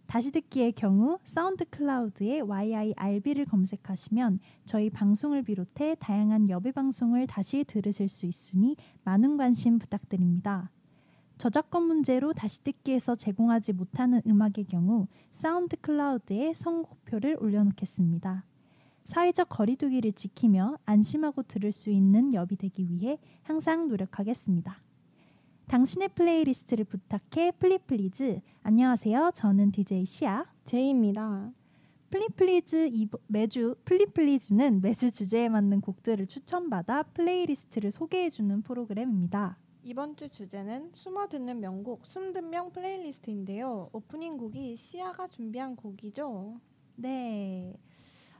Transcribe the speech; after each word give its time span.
다시 0.08 0.32
듣기의 0.32 0.74
경우 0.74 1.18
SoundCloud에 1.24 2.42
YIRB를 2.42 3.46
검색하시면 3.46 4.40
저희 4.66 4.90
방송을 4.90 5.44
비롯해 5.44 5.96
다양한 6.00 6.50
YIRB 6.50 6.72
방송을 6.72 7.28
다시 7.28 7.64
들으실 7.64 8.10
수 8.10 8.26
있으니 8.26 8.76
많은 9.04 9.38
관심 9.38 9.80
부탁드립니다. 9.80 10.70
저작권 11.38 11.84
문제로 11.84 12.32
다시 12.34 12.64
듣기에서 12.64 13.16
제공하지 13.16 13.74
못하는 13.74 14.22
음악의 14.28 14.66
경우 14.70 15.08
SoundCloud에 15.32 16.54
선곡표를 16.54 17.38
올려놓겠습니다. 17.40 18.46
사회적 19.06 19.50
거리두기를 19.50 20.14
지키며 20.14 20.78
안심하고 20.86 21.44
들을 21.44 21.72
수 21.72 21.90
있는 21.90 22.34
YIRB 22.34 22.56
되기 22.56 22.90
위해 22.90 23.20
항상 23.42 23.88
노력하겠습니다. 23.88 24.82
당신의 25.68 26.10
플레이리스트를 26.10 26.86
부탁해 26.86 27.52
플리플리즈 27.58 28.42
안녕하세요. 28.64 29.32
저는 29.34 29.72
DJ 29.72 30.06
시아 30.06 30.46
제이입니다. 30.66 31.52
플리플리즈 32.12 32.92
매주 33.28 33.76
플리플리즈는 33.86 34.82
매주 34.82 35.10
주제에 35.10 35.50
맞는 35.50 35.82
곡들을 35.82 36.28
추천받아 36.28 37.04
플레이리스트를 37.04 37.92
소개해주는 37.92 38.62
프로그램입니다. 38.62 39.58
이번 39.82 40.16
주 40.16 40.30
주제는 40.30 40.92
숨어 40.94 41.28
듣는 41.28 41.60
명곡 41.60 42.06
숨듣명 42.06 42.72
플레이리스트인데요. 42.72 43.90
오프닝 43.94 44.38
곡이 44.38 44.76
시아가 44.78 45.28
준비한 45.28 45.76
곡이죠. 45.76 46.60
네. 46.98 47.76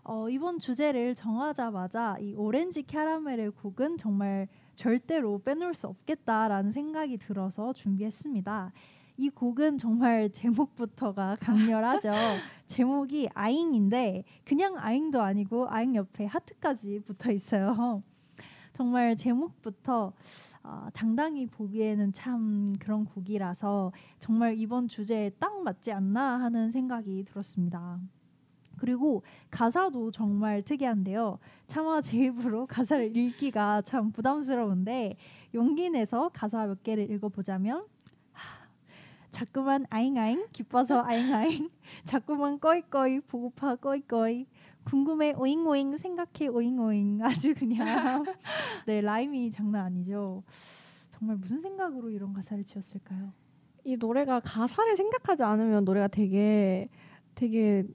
어, 0.04 0.30
이번 0.30 0.60
주제를 0.60 1.16
정하자마자 1.16 2.18
이 2.20 2.34
오렌지 2.36 2.84
캐러멜의 2.84 3.52
곡은 3.52 3.98
정말 3.98 4.48
절대로 4.76 5.42
빼놓을 5.44 5.74
수 5.74 5.88
없겠다라는 5.88 6.72
생각이 6.72 7.18
들어서 7.18 7.74
준비했습니다. 7.74 8.72
이 9.18 9.30
곡은 9.30 9.78
정말 9.78 10.30
제목부터가 10.34 11.38
강렬하죠. 11.40 12.12
제목이 12.68 13.30
아잉인데 13.34 14.24
그냥 14.44 14.78
아잉도 14.78 15.22
아니고 15.22 15.68
아잉 15.70 15.96
옆에 15.96 16.26
하트까지 16.26 17.02
붙어 17.06 17.32
있어요. 17.32 18.02
정말 18.74 19.16
제목부터 19.16 20.14
어, 20.64 20.88
당당히 20.94 21.46
보기에는 21.46 22.14
참 22.14 22.74
그런 22.80 23.06
곡이라서 23.06 23.92
정말 24.18 24.58
이번 24.58 24.88
주제에 24.88 25.30
딱 25.32 25.62
맞지 25.62 25.92
않나 25.92 26.40
하는 26.40 26.72
생각이 26.72 27.26
들었습니다. 27.26 28.00
그리고 28.84 29.24
가사도 29.50 30.12
정말 30.12 30.62
특이한데요. 30.62 31.40
차마 31.68 32.02
제 32.02 32.18
입으로 32.18 32.66
가사를 32.68 33.16
읽기가 33.16 33.82
참 33.82 34.12
부담스러운데 34.12 35.16
용기 35.54 35.90
내서 35.90 36.28
가사 36.34 36.66
몇 36.66 36.84
개를 36.84 37.10
읽어보자면 37.10 37.86
자꾸만 39.32 39.86
아잉아잉 39.90 40.48
기뻐서 40.52 41.02
아잉아잉 41.02 41.70
자꾸만 42.04 42.60
꺼이꺼이 42.60 43.22
보고파 43.22 43.78
꺼이꺼이 43.78 44.48
궁금해 44.84 45.32
오잉오잉 45.32 45.96
생각해 45.96 46.50
오잉오잉 46.50 47.24
아주 47.24 47.56
그냥 47.56 48.26
네 48.86 49.00
라임이 49.00 49.50
장난 49.52 49.86
아니죠. 49.86 50.44
정말 51.10 51.38
무슨 51.38 51.62
생각으로 51.62 52.10
이런 52.10 52.34
가사를 52.34 52.66
지었을까요? 52.66 53.32
이 53.86 53.96
노래가 53.96 54.42
가사를 54.42 54.98
생각하지 54.98 55.44
않으면 55.44 55.86
노래가 55.86 56.10
되게 56.10 56.90
되게 57.34 57.86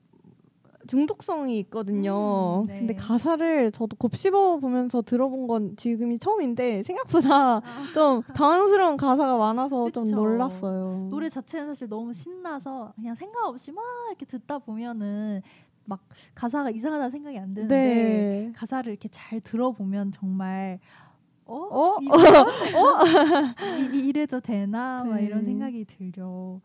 중독성이 0.88 1.58
있거든요. 1.60 2.62
음, 2.62 2.66
네. 2.66 2.78
근데 2.80 2.94
가사를 2.94 3.70
저도 3.72 3.96
곱씹어 3.96 4.56
보면서 4.58 5.02
들어본 5.02 5.46
건 5.46 5.76
지금이 5.76 6.18
처음인데 6.18 6.82
생각보다 6.82 7.56
아. 7.58 7.62
좀 7.94 8.22
당황스러운 8.34 8.96
가사가 8.96 9.36
많아서 9.36 9.90
좀 9.90 10.04
그쵸. 10.06 10.16
놀랐어요. 10.16 11.08
노래 11.10 11.28
자체는 11.28 11.68
사실 11.68 11.88
너무 11.88 12.12
신나서 12.12 12.92
그냥 12.96 13.14
생각 13.14 13.46
없이 13.46 13.70
막 13.70 13.84
이렇게 14.08 14.24
듣다 14.26 14.58
보면은 14.58 15.42
막 15.84 16.00
가사가 16.34 16.70
이상하다 16.70 17.10
생각이 17.10 17.38
안 17.38 17.54
드는데 17.54 17.74
네. 17.76 18.52
가사를 18.56 18.90
이렇게 18.90 19.08
잘 19.10 19.40
들어보면 19.40 20.12
정말 20.12 20.80
어? 21.44 21.54
어? 21.54 21.98
이거 22.02 22.12
어? 22.76 23.02
이, 23.78 23.96
이- 23.96 24.08
이래도 24.08 24.40
되나? 24.40 25.04
막 25.04 25.18
이런 25.20 25.40
네. 25.40 25.46
생각이 25.46 25.84
들죠. 25.84 26.60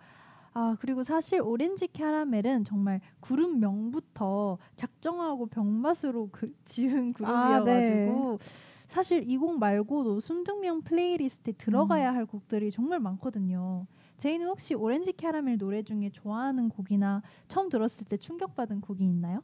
아 0.53 0.75
그리고 0.79 1.03
사실 1.03 1.41
오렌지 1.41 1.87
캐러멜은 1.87 2.63
정말 2.63 3.01
그룹 3.19 3.57
명부터 3.57 4.57
작정하고 4.75 5.47
병맛으로 5.47 6.29
그, 6.31 6.47
지은 6.65 7.09
아, 7.09 7.13
그룹이어가지고 7.63 8.39
사실 8.87 9.23
이 9.27 9.37
곡 9.37 9.57
말고도 9.57 10.19
숨듣명 10.19 10.83
플레이리스트에 10.83 11.53
들어가야 11.53 12.11
음. 12.11 12.15
할 12.15 12.25
곡들이 12.27 12.69
정말 12.71 12.99
많거든요. 12.99 13.87
제이는 14.17 14.45
혹시 14.47 14.75
오렌지 14.75 15.11
캐러멜 15.13 15.57
노래 15.57 15.81
중에 15.81 16.11
좋아하는 16.11 16.69
곡이나 16.69 17.23
처음 17.47 17.69
들었을 17.69 18.05
때 18.05 18.17
충격받은 18.17 18.81
곡이 18.81 19.03
있나요? 19.03 19.41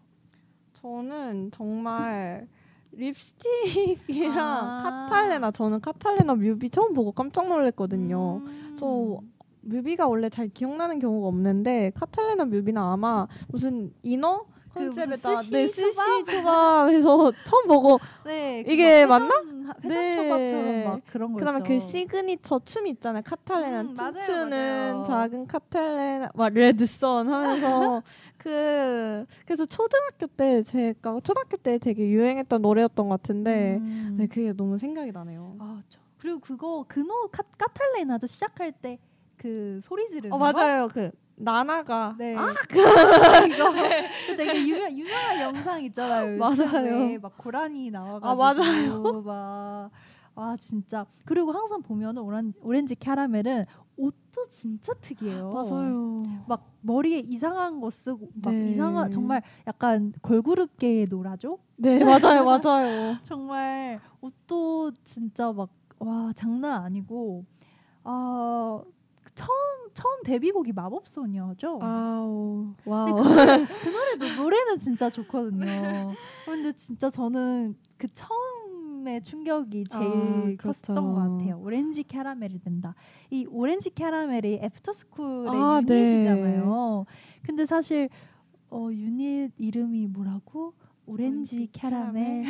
저는 0.73 1.49
정말 1.51 2.47
립스틱이랑 2.91 4.37
아. 4.37 4.83
카탈레나 4.83 5.51
저는 5.51 5.81
카탈레나 5.81 6.35
뮤비 6.35 6.69
처음 6.69 6.93
보고 6.93 7.11
깜짝 7.11 7.47
놀랐거든요. 7.47 8.37
음. 8.45 8.75
저 8.79 9.19
뮤비가 9.61 10.07
원래 10.07 10.29
잘 10.29 10.47
기억나는 10.49 10.99
경우가 10.99 11.27
없는데 11.27 11.91
카탈레나 11.95 12.45
뮤비는 12.45 12.81
아마 12.81 13.27
무슨 13.49 13.93
인어 14.01 14.45
그 14.73 14.85
컨셉에다 14.91 15.41
네 15.51 15.67
스시 15.67 15.91
초밥? 15.91 16.25
초밥에서 16.27 17.31
처음 17.45 17.67
보고 17.67 17.99
네, 18.23 18.61
이게 18.67 19.03
그막 19.03 19.21
맞나? 19.21 19.35
회전, 19.35 19.73
회전 19.83 19.89
네. 19.89 20.15
초밥처럼 20.15 20.83
막 20.83 21.01
그런 21.07 21.33
거 21.33 21.39
그다음에. 21.39 21.59
그 21.61 21.79
시그니처 21.79 22.61
춤 22.65 22.87
있잖아요. 22.87 23.23
카탈레나 23.25 23.81
음, 23.81 23.93
맞아요, 23.95 24.13
춤추는 24.13 24.49
맞아요. 24.49 25.03
작은 25.05 25.47
카탈레나 25.47 26.29
막 26.35 26.53
Red 26.53 26.90
Sun 26.90 27.27
하면서 27.29 28.01
그 28.37 29.25
그래서 29.45 29.65
초등학교 29.65 30.27
때 30.27 30.63
제가 30.63 31.19
초등학교 31.23 31.57
때 31.57 31.77
되게 31.77 32.07
유행했던 32.09 32.61
노래였던 32.61 33.09
것 33.09 33.21
같은데 33.21 33.77
음. 33.81 34.15
네 34.17 34.27
그게 34.27 34.53
너무 34.53 34.77
생각이 34.77 35.11
나네요. 35.11 35.55
아, 35.59 35.81
저, 35.89 35.99
그리고 36.19 36.39
그거 36.39 36.85
그노 36.87 37.27
카, 37.31 37.43
카탈레나도 37.57 38.27
시작할 38.27 38.71
때 38.71 38.97
그 39.39 39.79
소리 39.81 40.07
지르는 40.09 40.35
어 40.35 40.37
거? 40.37 40.51
맞아요. 40.51 40.87
그 40.91 41.11
나나가 41.35 42.13
네. 42.17 42.35
아 42.35 42.53
이거 43.47 43.71
그 44.27 44.35
되게 44.35 44.65
유명 44.67 44.91
유명한 44.97 45.39
영상 45.39 45.83
있잖아요. 45.83 46.37
맞아요. 46.37 47.19
막 47.21 47.37
고라니 47.37 47.89
나와가지고 47.89 48.27
아, 48.27 48.53
맞아요. 48.53 49.21
막. 49.23 49.91
아 50.35 50.55
진짜 50.57 51.05
그리고 51.25 51.51
항상 51.51 51.81
보면은 51.81 52.21
오렌, 52.21 52.53
오렌지 52.61 52.95
캐러멜은 52.95 53.65
옷도 53.97 54.47
진짜 54.49 54.93
특이해요. 55.01 55.51
맞아요. 55.51 56.23
막 56.47 56.71
머리에 56.81 57.19
이상한 57.19 57.81
거 57.81 57.89
쓰고 57.89 58.29
막 58.41 58.53
네. 58.53 58.69
이상한 58.69 59.11
정말 59.11 59.41
약간 59.67 60.13
걸그룹계의 60.21 61.07
노라죠? 61.09 61.59
네 61.75 62.03
맞아요 62.05 62.45
맞아요. 62.45 63.17
정말 63.23 63.99
옷도 64.21 64.91
진짜 65.03 65.51
막 65.51 65.69
와 65.99 66.31
장난 66.33 66.81
아니고 66.83 67.43
아 68.03 68.81
처음 69.39 69.89
처음 69.93 70.21
데뷔곡이 70.23 70.73
마법소녀죠. 70.73 71.79
아우 71.81 72.73
와우. 72.83 73.15
그, 73.15 73.21
노래, 73.29 73.65
그 73.65 73.89
노래도 73.89 74.35
노래는 74.43 74.77
진짜 74.79 75.09
좋거든요. 75.09 76.13
근데 76.45 76.73
진짜 76.73 77.09
저는 77.09 77.75
그 77.97 78.09
처음의 78.13 79.21
충격이 79.23 79.85
제일 79.89 80.03
아, 80.03 80.61
컸던 80.61 80.95
그렇죠. 80.95 80.95
것 80.95 81.13
같아요. 81.15 81.57
오렌지 81.59 82.03
캐러멜이 82.03 82.59
된다. 82.59 82.95
이 83.29 83.45
오렌지 83.49 83.91
캐러멜이 83.91 84.59
애프터스쿨의 84.61 85.49
아, 85.49 85.81
네. 85.85 85.95
유닛이잖아요. 85.95 87.05
근데 87.43 87.65
사실 87.65 88.09
어, 88.69 88.89
유닛 88.91 89.51
이름이 89.57 90.07
뭐라고? 90.07 90.73
오렌지 91.05 91.55
오렌지 91.55 91.69
캐러멜 91.71 92.43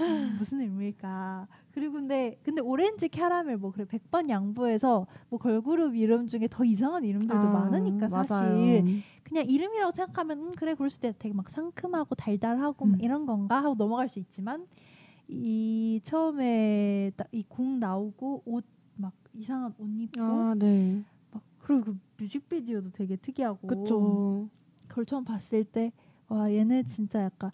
음, 0.00 0.36
무슨 0.38 0.60
의미일까? 0.62 1.46
그리고 1.72 1.94
근데 1.94 2.38
근데 2.42 2.60
오렌지 2.60 3.08
캐러멜 3.08 3.56
뭐 3.56 3.70
그래 3.72 3.84
100번 3.86 4.28
양보해서 4.28 5.06
뭐 5.30 5.38
걸그룹 5.38 5.94
이름 5.96 6.28
중에 6.28 6.48
더 6.50 6.64
이상한 6.64 7.04
이름들도 7.04 7.34
아, 7.48 7.52
많으니까 7.52 8.08
사실 8.08 8.36
맞아요. 8.36 8.84
그냥 9.22 9.46
이름이라고 9.48 9.92
생각하면 9.92 10.38
음, 10.38 10.52
그래 10.52 10.74
그럴 10.74 10.90
수도 10.90 11.08
있 11.08 11.18
되게 11.18 11.34
막 11.34 11.48
상큼하고 11.50 12.14
달달하고 12.14 12.84
막 12.84 12.94
음. 12.96 13.00
이런 13.00 13.26
건가 13.26 13.62
하고 13.62 13.74
넘어갈 13.74 14.08
수 14.08 14.18
있지만 14.18 14.66
이 15.28 16.00
처음에 16.02 17.12
이곡 17.32 17.78
나오고 17.78 18.42
옷 18.44 18.64
막 18.96 19.14
이상한 19.32 19.74
옷 19.78 19.88
입고 19.88 20.20
아 20.20 20.54
네. 20.54 21.02
막 21.30 21.42
그리고 21.60 21.84
그 21.84 21.98
뮤직비디오도 22.18 22.90
되게 22.90 23.16
특이하고 23.16 23.66
그쵸. 23.66 24.48
그걸 24.88 25.06
처음 25.06 25.24
봤을 25.24 25.64
때 25.64 25.92
와 26.28 26.50
얘네 26.50 26.84
진짜 26.84 27.22
약간 27.24 27.50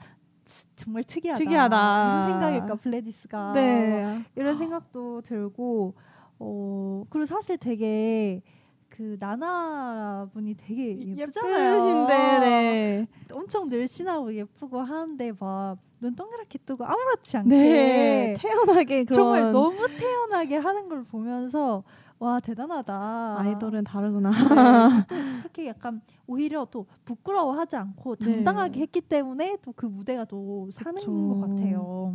정말 0.76 1.02
특이하다. 1.04 1.38
특이하다. 1.38 2.04
무슨 2.04 2.32
생각일까 2.32 2.74
블레디스가 2.76 3.52
네. 3.52 4.24
이런 4.36 4.56
생각도 4.56 5.20
들고 5.22 5.94
어 6.38 7.04
그리고 7.10 7.26
사실 7.26 7.58
되게 7.58 8.42
그 8.88 9.16
나나 9.18 10.28
분이 10.32 10.54
되게 10.56 10.98
예쁘잖아요. 11.16 11.74
예쁘신데, 11.74 12.38
네. 12.40 13.06
엄청 13.32 13.68
늘씬하고 13.68 14.34
예쁘고 14.34 14.80
하는데 14.80 15.32
막 15.38 15.78
눈 16.00 16.14
동그랗게 16.14 16.58
뜨고 16.58 16.84
아무렇지 16.84 17.36
않게 17.38 17.48
네. 17.48 18.36
태연하게 18.38 19.04
그런 19.04 19.16
정말 19.24 19.52
너무 19.52 19.88
태연하게 19.88 20.56
하는 20.56 20.88
걸 20.88 21.02
보면서 21.04 21.82
와 22.20 22.40
대단하다. 22.40 23.38
아이돌은 23.38 23.84
다르구나. 23.84 24.30
네, 24.30 25.04
또 25.08 25.16
그렇게 25.42 25.68
약간 25.68 26.00
오히려 26.26 26.66
또 26.70 26.86
부끄러워하지 27.04 27.76
않고 27.76 28.16
네. 28.16 28.24
당당하게 28.24 28.80
했기 28.80 29.00
때문에 29.00 29.56
또 29.62 29.72
그 29.72 29.86
무대가 29.86 30.24
또 30.24 30.68
사는 30.72 30.94
그쵸. 30.96 31.12
것 31.28 31.40
같아요. 31.40 32.14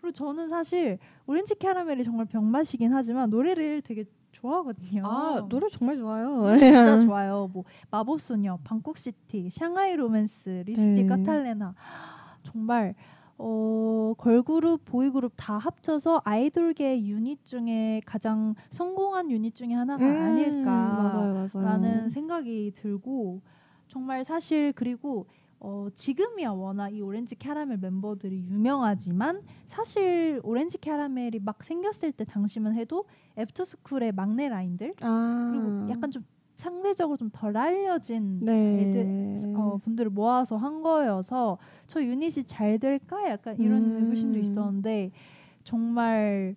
그리고 0.00 0.12
저는 0.12 0.48
사실 0.48 0.98
오렌지 1.26 1.54
캐러멜이 1.56 2.04
정말 2.04 2.26
병맛이긴 2.26 2.92
하지만 2.92 3.30
노래를 3.30 3.82
되게 3.82 4.04
좋아하거든요. 4.32 5.02
아, 5.06 5.46
노래 5.48 5.68
정말 5.68 5.96
좋아요. 5.96 6.46
네, 6.46 6.58
진짜 6.60 6.98
좋아요. 7.04 7.48
뭐 7.52 7.64
마법소녀, 7.90 8.58
방콕시티, 8.64 9.50
샹하이 9.50 9.96
로맨스, 9.96 10.62
립스틱 10.66 11.06
네. 11.06 11.06
카탈레나 11.06 11.74
정말 12.44 12.94
어, 13.44 14.14
걸그룹, 14.18 14.84
보이그룹 14.84 15.32
다 15.36 15.58
합쳐서 15.58 16.22
아이돌계 16.24 17.04
유닛 17.04 17.44
중에 17.44 18.00
가장 18.06 18.54
성공한 18.70 19.32
유닛 19.32 19.56
중에 19.56 19.72
하나가 19.72 20.04
음, 20.04 20.16
아닐까 20.16 20.70
맞아요, 20.70 21.34
맞아요. 21.52 21.66
라는 21.66 22.08
생각이 22.08 22.72
들고 22.76 23.40
정말 23.88 24.24
사실 24.24 24.72
그리고 24.76 25.26
어, 25.58 25.88
지금이야 25.94 26.50
워낙 26.50 26.90
이 26.90 27.00
오렌지 27.00 27.34
캐러멜 27.34 27.78
멤버들이 27.80 28.46
유명하지만 28.48 29.42
사실 29.66 30.40
오렌지 30.44 30.78
캐러멜이 30.78 31.40
막 31.40 31.64
생겼을 31.64 32.12
때 32.12 32.24
당시만 32.24 32.74
해도 32.74 33.06
애프터스쿨의 33.36 34.12
막내 34.12 34.48
라인들 34.48 34.94
아. 35.00 35.50
그리고 35.52 35.90
약간 35.90 36.10
좀 36.12 36.24
상대적으로 36.62 37.16
좀 37.16 37.30
덜 37.32 37.56
알려진 37.56 38.38
네. 38.40 38.82
애들 38.82 39.56
어, 39.56 39.78
분들을 39.78 40.10
모아서 40.10 40.56
한 40.56 40.82
거여서 40.82 41.58
저 41.88 42.00
유닛이 42.00 42.44
잘 42.44 42.78
될까 42.78 43.28
약간 43.28 43.56
이런 43.58 43.82
음. 43.82 43.96
의구심도 44.02 44.38
있었는데 44.38 45.10
정말 45.64 46.54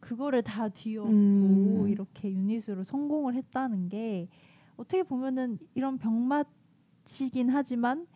그거를 0.00 0.42
다 0.42 0.68
뒤엎고 0.68 1.10
음. 1.10 1.88
이렇게 1.88 2.32
유닛으로 2.32 2.82
성공을 2.82 3.34
했다는 3.34 3.88
게 3.88 4.28
어떻게 4.76 5.04
보면은 5.04 5.58
이런 5.74 5.98
병맛이긴 5.98 7.50
하지만 7.50 8.06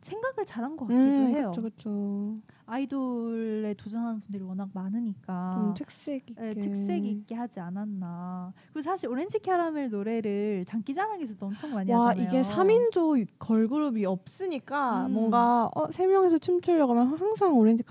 생각을 0.00 0.44
잘한 0.44 0.76
것 0.76 0.86
같기도 0.86 1.00
음, 1.00 1.26
해요. 1.28 1.52
그렇죠, 1.52 1.62
그렇죠. 1.62 2.36
아이돌에 2.72 3.74
도전하는 3.74 4.20
분들이 4.20 4.42
워낙 4.42 4.70
많으니까 4.72 5.52
좀 5.54 5.74
특색 5.74 6.30
있게. 6.30 6.40
네, 6.40 6.54
특색 6.54 7.04
있게 7.04 7.34
하지 7.34 7.60
않았나. 7.60 8.54
그리고 8.72 8.82
사실 8.82 9.10
오렌지 9.10 9.38
캐러멜 9.38 9.88
노래를 9.88 10.64
장기자랑에서도 10.66 11.44
엄청 11.44 11.74
많이 11.74 11.92
와 11.92 12.08
하잖아요. 12.08 12.28
이게 12.28 12.42
3인조 12.42 13.26
걸그룹이 13.38 14.06
없으니까 14.06 15.06
음. 15.06 15.12
뭔가 15.12 15.70
어, 15.74 15.92
세 15.92 16.06
명이서 16.06 16.38
춤추려고 16.38 16.92
하면 16.94 17.14
항상 17.14 17.58
오렌지 17.58 17.82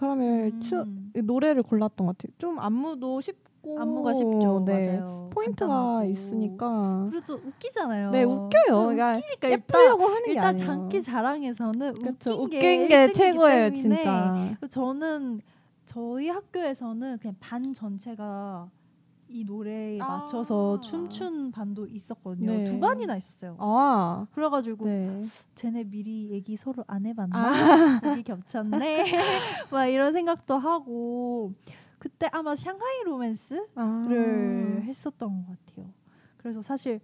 추, 0.62 0.78
음. 0.82 1.12
노래를 1.14 1.62
골랐던 1.62 2.08
것 2.08 2.18
같아요. 2.18 2.34
좀 2.40 2.60
안무도 2.60 3.22
쉽고 3.22 3.51
안무가 3.78 4.14
쉽죠. 4.14 4.64
네. 4.66 4.98
맞아요. 4.98 5.30
포인트가 5.34 5.68
간단하고. 5.74 6.10
있으니까 6.10 7.08
그리고 7.10 7.26
또 7.26 7.34
웃기잖아요. 7.36 8.12
네 8.12 8.24
웃겨요. 8.24 8.50
그러니까 8.88 9.18
웃기니까 9.18 9.52
예쁘려고 9.52 10.06
하는 10.08 10.24
게 10.24 10.32
일단 10.32 10.46
아니에요. 10.48 10.66
장기 10.66 11.04
자랑에서는 11.04 11.94
그쵸, 11.94 12.32
웃긴, 12.32 12.58
웃긴 12.58 12.60
게, 12.60 12.88
게 12.88 13.08
1등이기 13.08 13.16
최고예요, 13.16 13.74
진짜. 13.74 14.58
저는 14.70 15.42
저희 15.86 16.30
학교에서는 16.30 17.18
그냥 17.20 17.36
반 17.40 17.74
전체가 17.74 18.70
이 19.34 19.46
노래에 19.46 19.98
아. 20.02 20.08
맞춰서 20.08 20.82
춤춘 20.82 21.52
반도 21.52 21.88
있었거든요. 21.88 22.52
네. 22.52 22.64
두 22.66 22.80
반이나 22.82 23.16
있었어요. 23.16 23.56
아, 23.60 24.28
그래가지고 24.34 24.86
네. 24.86 25.26
쟤네 25.56 25.86
미리 25.86 26.30
얘기 26.32 26.58
서로 26.58 26.84
안 26.88 27.06
해봤나? 27.06 27.38
아. 27.38 28.02
얘기 28.12 28.24
겹쳤네. 28.24 29.06
막 29.72 29.86
이런 29.86 30.12
생각도 30.12 30.58
하고 30.58 31.54
그때 32.02 32.28
아마 32.32 32.56
샹하이 32.56 33.04
로맨스를 33.06 33.68
아. 33.76 34.82
했었던 34.82 35.46
것 35.46 35.56
같아요. 35.68 35.94
그래서 36.38 36.64
사실 36.64 37.00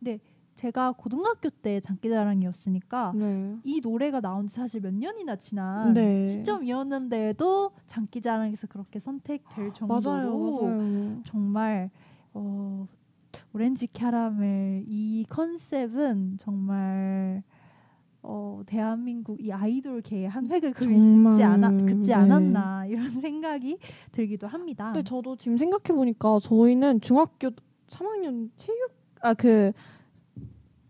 근데 0.00 0.18
제가 0.56 0.90
고등학교 0.90 1.48
때 1.50 1.78
장기자랑이었으니까 1.78 3.12
네. 3.14 3.56
이 3.62 3.80
노래가 3.80 4.20
나온 4.20 4.48
지 4.48 4.56
사실 4.56 4.80
몇 4.80 4.92
년이나 4.92 5.36
지난 5.36 5.92
네. 5.92 6.26
시점이었는데도 6.26 7.76
장기자랑에서 7.86 8.66
그렇게 8.66 8.98
선택될 8.98 9.72
정도로 9.72 10.00
맞아요, 10.10 10.38
맞아요. 10.38 11.22
정말 11.26 11.90
어, 12.32 12.88
오렌지 13.52 13.86
캐러멜 13.86 14.82
이 14.88 15.26
컨셉은 15.28 16.38
정말 16.38 17.44
어, 18.26 18.62
대한민국 18.66 19.38
이 19.44 19.52
아이돌계의 19.52 20.28
한 20.30 20.50
획을 20.50 20.72
긋지 20.72 21.42
않아 21.42 21.70
긋지 21.70 22.08
네. 22.08 22.14
않았나 22.14 22.86
이런 22.86 23.06
생각이 23.28 23.76
들기도 24.12 24.46
합니다. 24.46 24.86
근데 24.92 25.02
저도 25.06 25.36
지금 25.36 25.58
생각해 25.58 25.94
보니까 25.94 26.38
저희는 26.40 27.00
중학교 27.02 27.50
3학년 27.88 28.48
체육 28.56 28.90
아 29.20 29.34
그 29.34 29.72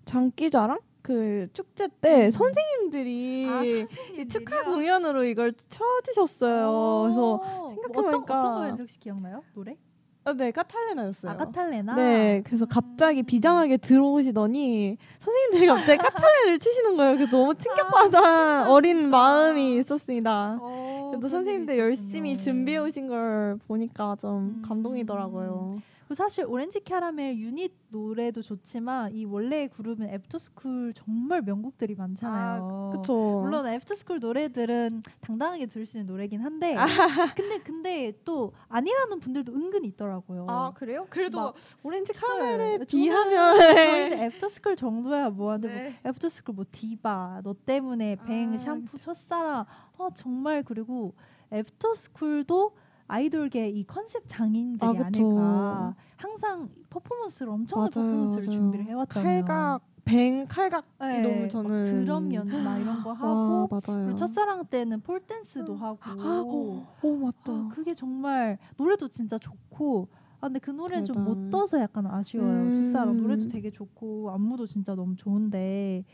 장기자랑 0.05 0.79
그 1.03 1.49
축제 1.53 1.89
때 2.01 2.27
음. 2.27 2.31
선생님들이 2.31 3.47
아, 3.49 3.63
이 3.65 3.71
선생님들이요? 3.87 4.29
축하 4.29 4.65
공연으로 4.65 5.25
이걸 5.25 5.53
쳐주셨어요. 5.69 7.03
그래서 7.03 7.35
어, 7.35 7.69
생각해보니까- 7.75 7.99
어떤, 7.99 8.15
어떤 8.23 8.55
거였는지 8.55 8.83
혹시 8.83 8.99
기억나요? 9.01 9.43
노래? 9.55 9.77
아, 10.27 10.33
네 10.33 10.51
카탈레나였어요. 10.51 11.33
아 11.33 11.37
카탈레나. 11.37 11.95
네, 11.97 12.43
그래서 12.47 12.65
갑자기 12.65 13.21
음. 13.23 13.25
비장하게 13.27 13.77
들어오시더니 13.77 14.97
선생님들이 15.21 15.67
갑자기 15.67 15.99
카탈레나를 15.99 16.59
치시는 16.59 16.97
거예요. 16.97 17.17
그래서 17.17 17.37
너무 17.37 17.55
충격받은 17.55 18.25
아, 18.25 18.67
어린 18.73 18.97
진짜. 19.03 19.09
마음이 19.11 19.77
있었습니다. 19.81 20.59
어, 20.61 21.09
그래도 21.11 21.29
선생님들 21.29 21.79
열심히. 21.79 22.39
준비해 22.39 22.79
오신 22.79 23.09
걸 23.09 23.59
보니까 23.69 24.17
좀 24.19 24.31
음. 24.59 24.63
감동이더라고요. 24.67 25.75
그리고 25.77 25.94
사실 26.13 26.45
오렌지 26.47 26.81
캐러멜 26.81 27.37
유닛 27.39 27.73
노래도 27.89 28.43
좋지만 28.43 29.13
이 29.15 29.25
원래 29.25 29.69
그룹은 29.69 30.11
애프터스쿨 30.11 30.93
정말 30.95 31.41
명곡들이 31.43 31.95
많잖아요. 31.95 32.93
그쵸. 32.95 33.41
물론 33.43 33.67
애프터스쿨 33.67 34.19
노래들은 34.21 35.03
당당하게 35.23 35.67
들을 35.67 35.87
수 35.87 35.97
있는 35.97 36.07
노래긴 36.13 36.41
한데 36.43 36.75
근데 37.37 37.59
근데 37.61 38.13
또 38.25 38.53
아니라는 38.69 39.19
분들도 39.21 39.53
은근 39.55 39.85
있더라고요. 39.87 40.47
아 40.49 40.73
그래요? 40.75 41.07
그래도 41.09 41.39
막- 41.41 41.55
오렌지 41.83 42.13
네, 42.13 42.79
저는- 42.79 42.87
비하면 42.87 43.59
저희는 43.61 44.19
애프터스쿨 44.25 44.77
정도야 44.77 45.31
뭐하는데 45.31 45.69
뭐 45.75 45.83
네. 45.85 46.01
애프터스쿨 46.05 46.55
뭐 46.55 46.65
디바 46.71 47.41
너 47.45 47.55
때문에 47.65 48.17
뱅 48.27 48.53
아, 48.53 48.57
샴푸 48.59 48.99
첫사랑 48.99 49.65
아 49.99 50.09
정말 50.15 50.63
그리고 50.63 51.15
애프터스쿨도 51.53 52.77
아이돌계 53.07 53.71
이 53.71 53.85
컨셉 53.85 54.23
장인들이 54.27 54.87
아, 54.87 54.91
아, 54.91 55.05
그쵸. 55.05 55.23
닐까 55.23 55.95
항상 56.17 56.69
퍼포먼스를 56.91 57.53
엄청난 57.53 57.91
맞아요, 57.95 58.11
퍼포먼스를 58.11 58.47
맞아요. 58.47 58.59
준비를 58.61 58.85
해왔잖아요. 58.87 59.45
칼각 59.45 59.81
뱅 60.05 60.47
칼각 60.47 60.85
네, 61.01 61.23
너무 61.23 61.41
막 61.43 61.49
저는 61.49 61.85
드럼 61.85 62.33
연주 62.35 62.61
막 62.63 62.79
이런 62.79 63.03
거 63.03 63.11
와 63.11 63.15
하고 63.15 63.69
맞아요. 63.71 64.05
그리고 64.05 64.15
첫사랑 64.17 64.67
때는 64.67 65.01
폴 65.01 65.21
댄스도 65.21 65.75
하고 65.77 65.99
아, 66.03 66.43
오, 66.47 66.85
오 67.03 67.17
맞다. 67.17 67.53
아, 67.53 67.69
그게 67.73 67.95
정말 67.95 68.59
노래도 68.77 69.09
진짜 69.09 69.39
좋고 69.39 70.09
아 70.41 70.47
근데 70.49 70.59
그 70.59 70.71
노래는 70.71 71.05
좀못 71.05 71.37
대단. 71.37 71.51
떠서 71.51 71.81
약간 71.81 72.07
아쉬워요. 72.07 72.65
음. 72.65 72.73
첫사랑 72.83 73.17
노래도 73.17 73.49
되게 73.49 73.71
좋고 73.71 74.31
안무도 74.31 74.67
진짜 74.67 74.95
너무 74.95 75.17
좋은데 75.17 76.05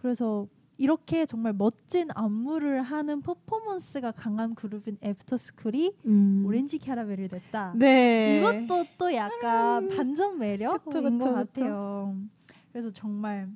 그래서 0.00 0.46
이렇게 0.76 1.24
정말 1.24 1.52
멋진 1.52 2.08
안무를 2.14 2.82
하는 2.82 3.22
퍼포먼스가 3.22 4.10
강한 4.10 4.54
그룹인 4.54 4.98
애프터스쿨이 5.02 5.94
음. 6.06 6.44
오렌지 6.46 6.78
캐러멜을 6.78 7.28
냈다. 7.30 7.74
네. 7.76 8.38
이것도 8.38 8.84
또 8.98 9.14
약간 9.14 9.88
반전 9.88 10.38
매력인 10.38 11.18
것 11.18 11.32
같아요. 11.32 12.16
그래서 12.72 12.90
정말 12.90 13.48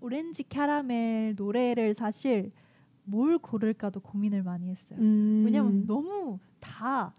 오렌지 0.00 0.44
캐러멜 0.44 1.34
노래를 1.36 1.94
사실 1.94 2.52
뭘 3.04 3.38
고를까도 3.38 4.00
고민을 4.00 4.42
많이 4.42 4.68
했어요. 4.68 4.98
음. 5.00 5.42
왜냐면 5.44 5.86
너무 5.86 6.38
다. 6.60 7.12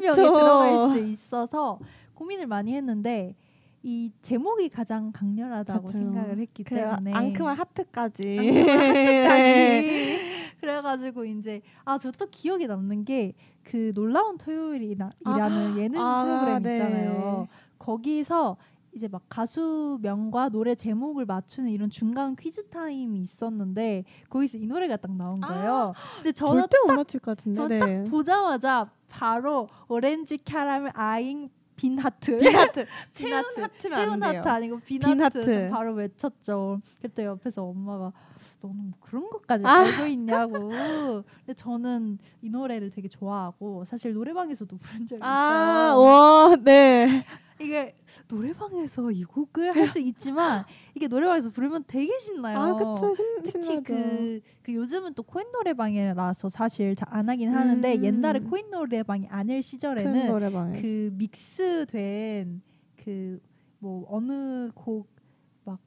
명에 0.00 0.14
들어갈 0.14 0.90
수 0.90 0.98
있어서 0.98 1.78
고민을 2.14 2.46
많이 2.46 2.74
했는데 2.74 3.34
이 3.82 4.12
제목이 4.22 4.68
가장 4.68 5.10
강렬하다고 5.12 5.82
맞아요. 5.82 5.92
생각을 5.92 6.38
했기 6.38 6.62
그 6.64 6.74
때문에 6.74 7.12
앙큼한 7.12 7.56
하트까지. 7.56 8.38
앙큼한 8.38 8.62
그래가지고 10.62 11.24
이제 11.24 11.60
아 11.84 11.98
저 11.98 12.10
또 12.12 12.26
기억에 12.30 12.66
남는 12.66 13.04
게 13.04 13.34
그 13.64 13.92
놀라운 13.94 14.38
토요일이라는 14.38 15.78
예능 15.78 16.00
아, 16.00 16.24
프로그램 16.24 16.62
네. 16.64 16.72
있잖아요. 16.74 17.46
거기서 17.78 18.56
이제 18.92 19.06
막 19.08 19.22
가수명과 19.28 20.48
노래 20.50 20.74
제목을 20.74 21.24
맞추는 21.26 21.70
이런 21.70 21.88
중간 21.88 22.34
퀴즈 22.34 22.66
타임이 22.66 23.20
있었는데 23.20 24.04
거기서 24.28 24.58
이 24.58 24.66
노래가 24.66 24.96
딱 24.96 25.12
나온 25.12 25.40
거예요. 25.40 25.94
근데 26.16 26.32
저는 26.32 26.62
절대 26.68 26.76
못 26.86 26.92
맞출 26.96 27.20
것 27.20 27.36
같은데. 27.36 27.56
저는 27.56 27.78
네. 27.78 28.04
딱 28.04 28.10
보자마자 28.10 28.90
바로 29.08 29.68
오렌지 29.88 30.38
캐러멜 30.38 30.90
아잉 30.94 31.48
빈 31.82 31.98
하트. 31.98 32.38
빈 32.38 32.54
하트. 32.54 32.86
빈 33.12 33.26
채운 33.26 33.44
하트. 33.58 33.88
채운. 33.90 34.22
하트 34.22 34.48
아니고 34.48 34.78
빈, 34.80 35.00
빈 35.00 35.20
하트. 35.20 35.68
바로 35.72 35.94
외쳤죠. 35.94 36.80
그때 37.00 37.24
옆에서 37.24 37.64
엄마가 37.64 38.12
너는 38.60 38.76
뭐 38.76 38.92
그런 39.00 39.28
것까지 39.28 39.66
아. 39.66 39.80
알고 39.80 40.06
있냐고. 40.06 40.68
근데 40.68 41.54
저는 41.56 42.18
이 42.40 42.50
노래를 42.50 42.90
되게 42.90 43.08
좋아하고 43.08 43.84
사실 43.84 44.12
노래방에서도 44.12 44.76
부른 44.76 45.08
적이 45.08 45.22
아, 45.24 45.88
있어요. 45.88 46.02
와, 46.02 46.56
네. 46.62 47.24
이게 47.62 47.94
노래방에서 48.28 49.10
이 49.12 49.24
곡을 49.24 49.74
할 49.76 49.86
수 49.88 49.98
있지만 49.98 50.64
이게 50.94 51.06
노래방에서 51.06 51.50
부르면 51.50 51.84
되게 51.86 52.18
신나요. 52.18 52.58
아, 52.58 52.74
그쵸. 52.76 53.14
신, 53.14 53.42
특히 53.42 53.62
신나죠. 53.62 53.82
그, 53.84 54.40
그 54.62 54.74
요즘은 54.74 55.14
또 55.14 55.22
코인 55.22 55.50
노래방이라서 55.52 56.48
사실 56.48 56.94
잘 56.96 57.08
안 57.12 57.28
하긴 57.28 57.50
하는데 57.50 57.96
음. 57.96 58.04
옛날에 58.04 58.40
코인 58.40 58.70
노래방이 58.70 59.28
아닐 59.28 59.56
큰 59.56 59.62
시절에는 59.62 60.26
노래방에. 60.28 60.80
그 60.80 61.10
믹스된 61.16 62.62
그 62.96 63.40
뭐 63.82 64.06
어느 64.08 64.70
곡막 64.76 65.80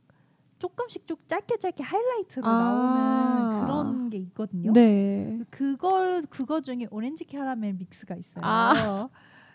조금씩 0.59 1.07
좀 1.07 1.15
짧게 1.27 1.57
짧게 1.59 1.81
하이라이트로 1.81 2.45
아. 2.45 2.51
나오는 2.51 3.61
그런 3.61 4.09
게 4.09 4.17
있거든요. 4.17 4.73
네. 4.73 5.39
그걸 5.49 6.25
그거 6.29 6.59
중에 6.59 6.87
오렌지 6.91 7.23
캐러멜 7.23 7.71
믹스가 7.77 8.15
있어요. 8.15 8.43
아. 8.43 9.09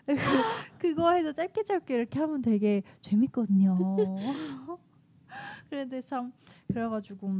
그, 0.05 0.15
그거 0.79 1.11
해서 1.13 1.31
짧게 1.31 1.63
짧게 1.63 1.95
이렇게 1.95 2.19
하면 2.19 2.41
되게 2.41 2.83
재밌거든요. 3.01 3.77
그런데 5.69 6.01
참 6.01 6.33
그래가지고 6.67 7.31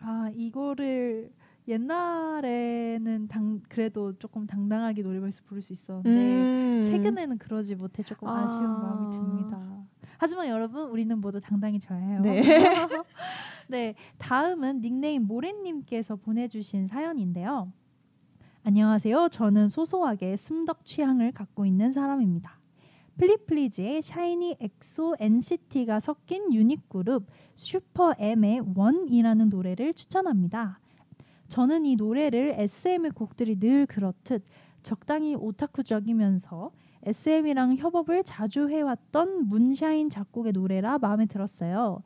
아 0.00 0.30
이거를 0.34 1.32
옛날에는 1.66 3.28
당 3.28 3.60
그래도 3.68 4.16
조금 4.18 4.46
당당하게 4.46 5.02
노래방에서 5.02 5.42
부를 5.44 5.60
수 5.62 5.72
있었는데 5.72 6.10
음. 6.10 6.82
최근에는 6.90 7.38
그러지 7.38 7.74
못해 7.74 8.02
조금 8.02 8.28
아. 8.28 8.44
아쉬운 8.44 8.70
마음이 8.70 9.16
듭니다. 9.16 9.84
하지만 10.16 10.48
여러분 10.48 10.88
우리는 10.88 11.18
모두 11.20 11.40
당당히 11.40 11.78
좋아해요. 11.78 12.20
네. 12.20 12.42
네, 13.68 13.94
다음은 14.16 14.80
닉네임 14.80 15.24
모래님께서 15.24 16.16
보내주신 16.16 16.86
사연인데요. 16.86 17.70
안녕하세요. 18.68 19.30
저는 19.30 19.70
소소하게 19.70 20.36
슴덕 20.36 20.84
취향을 20.84 21.32
갖고 21.32 21.64
있는 21.64 21.90
사람입니다. 21.90 22.60
플리플리즈의 23.16 24.02
샤이니 24.02 24.58
엑소 24.60 25.16
NCT가 25.18 26.00
섞인 26.00 26.52
유닛 26.52 26.86
그룹 26.90 27.24
슈퍼 27.54 28.14
M의 28.18 28.60
One이라는 28.76 29.48
노래를 29.48 29.94
추천합니다. 29.94 30.80
저는 31.48 31.86
이 31.86 31.96
노래를 31.96 32.56
SM의 32.58 33.12
곡들이 33.12 33.58
늘 33.58 33.86
그렇듯 33.86 34.44
적당히 34.82 35.34
오타쿠적이면서 35.34 36.70
SM이랑 37.04 37.76
협업을 37.76 38.22
자주 38.22 38.68
해왔던 38.68 39.48
문샤인 39.48 40.10
작곡의 40.10 40.52
노래라 40.52 40.98
마음에 40.98 41.24
들었어요. 41.24 42.02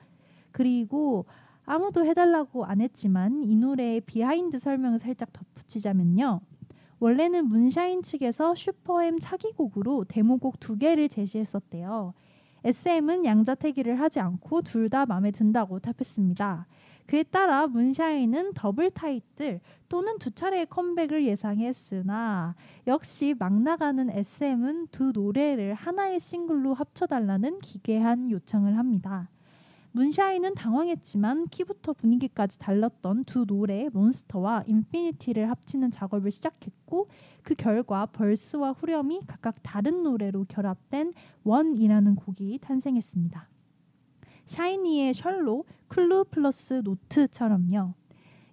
그리고 0.53 1.27
아무도 1.65 2.05
해달라고 2.05 2.65
안 2.65 2.81
했지만 2.81 3.43
이 3.43 3.57
노래의 3.57 4.03
behind 4.03 4.59
설명을 4.59 5.01
살짝 5.01 5.33
덧붙이자면요. 5.33 6.41
원래는 7.03 7.47
문샤인 7.47 8.05
측에서 8.05 8.55
슈퍼엠 8.55 9.19
차기곡으로 9.19 10.05
데모곡 10.05 10.61
두 10.61 10.79
개를 10.79 11.09
제시했었대요. 11.09 12.15
SM은 12.63 13.25
양자택일을 13.25 13.99
하지 13.99 14.21
않고 14.21 14.61
둘 14.63 14.89
다 14.89 15.05
마음에 15.05 15.33
든다고 15.33 15.81
답했습니다. 15.81 16.69
그에 17.07 17.25
따라 17.25 17.67
문샤인은 17.67 18.53
더블 18.55 18.93
타이틀 18.93 19.59
또는 19.89 20.17
두 20.21 20.31
차례의 20.31 20.67
컴백을 20.67 21.27
예상했으나 21.27 22.55
역시 22.87 23.35
막 23.37 23.53
나가는 23.53 24.09
SM은 24.09 24.87
두 24.93 25.11
노래를 25.11 25.75
하나의 25.75 26.21
싱글로 26.21 26.73
합쳐달라는 26.75 27.59
기괴한 27.59 28.31
요청을 28.31 28.79
합니다. 28.79 29.29
문샤인은 29.93 30.55
당황했지만 30.55 31.49
키부터 31.49 31.93
분위기까지 31.93 32.59
달랐던 32.59 33.25
두 33.25 33.45
노래 33.45 33.89
Monster와 33.93 34.65
Infinity를 34.67 35.51
합치는 35.51 35.91
작업을 35.91 36.31
시작했고 36.31 37.09
그 37.43 37.55
결과 37.55 38.07
verse와 38.07 38.73
후렴이 38.73 39.21
각각 39.27 39.57
다른 39.63 40.03
노래로 40.03 40.47
결합된 40.49 41.13
One이라는 41.45 42.15
곡이 42.15 42.59
탄생했습니다. 42.63 43.49
샤이니의 44.47 45.15
Sherlock, 45.15 45.65
Clue 45.89 46.27
plus 46.31 46.81
Note처럼요. 46.83 47.95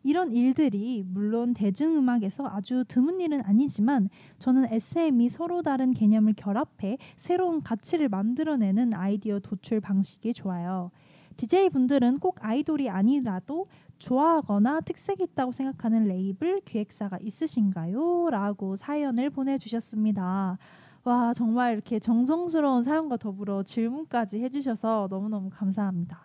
이런 0.04 0.32
일들이 0.32 1.04
물론 1.06 1.54
대중음악에서 1.54 2.48
아주 2.48 2.86
드문 2.88 3.20
일은 3.20 3.44
아니지만 3.44 4.10
저는 4.40 4.72
SM이 4.72 5.30
서로 5.30 5.62
다른 5.62 5.92
개념을 5.94 6.34
결합해 6.34 6.98
새로운 7.18 7.62
가치를 7.62 8.08
만들어내는 8.08 8.94
아이디어 8.94 9.40
도출 9.40 9.82
방식이 9.82 10.34
좋아요. 10.34 10.92
DJ 11.40 11.70
분들은 11.70 12.20
꼭 12.20 12.36
아이돌이 12.42 12.90
아니라도 12.90 13.68
좋아하거나 13.98 14.82
특색이 14.82 15.24
있다고 15.24 15.54
생각하는 15.54 16.04
레이블 16.04 16.60
기획사가 16.66 17.18
있으신가요? 17.22 18.28
라고 18.30 18.76
사연을 18.76 19.30
보내주셨습니다. 19.30 20.58
와 21.06 21.34
정말 21.34 21.76
이렇게 21.76 21.98
정성스러운 21.98 22.84
사연과 22.84 23.16
더불어 23.16 23.64
질문까지 23.64 24.42
해주셔서 24.44 25.08
너무너무 25.10 25.50
감사합니다. 25.50 26.20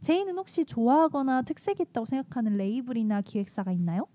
제이는 0.00 0.38
혹시 0.38 0.64
좋아하거나 0.64 1.42
특색이 1.42 1.82
있다고 1.82 2.06
생각하는 2.06 2.56
레이블이나 2.56 3.22
기획사가 3.22 3.72
있나요? 3.72 4.06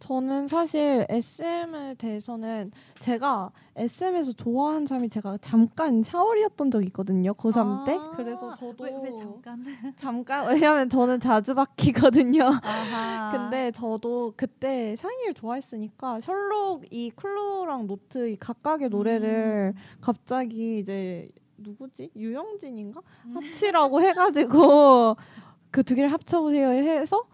저는 0.00 0.48
사실 0.48 1.04
SM에 1.08 1.94
대해서는 1.94 2.70
제가 3.00 3.50
SM에서 3.76 4.32
좋아하는 4.32 4.86
사람이 4.86 5.08
제가 5.08 5.38
잠깐 5.40 6.02
샤월이었던 6.02 6.70
적이 6.70 6.86
있거든요. 6.86 7.32
고3 7.34 7.84
때. 7.84 7.96
아, 7.98 8.10
그래서 8.16 8.54
저도 8.56 8.84
왜, 8.84 8.92
왜 9.02 9.14
잠깐? 9.14 9.64
잠깐 9.96 10.46
왜냐면 10.48 10.88
저는 10.88 11.20
자주 11.20 11.54
바뀌거든요. 11.54 12.50
근데 13.32 13.70
저도 13.72 14.32
그때 14.36 14.96
샤이니를 14.96 15.34
좋아했으니까 15.34 16.20
Sherlock 16.20 16.84
이 16.92 17.10
Clue랑 17.10 17.86
Note 17.86 18.28
이 18.30 18.36
각각의 18.36 18.88
노래를 18.88 19.74
갑자기 20.00 20.78
이제 20.78 21.28
누구지 21.58 22.10
유영진인가 22.14 23.00
음. 23.26 23.36
합치라고 23.36 24.02
해 24.02 24.12
가지고 24.12 25.16
그 25.70 25.82
두 25.82 25.94
개를 25.94 26.12
합쳐보세요 26.12 26.68
해서 26.68 27.24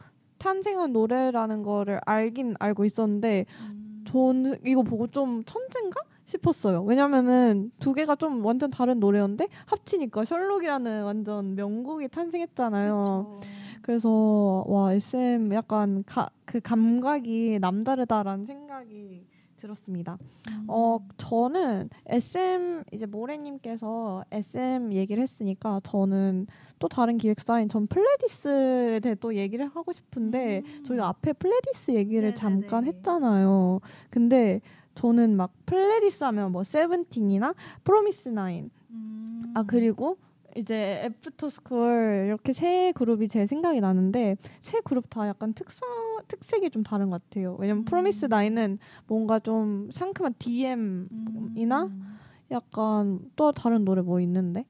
탄생한 0.44 0.92
노래라는 0.92 1.62
거를 1.62 2.00
알긴 2.04 2.54
알고 2.58 2.84
있었는데 2.84 3.46
음. 3.60 4.04
저는 4.06 4.56
이거 4.66 4.82
보고 4.82 5.06
좀 5.06 5.42
천재인가 5.44 6.02
싶었어요. 6.26 6.82
왜냐면은 6.82 7.70
두 7.78 7.94
개가 7.94 8.16
좀 8.16 8.44
완전 8.44 8.70
다른 8.70 9.00
노래였는데 9.00 9.48
합치니까 9.64 10.26
셜록이라는 10.26 11.04
완전 11.04 11.54
명곡이 11.54 12.08
탄생했잖아요. 12.08 13.38
그쵸. 13.40 13.50
그래서 13.80 14.64
와 14.66 14.92
SM 14.92 15.52
약간 15.54 16.04
가, 16.04 16.28
그 16.44 16.60
감각이 16.60 17.58
남다르다라는 17.60 18.44
생각이 18.44 19.26
들었습니다. 19.64 20.18
음. 20.48 20.64
어 20.68 20.98
저는 21.16 21.88
SM 22.06 22.84
이제 22.92 23.06
모래님께서 23.06 24.24
SM 24.30 24.92
얘기를 24.92 25.22
했으니까 25.22 25.80
저는 25.84 26.46
또 26.78 26.88
다른 26.88 27.16
기획사인 27.16 27.68
전 27.68 27.86
플레디스에 27.86 29.00
대해 29.00 29.14
또 29.14 29.34
얘기를 29.34 29.66
하고 29.66 29.92
싶은데 29.92 30.62
음. 30.64 30.84
저희가 30.84 31.08
앞에 31.08 31.32
플레디스 31.32 31.92
얘기를 31.92 32.28
네네네. 32.30 32.34
잠깐 32.34 32.84
했잖아요. 32.86 33.80
근데 34.10 34.60
저는 34.94 35.36
막 35.36 35.52
플레디스 35.66 36.22
하면 36.24 36.52
뭐 36.52 36.62
세븐틴이나 36.62 37.54
프로미스 37.84 38.28
나인 38.28 38.70
음. 38.90 39.52
아 39.54 39.64
그리고 39.66 40.18
이제 40.56 41.02
애프터스쿨 41.04 42.24
이렇게 42.26 42.52
세 42.52 42.92
그룹이 42.92 43.28
제 43.28 43.46
생각이 43.46 43.80
나는데 43.80 44.36
세 44.60 44.80
그룹 44.84 45.10
다 45.10 45.26
약간 45.26 45.52
특성 45.52 45.88
특색이 46.28 46.70
좀 46.70 46.82
다른 46.82 47.10
것 47.10 47.22
같아요. 47.22 47.56
왜냐면 47.58 47.82
음. 47.82 47.84
프로미스 47.84 48.26
나인은 48.26 48.78
뭔가 49.06 49.38
좀 49.38 49.90
상큼한 49.92 50.34
DM이나 50.38 51.84
음. 51.84 52.18
약간 52.50 53.20
또 53.36 53.52
다른 53.52 53.84
노래 53.84 54.02
뭐 54.02 54.20
있는데 54.20 54.66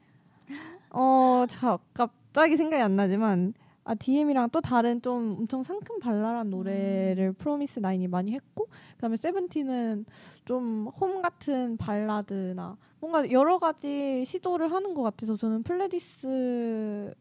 어 0.91 1.45
자, 1.49 1.79
갑자기 1.93 2.57
생각이 2.57 2.83
안 2.83 2.97
나지만 2.97 3.55
아 3.85 3.95
DM이랑 3.95 4.49
또 4.51 4.61
다른 4.63 5.03
좀 5.03 5.37
엄청 5.41 5.63
상큼 5.63 5.99
발랄한 6.01 6.49
노래를 6.49 7.33
프로미스 7.35 7.81
나인이 7.81 8.09
많이 8.09 8.33
했고 8.33 8.69
그다음에 8.97 9.17
세븐틴은 9.17 10.07
좀 10.47 10.89
홈 11.01 11.21
같은 11.21 11.77
발라드나 11.77 12.77
뭔가 13.01 13.31
여러 13.31 13.59
가지 13.59 14.25
시도를 14.25 14.73
하는 14.73 14.95
것 14.95 15.03
같아서 15.03 15.37
저는 15.37 15.63
플레디스 15.65 17.15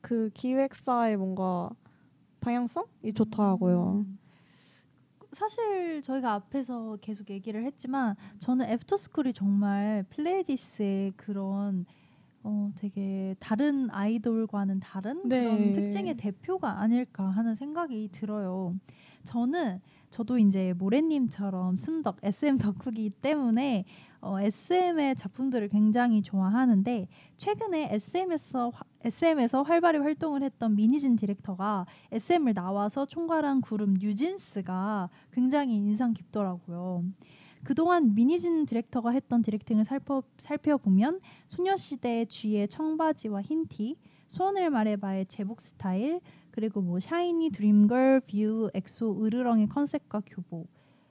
그 0.00 0.30
기획사의 0.32 1.16
뭔가 1.18 1.68
방향성이 2.40 3.12
좋더라고요. 3.14 4.04
음. 4.06 4.18
사실 5.32 6.00
저희가 6.02 6.32
앞에서 6.32 6.96
계속 7.02 7.28
얘기를 7.30 7.64
했지만 7.64 8.14
저는 8.38 8.66
애프터스쿨이 8.70 9.34
정말 9.34 10.04
플레이디스의 10.10 11.12
그런 11.16 11.84
어, 12.42 12.70
되게 12.76 13.34
다른 13.40 13.90
아이돌과는 13.90 14.80
다른 14.80 15.28
네. 15.28 15.42
그런 15.42 15.72
특징의 15.72 16.16
대표가 16.16 16.80
아닐까 16.80 17.24
하는 17.24 17.54
생각이 17.56 18.08
들어요. 18.12 18.74
저는 19.24 19.80
저도 20.10 20.38
이제 20.38 20.72
모래님처럼 20.78 21.74
숨덕 21.76 22.18
SM 22.22 22.56
덕후기 22.58 23.10
때문에 23.20 23.84
어, 24.20 24.40
SM의 24.40 25.16
작품들을 25.16 25.68
굉장히 25.68 26.22
좋아하는데 26.22 27.08
최근에 27.36 27.90
SM에서 27.92 28.72
SM에서 29.04 29.62
활발히 29.62 29.98
활동을 29.98 30.42
했던 30.42 30.74
민희진 30.74 31.16
디렉터가 31.16 31.86
SM을 32.12 32.54
나와서 32.54 33.06
총괄한 33.06 33.60
그룹 33.60 33.90
뉴진스가 33.90 35.10
굉장히 35.32 35.76
인상 35.76 36.12
깊더라고요. 36.12 37.04
그동안 37.62 38.14
민희진 38.14 38.64
디렉터가 38.64 39.10
했던 39.10 39.42
directing을 39.42 39.84
살펴, 39.84 40.22
살펴보면 40.38 41.20
소녀시대 41.48 42.26
Gee의 42.26 42.68
청바지와 42.68 43.42
흰티, 43.42 43.96
소원을 44.28 44.70
말해봐의 44.70 45.26
제복 45.26 45.60
스타일, 45.60 46.20
그리고 46.50 46.80
뭐 46.80 47.00
샤이니 47.00 47.50
Dream 47.50 47.85
Girl, 47.85 48.20
View 48.20 48.70
엑소 48.72 49.24
으르렁의 49.24 49.68
컨셉과 49.68 50.22
교복, 50.26 50.68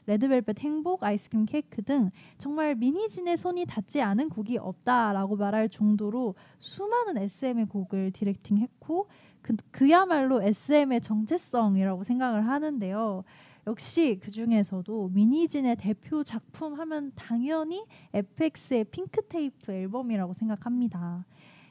레드벨벳 0.08 0.60
행복 0.60 1.04
Ice 1.04 1.19
Cream 1.19 1.46
Cake 1.46 1.84
등 1.84 2.12
정말 2.38 2.76
미니진의 2.76 3.38
손이 3.38 3.66
닿지 3.66 4.02
않은 4.02 4.30
곡이 4.30 4.58
없다라고 4.58 5.36
말할 5.36 5.70
정도로 5.70 6.36
수많은 6.60 7.18
SM의 7.18 7.66
곡을 7.66 8.12
디렉팅했고 8.12 9.08
그, 9.42 9.56
그야말로 9.72 10.42
SM의 10.42 11.02
정체성이라고 11.02 12.04
생각을 12.04 12.48
하는데요. 12.48 13.24
역시 13.68 14.20
그 14.22 14.32
중에서도 14.32 15.10
미니진의 15.14 15.78
대표 15.78 16.24
작품 16.24 16.76
하면 16.80 17.12
당연히 17.16 17.84
FX의 18.14 18.86
핑크 18.86 19.22
테이프 19.28 19.72
앨범이라고 19.72 20.34
생각합니다. 20.34 21.26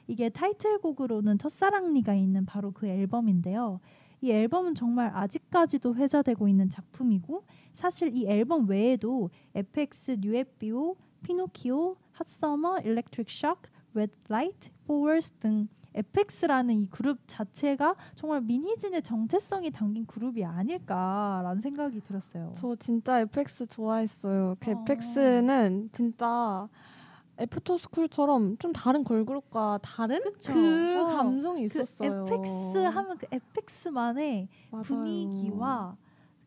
이게 0.07 0.29
타이틀곡으로는 0.29 1.37
첫사랑니가 1.37 2.13
있는 2.13 2.45
바로 2.45 2.71
그 2.71 2.87
앨범인데요. 2.87 3.79
이 4.21 4.31
앨범은 4.31 4.75
정말 4.75 5.11
아직까지도 5.13 5.95
회자되고 5.95 6.47
있는 6.47 6.69
작품이고 6.69 7.43
사실 7.73 8.15
이 8.15 8.27
앨범 8.27 8.67
외에도 8.69 9.29
FX 9.53 10.17
뉴에비오, 10.19 10.95
피노키오, 11.23 11.95
핫서머, 12.13 12.79
일렉트릭 12.79 13.27
shock, 13.29 13.71
레드 13.93 14.13
라이트, 14.27 14.69
포워스 14.87 15.31
등 15.39 15.67
FX라는 15.95 16.75
이 16.81 16.89
그룹 16.89 17.19
자체가 17.25 17.95
정말 18.15 18.41
민희진의 18.41 19.01
정체성이 19.01 19.71
담긴 19.71 20.05
그룹이 20.05 20.43
아닐까라는 20.43 21.61
생각이 21.61 22.01
들었어요. 22.01 22.53
저 22.57 22.75
진짜 22.75 23.21
FX 23.21 23.67
좋아했어요. 23.67 24.55
그 24.59 24.71
어. 24.71 24.83
FX는 24.85 25.89
진짜 25.93 26.67
애프터 27.39 27.77
스쿨처럼 27.77 28.57
좀 28.57 28.71
다른 28.73 29.03
걸그룹과 29.03 29.79
다른 29.81 30.21
그쵸. 30.23 30.53
그 30.53 30.97
어. 30.99 31.05
감성이 31.07 31.67
그 31.67 31.81
있었어요. 31.81 32.23
FX 32.23 32.77
하면 32.77 33.17
그 33.17 33.27
FX만의 33.31 34.47
맞아요. 34.71 34.83
분위기와 34.83 35.97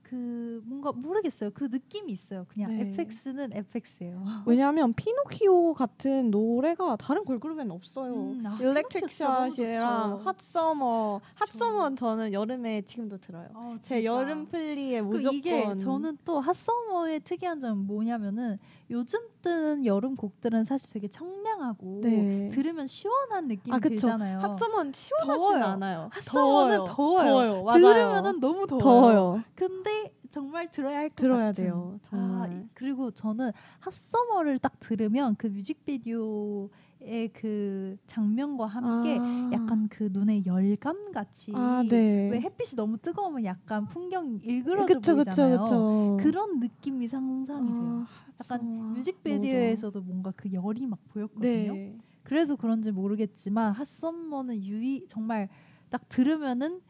그 0.08 0.62
뭔가 0.64 0.90
모르겠어요. 0.90 1.50
그 1.52 1.64
느낌이 1.64 2.10
있어요. 2.12 2.46
그냥 2.48 2.74
네. 2.74 2.88
FX는 2.88 3.52
FX예요. 3.52 4.22
왜냐하면 4.46 4.94
피노키오 4.94 5.74
같은 5.74 6.30
노래가 6.30 6.96
다른 6.96 7.26
걸그룹에는 7.26 7.70
없어요. 7.70 8.14
음, 8.14 8.42
아, 8.46 8.56
Electric 8.58 9.12
Shock이랑. 9.12 10.22
핫서머. 10.24 11.20
Hot 11.34 11.49
Summer는 11.49 11.96
저는 11.96 12.32
여름에 12.32 12.82
지금도 12.82 13.18
들어요. 13.18 13.48
어, 13.52 13.76
제. 13.82 14.02
여름 14.02 14.46
플리에 14.46 15.02
그 15.02 15.06
무조건 15.06 15.34
이게 15.34 15.76
저는 15.76 16.16
또 16.24 16.40
핫서머의 16.40 17.20
특이한 17.20 17.60
점은 17.60 17.86
뭐냐면은 17.86 18.58
요즘 18.90 19.20
뜨는 19.42 19.84
여름 19.84 20.16
곡들은 20.16 20.64
사실 20.64 20.88
되게 20.90 21.08
청량하고 21.08 22.00
네. 22.02 22.48
들으면 22.52 22.86
시원한 22.86 23.46
느낌이 23.48 23.76
아. 23.76 23.78
들잖아요. 23.80 24.38
핫서머는 24.38 24.92
시원하진 24.94 25.38
더워요. 25.40 25.64
않아요. 25.64 26.08
핫서머는 26.12 26.76
더워요. 26.86 27.26
더워요. 27.26 27.62
맞아요. 27.64 27.78
들으면은 27.80 28.40
너무 28.40 28.66
더워요. 28.66 28.82
더워요. 28.82 29.42
근데 29.54 30.12
정말 30.30 30.70
들어야 30.70 30.98
할것 30.98 31.16
들어야. 31.16 31.52
돼요. 31.52 31.98
아, 32.02 32.06
정말. 32.08 32.52
이- 32.52 32.68
그리고 32.74 33.10
저는 33.10 33.50
핫서머를 33.80 34.58
딱 34.58 34.78
들으면 34.80 35.34
그 35.36 35.46
뮤직비디오 35.46 36.68
의 37.00 37.28
그 37.32 37.96
장면과 38.06 38.66
함께 38.66 39.18
아. 39.20 39.50
약간 39.52 39.88
그 39.88 40.08
눈에 40.12 40.44
열감 40.44 41.12
같이 41.12 41.52
아, 41.54 41.84
네. 41.88 42.28
왜 42.28 42.40
햇빛이 42.40 42.74
너무 42.74 42.98
뜨거우면 42.98 43.44
약간 43.44 43.86
풍경이 43.86 44.40
일그러져 44.42 44.86
그쵸, 44.86 45.14
그쵸, 45.14 45.14
보이잖아요. 45.14 45.62
그쵸. 45.62 46.16
그런 46.20 46.58
느낌이 46.58 47.06
상상이 47.06 47.68
돼요. 47.70 48.04
아, 48.04 48.32
약간. 48.42 48.94
뮤직비디오에서도 48.94 50.00
뭔가 50.00 50.32
그 50.36 50.52
열이 50.52 50.86
막 50.86 50.98
보였거든요. 51.08 51.72
네. 51.72 51.96
그래서 52.24 52.56
그런지 52.56 52.90
모르겠지만 52.90 53.72
핫썸머는 53.72 54.62
유이 54.64 55.06
정말 55.08 55.48
딱 55.90 56.08
들으면은 56.08 56.80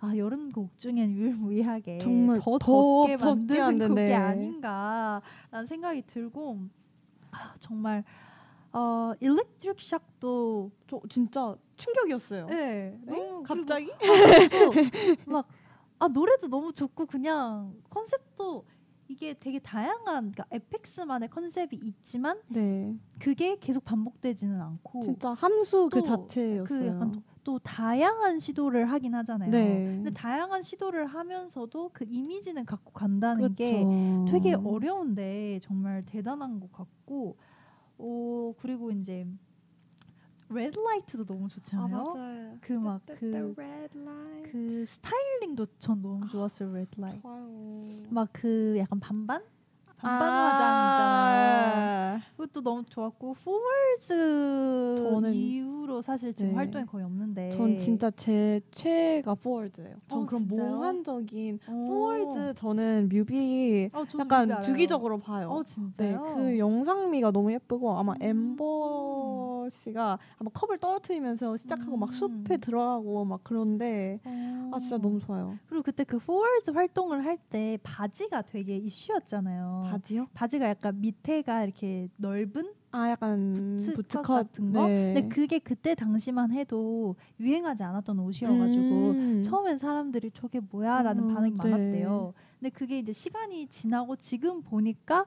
아 0.00 0.16
여름 0.16 0.50
곡 0.52 0.76
중엔 0.76 1.12
유일무이하게 1.12 1.98
정말 1.98 2.38
더더 2.40 2.58
덥게 2.58 3.16
덥게 3.16 3.58
만드는 3.60 3.88
만드네. 3.88 3.88
곡이 3.88 4.14
아닌가라는 4.14 5.66
생각이 5.66 6.02
들고 6.06 6.58
아, 7.30 7.54
정말 7.58 8.04
어 8.72 9.12
일렉트릭 9.20 9.76
샥도 9.76 10.70
저 10.86 11.00
진짜 11.08 11.56
충격이었어요. 11.76 12.46
네, 12.46 12.98
네? 13.04 13.14
너무 13.14 13.42
갑자기? 13.42 13.90
막 15.26 15.46
아 15.98 16.08
노래도 16.08 16.48
너무 16.48 16.72
좋고 16.72 17.06
그냥 17.06 17.74
컨셉도 17.90 18.64
이게 19.08 19.34
되게 19.38 19.58
다양한 19.58 20.32
그러니까 20.32 20.44
FX만의 20.50 21.30
컨셉이 21.30 21.76
있지만 21.76 22.40
네. 22.48 22.94
그게 23.18 23.56
계속 23.58 23.84
반복되지는 23.84 24.60
않고 24.60 25.00
진짜 25.02 25.32
함수 25.32 25.88
그또 25.88 26.02
자체였어요. 26.02 26.64
그 26.64 26.86
약간 26.86 27.22
또, 27.46 27.52
또 27.52 27.58
다양한 27.60 28.40
시도를 28.40 28.90
하긴 28.90 29.14
하잖아요. 29.14 29.50
네. 29.52 30.00
근데 30.02 30.10
다양한 30.10 30.62
시도를 30.62 31.06
하면서도 31.06 31.90
그 31.92 32.04
이미지는 32.08 32.66
갖고 32.66 32.90
간다는 32.90 33.54
게 33.54 33.70
그쵸. 33.70 34.24
되게 34.32 34.54
어려운데 34.54 35.60
정말 35.62 36.04
대단한 36.04 36.58
것 36.58 36.72
같고 36.72 37.36
어 37.98 38.52
그리고 38.58 38.90
이제 38.90 39.26
Red 40.50 40.76
Light도 40.78 41.24
너무 41.24 41.46
아 41.46 41.48
좋잖아요. 41.48 42.14
맞아요. 42.14 42.58
그 42.60 43.07
막 43.07 43.54
그 44.52 44.68
그 44.68 44.84
스타일링도 44.86 45.66
전 45.78 46.02
너무 46.02 46.26
좋았어요. 46.28 46.72
Red 46.74 47.00
Light. 47.00 47.20
좋아요. 47.22 48.06
막 48.10 48.43
그 48.43 48.76
약간 48.78 48.98
반반 48.98 49.42
반반 50.06 50.28
아. 50.28 50.46
화장 50.46 50.86
있잖아요. 50.92 52.20
그것도 52.36 52.62
너무 52.62 52.84
좋았고 52.88 53.34
4 53.44 53.56
Walls 53.56 54.14
저는- 54.98 55.34
이후로 55.34 56.00
사실 56.02 56.32
지금 56.34 56.50
네. 56.52 56.56
활동이 56.56 56.86
거의 56.86 57.04
없는데 57.04 57.50
전 57.50 57.76
진짜 57.78 58.10
제 58.12 58.60
최애가 58.70 59.34
4 59.36 59.41
Walls예요. 59.41 59.96
전 60.08 60.22
어, 60.22 60.26
그런 60.26 60.40
진짜요? 60.46 60.68
몽환적인 60.70 61.58
오. 61.68 61.84
4 61.86 61.97
Walls 61.97 62.54
저는 62.54 63.08
뮤비 63.12 63.90
어, 63.92 64.04
약간 64.18 64.48
뮤비. 64.48 64.62
주기적으로 64.64 65.18
봐요. 65.18 65.50
어 65.50 65.62
네, 65.62 65.68
진짜요? 65.68 66.22
그 66.34 66.58
영상미가 66.58 67.30
너무 67.32 67.52
예쁘고 67.52 67.96
아마 67.98 68.12
음. 68.12 68.22
엠버 68.22 69.68
씨가 69.70 70.18
아마 70.38 70.50
컵을 70.52 70.78
떨어뜨리면서 70.78 71.56
시작하고 71.56 71.96
막 71.96 72.10
음. 72.10 72.14
숲에 72.44 72.56
들어가고 72.58 73.24
막 73.24 73.40
그런데 73.42 74.20
아 74.72 74.78
진짜 74.78 74.98
너무 74.98 75.18
좋아요. 75.20 75.58
그리고 75.68 75.82
그때 75.82 76.04
그 76.04 76.18
4 76.18 76.27
Walls 76.27 76.70
활동을 76.70 77.24
할 77.24 77.36
때 77.50 77.78
바지가 77.82 78.42
되게 78.42 78.76
이슈였잖아요. 78.78 79.84
바지요? 79.96 80.26
바지가 80.34 80.68
약간 80.68 81.00
밑에가 81.00 81.64
이렇게 81.64 82.08
넓은 82.16 82.72
아 82.92 83.10
약간 83.10 83.78
부츠컷 83.94 84.22
같은 84.24 84.72
거. 84.72 84.86
네. 84.86 85.14
근데 85.14 85.28
그게 85.34 85.58
그때 85.58 85.94
당시만 85.94 86.52
해도 86.52 87.16
유행하지 87.40 87.82
않았던 87.82 88.18
옷이어가지고 88.18 89.10
음. 89.10 89.42
처음엔 89.42 89.78
사람들이 89.78 90.30
저게 90.32 90.60
뭐야라는 90.60 91.24
어, 91.30 91.34
반응이 91.34 91.50
네. 91.52 91.56
많았대요. 91.56 92.34
근데 92.60 92.70
그게 92.70 92.98
이제 92.98 93.12
시간이 93.12 93.66
지나고 93.68 94.16
지금 94.16 94.62
보니까 94.62 95.26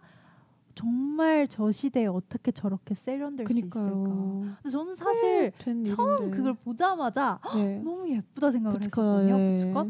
정말 0.75 1.47
저 1.47 1.71
시대에 1.71 2.05
어떻게 2.05 2.51
저렇게 2.51 2.95
세련될 2.95 3.45
수 3.45 3.53
있을까. 3.53 3.79
근데 3.81 4.69
저는 4.71 4.95
사실 4.95 5.51
된 5.57 5.83
처음 5.83 6.17
일인데. 6.19 6.37
그걸 6.37 6.53
보자마자 6.53 7.39
네. 7.55 7.79
너무 7.79 8.09
예쁘다 8.09 8.51
생각을 8.51 8.79
부츠컷, 8.79 9.03
했었거든요. 9.03 9.39
예. 9.39 9.53
부츠컷. 9.55 9.87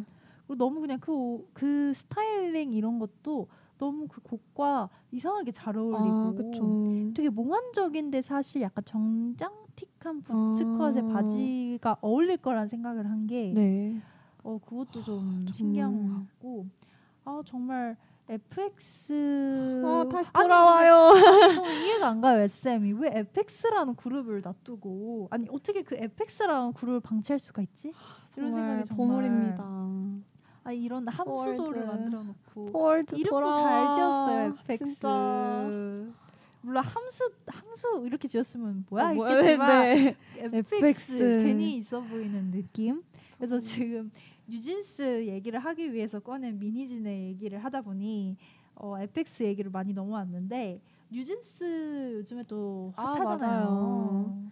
그리고 0.47 0.55
너무 0.57 0.81
그냥 0.81 0.99
그, 0.99 1.13
오- 1.13 1.45
그 1.53 1.93
스타일링 1.93 2.73
이런 2.73 2.97
것도 2.97 3.47
너무 3.79 4.07
그 4.07 4.21
곡과 4.21 4.89
이상하게 5.11 5.51
잘 5.51 5.75
어울리고 5.77 6.35
아. 6.37 7.13
되게 7.15 7.29
몽환적인데 7.29 8.21
사실 8.21 8.61
약간 8.61 8.83
정장틱한 8.85 10.21
부츠컷의 10.21 11.03
아. 11.03 11.13
바지가 11.13 11.97
어울릴 12.01 12.37
거란 12.37 12.67
생각을 12.67 13.09
한게 13.09 13.51
네. 13.55 14.01
어, 14.43 14.59
그것도 14.63 15.03
좀 15.03 15.19
정말. 15.45 15.53
신기한 15.53 16.07
것 16.07 16.13
같고 16.19 16.65
아 17.25 17.41
정말 17.45 17.95
FX 18.27 19.81
아 19.85 20.05
다시 20.11 20.29
아니, 20.33 20.43
돌아와요. 20.43 21.13
저는 21.55 21.81
이해가 21.85 22.09
안 22.09 22.21
가요 22.21 22.41
SM이 22.41 22.91
왜 22.93 23.11
FX라는 23.19 23.95
그룹을 23.95 24.41
놔두고 24.41 25.29
아니 25.31 25.47
어떻게 25.49 25.81
그 25.83 25.95
FX라는 25.95 26.73
그룹을 26.73 26.99
방치할 26.99 27.39
수가 27.39 27.61
있지? 27.63 27.91
이런 28.35 28.51
생각이 28.53 28.83
정말 28.85 29.07
보물입니다. 29.07 29.63
아 30.63 30.71
이런 30.71 31.07
함수도를. 31.07 31.85
만들어 31.85 32.23
놓고 32.23 32.69
이름도 33.13 33.29
돌아와. 33.29 33.93
잘 33.93 33.93
지었어요 33.93 34.77
진짜. 34.77 35.07
물론 36.61 36.83
함수 36.83 37.31
함수 37.47 38.03
이렇게 38.05 38.27
지었으면 38.27 38.85
뭐야 38.89 39.11
어, 39.11 39.13
뭐야, 39.13 39.35
했겠지만 39.37 39.81
네. 39.81 40.15
FX 40.35 40.75
FX. 40.75 41.17
괜히 41.43 41.75
있어 41.77 42.01
보이는 42.01 42.51
느낌. 42.51 43.01
그래서 43.37 43.59
지금 43.59 44.11
뉴진스 44.47 45.27
얘기를 45.27 45.59
하기 45.59 45.93
위해서 45.93 46.19
꺼낸 46.19 46.59
미니진의 46.59 47.27
얘기를 47.29 47.63
하다 47.63 47.81
보니 47.81 48.35
어, 48.75 48.99
FX 48.99 49.43
얘기를 49.43 49.71
많이 49.71 49.93
넘어왔는데 49.93 50.81
뉴진스 51.11 52.15
요즘에 52.17 52.43
또 52.43 52.93
아, 52.97 53.13
핫하잖아요. 53.13 53.37
맞아요. 53.37 54.51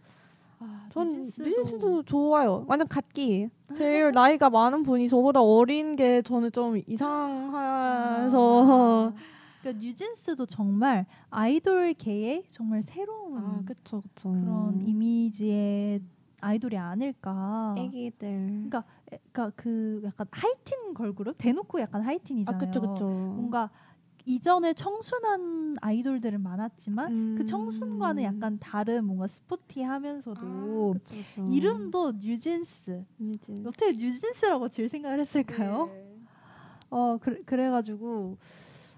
아, 0.59 0.87
전 0.91 1.07
뉴진스도- 1.09 1.43
뉴진스도 1.45 2.03
좋아요. 2.03 2.65
완전 2.67 2.87
갓기. 2.87 3.49
제일 3.75 4.11
나이가 4.11 4.49
많은 4.49 4.83
분이 4.83 5.09
저보다 5.09 5.41
어린 5.41 5.95
게 5.95 6.21
저는 6.21 6.51
좀 6.51 6.77
이상해서. 6.87 9.13
그러니까 9.61 9.83
뉴진스도 9.85 10.45
정말 10.45 11.05
아이돌계의 11.29 12.45
정말 12.51 12.81
새로운 12.83 13.37
아, 13.37 13.61
그쵸, 13.65 14.01
그쵸. 14.01 14.31
그런 14.31 14.81
이미지의 14.81 16.01
아이돌이 16.39 16.77
아닐까. 16.77 17.75
애기들. 17.77 18.29
그러니까, 18.69 18.83
에- 19.11 19.19
그러니까 19.31 19.51
그 19.61 20.01
약간 20.05 20.27
하이틴 20.31 20.93
걸그룹 20.93 21.35
대놓고 21.37 21.81
약간 21.81 22.01
하이틴이잖아요. 22.03 22.55
아, 22.55 22.59
그쵸, 22.65 22.79
그쵸. 22.81 23.05
뭔가 23.07 23.69
이전에 24.31 24.73
청순한 24.73 25.77
아이돌들은 25.79 26.41
많았지만 26.43 27.11
음. 27.11 27.35
그 27.37 27.45
청순과는 27.45 28.23
약간 28.23 28.59
다른 28.59 29.05
뭔가 29.05 29.25
스포티하면서도 29.25 30.41
아, 30.41 30.93
그쵸, 30.99 31.15
그쵸. 31.15 31.47
이름도 31.49 32.11
뉴진스. 32.19 33.05
뉴진. 33.17 33.65
어떻게 33.65 33.93
뉴진스라고 33.93 34.67
지을 34.67 34.89
생각을 34.89 35.21
했을까요? 35.21 35.85
네. 35.93 36.17
어 36.89 37.17
그래, 37.21 37.41
그래가지고 37.45 38.37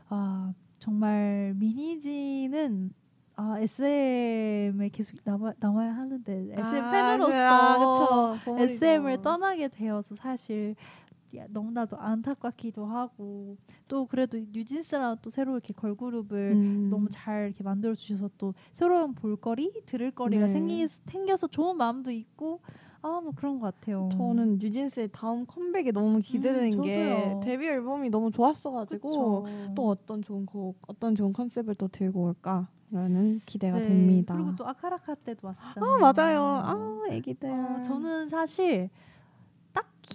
아 0.10 0.52
정말 0.80 1.54
미니지는 1.58 2.92
아 3.36 3.60
SM에 3.60 4.90
계속 4.90 5.16
남아, 5.24 5.54
남아야 5.60 5.96
하는데 5.96 6.50
SM 6.54 6.84
아, 6.84 6.92
팬으로서 6.92 7.30
그, 7.30 8.14
아, 8.14 8.40
그쵸. 8.44 8.60
SM을. 8.62 9.22
떠나게 9.22 9.68
되어서 9.68 10.16
사실 10.16 10.76
야, 10.76 11.09
너무나도 11.50 11.98
안타깝기도 11.98 12.86
하고 12.86 13.58
또 13.88 14.06
그래도 14.06 14.38
뉴진스랑 14.52 15.18
또 15.22 15.30
새로 15.30 15.54
이렇게 15.54 15.74
걸그룹을 15.74 16.52
음. 16.54 16.90
너무 16.90 17.08
잘 17.10 17.48
이렇게 17.48 17.64
만들어 17.64 17.96
주셔서 17.96 18.30
또 18.38 18.54
새로운 18.72 19.14
볼거리 19.14 19.84
들을 19.86 20.12
거리가 20.12 20.48
네. 20.48 20.52
생기 20.52 20.88
생겨서 20.88 21.48
좋은 21.48 21.78
마음도 21.78 22.12
있고 22.12 22.60
아 23.02 23.22
뭐 23.22 23.32
그런 23.34 23.60
것 23.60 23.74
같아요. 23.74 24.10
저는 24.12 24.58
뉴진스의 24.60 25.10
다음 25.14 25.46
컴백이 25.46 25.94
너무 25.94 26.20
기대되는 26.20 26.80
음, 26.80 26.84
게. 26.84 27.40
데뷔 27.42 27.68
앨범이 27.68 28.10
너무 28.10 28.30
좋았어가지고 28.30 29.44
그쵸. 29.44 29.74
또 29.76 29.88
어떤 29.88 30.22
좋은 30.22 30.46
곡, 30.46 30.78
어떤 30.88 31.16
좋은 31.16 31.32
컨셉을 31.32 31.76
또 31.76 31.88
들고 31.88 32.24
올까 32.24 32.68
라는 32.92 33.40
기대가 33.46 33.78
네, 33.78 33.84
됩니다. 33.88 34.34
그리고 34.34 34.56
또 34.56 34.68
아카라카 34.68 35.16
때도 35.16 35.48
왔었잖아요. 35.48 35.92
아 35.94 35.98
맞아요. 35.98 36.42
아 36.42 37.04
애기들. 37.10 37.50
어, 37.50 37.82
저는 37.84 38.28
사실 38.28 38.90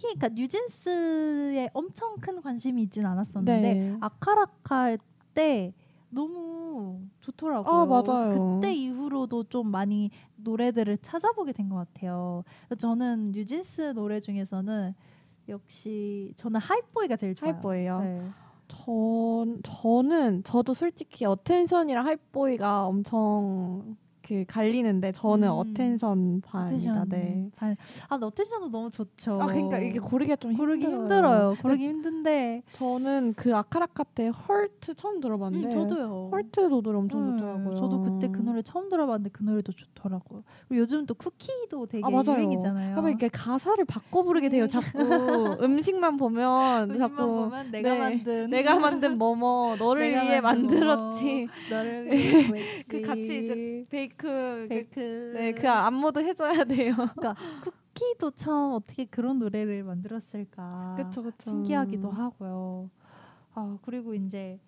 딱히 0.04 0.18
그러니까 0.18 0.28
뉴진스에 0.28 1.70
엄청 1.72 2.16
큰 2.20 2.40
관심이 2.40 2.82
있진 2.82 3.06
않았었는데 3.06 3.60
네. 3.74 3.96
아카라카 4.00 4.96
때 5.34 5.72
너무 6.10 7.00
좋더라고요. 7.20 7.74
아, 7.74 7.86
맞아요. 7.86 8.58
그때 8.60 8.72
이후로도 8.72 9.44
좀 9.44 9.68
많이 9.70 10.10
노래들을 10.36 10.98
찾아보게 10.98 11.52
된 11.52 11.68
것 11.68 11.76
같아요. 11.76 12.44
저는 12.78 13.32
뉴진스 13.32 13.94
노래 13.94 14.20
중에서는 14.20 14.94
역시 15.48 16.32
저는 16.36 16.60
하이보이가 16.60 17.16
제일 17.16 17.34
좋아요. 17.34 17.54
하이보이요. 17.54 18.00
네. 18.00 18.30
전 18.68 19.60
저는 19.62 20.44
저도 20.44 20.72
솔직히 20.74 21.24
Attention이랑 21.24 22.06
Hype 22.06 22.42
Boy가 22.42 22.86
엄청 22.86 23.96
그 24.26 24.44
갈리는데 24.48 25.12
저는 25.12 25.48
음. 25.48 25.52
Attention. 25.52 26.40
Attention. 26.50 27.08
네. 27.10 27.50
반- 27.56 27.76
아, 28.08 28.16
Attention도 28.20 28.70
너무 28.70 28.90
좋죠. 28.90 29.40
아 29.40 29.46
그러니까 29.46 29.78
이게 29.78 29.98
고르기가 29.98 30.36
좀 30.36 30.56
고르기 30.56 30.84
힘들어요. 30.86 31.02
힘들어요. 31.02 31.54
고르기 31.60 31.84
힘든데. 31.88 32.62
저는 32.72 33.34
그 33.36 33.54
아카라카 33.54 34.02
때 34.14 34.28
Hurt 34.28 34.94
처음 34.94 35.20
들어봤는데 35.20 35.66
음, 35.68 35.70
저도요. 35.70 36.30
Hurt 36.32 36.60
노래 36.60 36.98
엄청 36.98 37.20
음, 37.28 37.36
좋더라고요. 37.38 37.74
저도 37.76 38.00
그때 38.00 38.28
그 38.32 38.40
노래 38.40 38.62
처음 38.62 38.88
들어봤는데 38.88 39.30
그 39.32 39.42
노래도 39.42 39.72
좋더라고요. 39.72 40.42
그리고 40.68 40.80
요즘 40.82 41.04
또 41.06 41.14
Cookie도 41.14 41.86
되게 41.86 42.02
아 42.04 42.08
맞아요. 42.10 42.38
유행이잖아요. 42.38 42.92
그러면 42.94 43.10
이렇게 43.10 43.28
가사를 43.28 43.84
바꿔 43.84 44.22
부르게 44.22 44.48
돼요. 44.48 44.66
자꾸 44.68 44.98
음식만 45.62 46.16
보면 46.16 46.90
음식만 46.90 46.98
자꾸 47.10 47.26
보면 47.26 47.70
내가 47.70 47.90
네. 47.90 47.98
만든 47.98 48.50
내가 48.50 48.78
만든 48.78 49.18
뭐뭐 49.18 49.76
너를 49.76 50.08
위해 50.10 50.40
만들었지. 50.40 51.48
너를 51.70 52.06
위해 52.10 52.46
구했지. 52.48 52.88
그 52.88 53.00
같이 53.02 53.22
이제 53.44 53.84
베이 53.90 54.08
크, 54.16 54.66
bake 54.68 55.32
네, 55.34 55.52
그 55.52 55.68
안무도 55.68 56.20
해줘야 56.20 56.64
돼요. 56.64 56.94
쿠키도 57.94 58.32
참 58.32 58.72
어떻게 58.72 59.04
그런 59.04 59.38
노래를 59.38 59.82
만들었을까 59.84 60.96
그쵸 60.98 61.22
그쵸. 61.22 61.50
신기하기도 61.50 62.10
하고요. 62.10 62.90
아 63.54 63.78
그리고 63.82 64.14
이제 64.14 64.58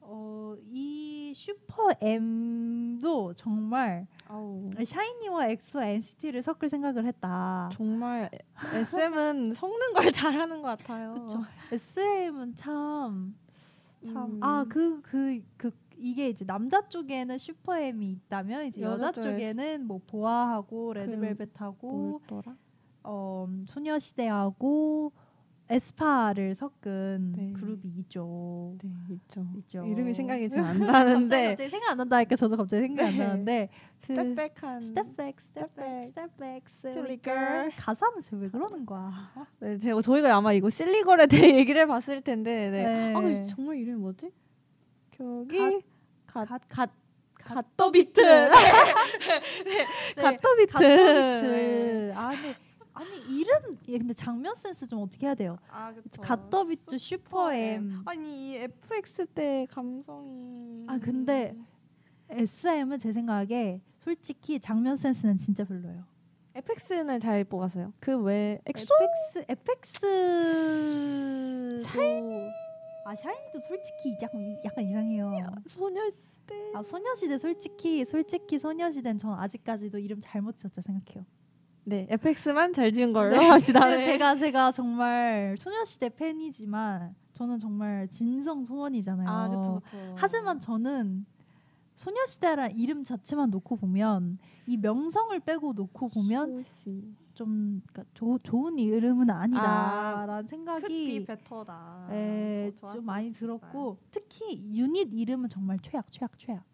어, 0.00 0.54
이 0.70 1.32
슈퍼 1.34 1.92
M도 2.00 3.34
정말 3.34 4.06
아우. 4.28 4.70
샤이니와 4.84 5.48
엑소, 5.48 5.82
NCT를 5.82 6.42
섞을 6.42 6.68
생각을 6.68 7.06
했다. 7.06 7.70
정말 7.72 8.30
SM은 8.72 9.54
섞는 9.54 9.92
걸 9.94 10.12
잘하는 10.12 10.62
것 10.62 10.78
같아요. 10.78 11.14
그쵸. 11.14 11.42
SM은 11.72 12.54
참참 12.54 13.34
음. 14.04 14.38
아그 14.40 15.02
그 15.02 15.42
그 15.56 15.70
이게 15.98 16.28
이제 16.28 16.44
남자 16.44 16.86
쪽에는 16.88 17.38
슈퍼엠이 17.38 18.10
있다면 18.10 18.66
이제 18.66 18.82
여자, 18.82 19.08
여자 19.08 19.12
쪽에 19.12 19.30
쪽에는 19.32 19.86
뭐 19.86 20.00
보아하고 20.06 20.92
레드벨벳하고 20.94 21.90
뭐였더라? 22.28 22.56
어 23.04 23.48
소녀시대하고 23.66 25.12
에스파를 25.68 26.54
섞은 26.54 27.32
네. 27.36 27.52
그룹이 27.54 27.88
있죠. 27.98 28.76
네 28.82 28.90
있죠. 29.14 29.44
있죠. 29.58 29.84
이름이 29.84 30.14
생각이 30.14 30.48
잘안 30.48 30.78
갑자기, 30.78 30.92
나는데 30.92 31.48
갑자기 31.48 31.70
생각 31.70 31.90
안 31.90 31.96
난다니까 31.98 32.36
저도 32.36 32.56
갑자기 32.56 32.82
생각이 32.82 33.10
안 33.10 33.18
네. 33.18 33.24
나는데 33.26 33.68
그 34.00 34.06
스텝백한 34.06 34.82
스텝백 34.82 35.40
스텝백 35.40 36.68
스텝백, 36.68 37.22
girl 37.22 37.70
가사는 37.76 38.22
왜 38.32 38.48
그러는 38.48 38.86
거야? 38.86 39.32
네, 39.58 39.76
제가 39.78 40.00
저희가 40.02 40.36
아마 40.36 40.52
이거 40.52 40.70
silly 40.70 40.98
girl에 40.98 41.26
대해 41.26 41.56
얘기를 41.56 41.80
해봤을 41.82 42.22
텐데, 42.22 42.70
네. 42.70 42.84
네. 42.84 43.14
아, 43.14 43.46
정말 43.48 43.76
이름이 43.76 43.98
뭐지? 43.98 44.30
갓- 46.26 46.48
갓갓 46.48 46.90
갓더비트. 47.34 48.20
네. 48.20 48.50
갓더비트. 50.16 52.12
아 52.16 52.30
근데 52.30 52.56
아니 52.92 53.10
이름 53.38 53.78
예, 53.88 53.98
근데 53.98 54.12
작명 54.14 54.54
센스 54.56 54.86
좀 54.88 55.02
어떻게 55.02 55.26
해야 55.26 55.34
돼요? 55.34 55.58
아, 55.70 55.92
그쵸. 55.92 56.20
갓더비트 56.22 56.98
슈퍼엠. 56.98 58.02
아니 58.06 58.50
이 58.52 58.56
FX 58.56 59.26
때 59.26 59.66
감성이. 59.70 60.86
아, 60.88 60.98
근데 60.98 61.54
SM은 62.30 62.98
제 62.98 63.12
생각에 63.12 63.80
솔직히 64.00 64.58
작명 64.58 64.96
센스는 64.96 65.36
진짜 65.36 65.62
별로예요. 65.64 66.04
FX는 66.54 67.20
잘 67.20 67.44
뽑았어요. 67.44 67.92
그 68.00 68.16
외 68.22 68.58
엑소 68.64 68.86
FX 69.46 70.00
FX 70.00 70.00
샤이니 71.86 72.50
아 73.06 73.14
샤이니도 73.14 73.60
솔직히 73.60 74.16
약간 74.20 74.58
약간 74.64 74.84
이상해요. 74.84 75.32
소녀시대. 75.68 76.72
아 76.74 76.82
소녀시대 76.82 77.38
솔직히 77.38 78.04
솔직히 78.04 78.58
소녀시대는 78.58 79.18
전 79.18 79.32
아직까지도 79.38 79.98
이름 79.98 80.18
잘못 80.20 80.56
지었다 80.56 80.82
생각해요. 80.82 81.24
네, 81.84 82.08
FX만 82.10 82.72
잘 82.72 82.92
지은 82.92 83.12
걸로 83.12 83.36
네. 83.36 83.46
합시다. 83.46 83.78
근데 83.78 83.98
네. 83.98 84.02
제가 84.02 84.34
제가 84.34 84.72
정말 84.72 85.54
소녀시대 85.56 86.08
팬이지만 86.16 87.14
저는 87.34 87.60
정말 87.60 88.08
진성 88.08 88.64
소원이잖아요. 88.64 89.28
아, 89.28 89.48
그쵸, 89.50 89.80
그쵸. 89.84 90.14
하지만 90.16 90.58
저는 90.58 91.26
소녀시대라는 91.94 92.76
이름 92.76 93.04
자체만 93.04 93.50
놓고 93.50 93.76
보면 93.76 94.38
이 94.66 94.76
명성을 94.76 95.38
빼고 95.38 95.74
놓고 95.74 96.08
보면 96.08 96.64
소시. 96.64 97.04
좀 97.36 97.82
그러니까 97.92 98.10
조, 98.14 98.38
좋은 98.38 98.78
이름은 98.78 99.30
아니다라는 99.30 100.34
아, 100.34 100.42
생각이 100.42 101.24
베터다. 101.26 102.08
에, 102.10 102.72
더좀 102.80 103.04
많이 103.04 103.32
들었고 103.32 103.98
특히 104.10 104.58
유닛 104.74 105.12
이름은 105.12 105.50
정말 105.50 105.78
최악 105.80 106.10
최악 106.10 106.36
최악. 106.38 106.64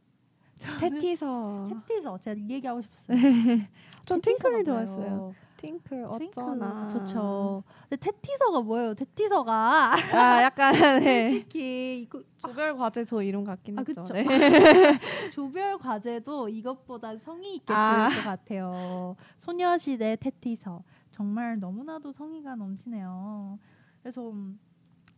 테티서. 0.79 1.67
테티서 1.87 2.19
제가 2.19 2.41
이 2.41 2.49
얘기하고 2.49 2.81
싶었어요. 2.81 3.19
전 4.07 4.21
팅클이? 4.21 4.65
좋았어요. 4.65 5.35
트윙클 5.63 6.05
어쩌나. 6.09 6.89
좋죠. 6.89 7.63
근데 7.89 7.97
테티서가 7.97 8.61
뭐예요? 8.63 8.95
테티서가 8.95 9.95
아 10.13 10.43
약간 10.43 10.73
네. 11.05 11.31
솔직히 11.31 12.03
이거 12.03 12.21
조별 12.39 12.77
과제 12.77 13.05
저 13.05 13.23
이름 13.23 13.45
같긴 13.45 13.79
아, 13.79 13.85
했죠. 13.87 14.05
네. 14.13 14.25
조별 15.33 15.79
과제도 15.79 16.49
이것보다 16.49 17.17
성의 17.17 17.55
있게 17.57 17.73
아. 17.73 18.09
지을 18.11 18.23
것 18.25 18.29
같아요. 18.29 19.17
소녀시대 19.39 20.17
테티서 20.17 20.83
정말 21.13 21.59
너무나도 21.61 22.11
성의가 22.13 22.57
넘치네요. 22.57 23.59
그래서 24.03 24.31
음, 24.31 24.59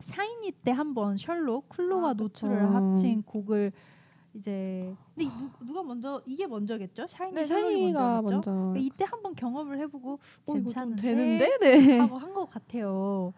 샤이니 0.00 0.52
때 0.62 0.72
한번 0.72 1.16
셜록, 1.16 1.70
클로와 1.70 2.10
아, 2.10 2.12
노출을 2.12 2.54
그쵸. 2.66 2.74
합친 2.74 3.22
곡을 3.22 3.72
이제 4.34 4.94
근데 5.14 5.30
먼저 5.94 6.20
이게 6.26 6.46
먼저겠죠? 6.46 7.06
샤이니 7.06 7.34
네, 7.34 7.46
샤이니가? 7.46 8.22
먼저. 8.22 8.74
이때 8.76 9.04
한번 9.04 9.34
경험을 9.34 9.78
해보고 9.78 10.18
어, 10.46 10.52
괜찮은데? 10.52 11.02
되는데? 11.02 11.58
네. 11.60 11.98
하고 11.98 12.18
한 12.18 12.34
것 12.34 12.50
같아요. 12.50 13.32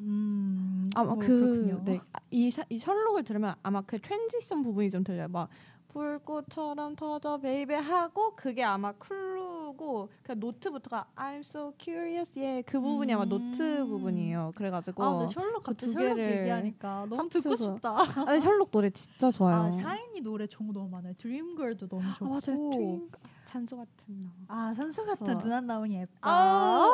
음, 0.00 0.88
아마 0.94 1.12
어, 1.12 1.16
그, 1.16 1.26
그렇군요. 1.26 1.82
네, 1.84 2.00
이, 2.30 2.50
샤, 2.50 2.64
이 2.70 2.78
셜록을 2.78 3.24
들으면 3.24 3.54
아마 3.62 3.82
그 3.82 3.98
transition 4.00 4.62
부분이 4.62 4.90
좀 4.90 5.04
들려요. 5.04 5.28
막 5.28 5.50
불꽃처럼 5.88 6.96
터져 6.96 7.38
baby 7.38 7.74
하고 7.76 8.34
그게 8.36 8.62
아마 8.62 8.92
clue고 8.92 10.10
그 10.22 10.32
note부터가 10.32 11.06
I'm 11.16 11.40
so 11.40 11.72
curious 11.78 12.38
예그 12.38 12.80
부분이 12.80 13.12
아마 13.14 13.24
노트 13.24 13.62
음. 13.80 13.88
부분이에요. 13.88 14.52
그래가지고 14.54 15.02
아, 15.04 15.18
근데 15.18 15.32
셜록 15.32 15.62
그 15.62 15.70
갑자기 15.72 15.92
두 15.94 15.98
셜록 16.00 16.18
얘기하니까 16.18 17.06
너무 17.08 17.28
듣고. 17.28 17.56
싶다. 17.56 17.96
아니 18.28 18.40
셜록 18.40 18.70
노래 18.70 18.90
진짜 18.90 19.30
좋아요. 19.30 19.56
아, 19.56 19.70
샤이니 19.70 20.20
노래 20.20 20.46
정말 20.46 20.74
너무 20.74 20.88
많아요. 20.90 21.14
Dream 21.18 21.50
Girl도 21.50 21.88
너무 21.88 22.02
좋고. 22.14 22.26
아, 22.26 22.28
맞아요. 22.28 22.70
Dream 22.70 23.10
산소 23.46 23.76
같은 23.78 23.94
너. 24.08 24.30
아, 24.48 24.74
산소 24.74 25.04
같은 25.06 25.26
너- 25.26 25.38
누난 25.38 25.60
너무 25.60 25.96
예뻐. 26.00 26.10
아우 26.20 26.90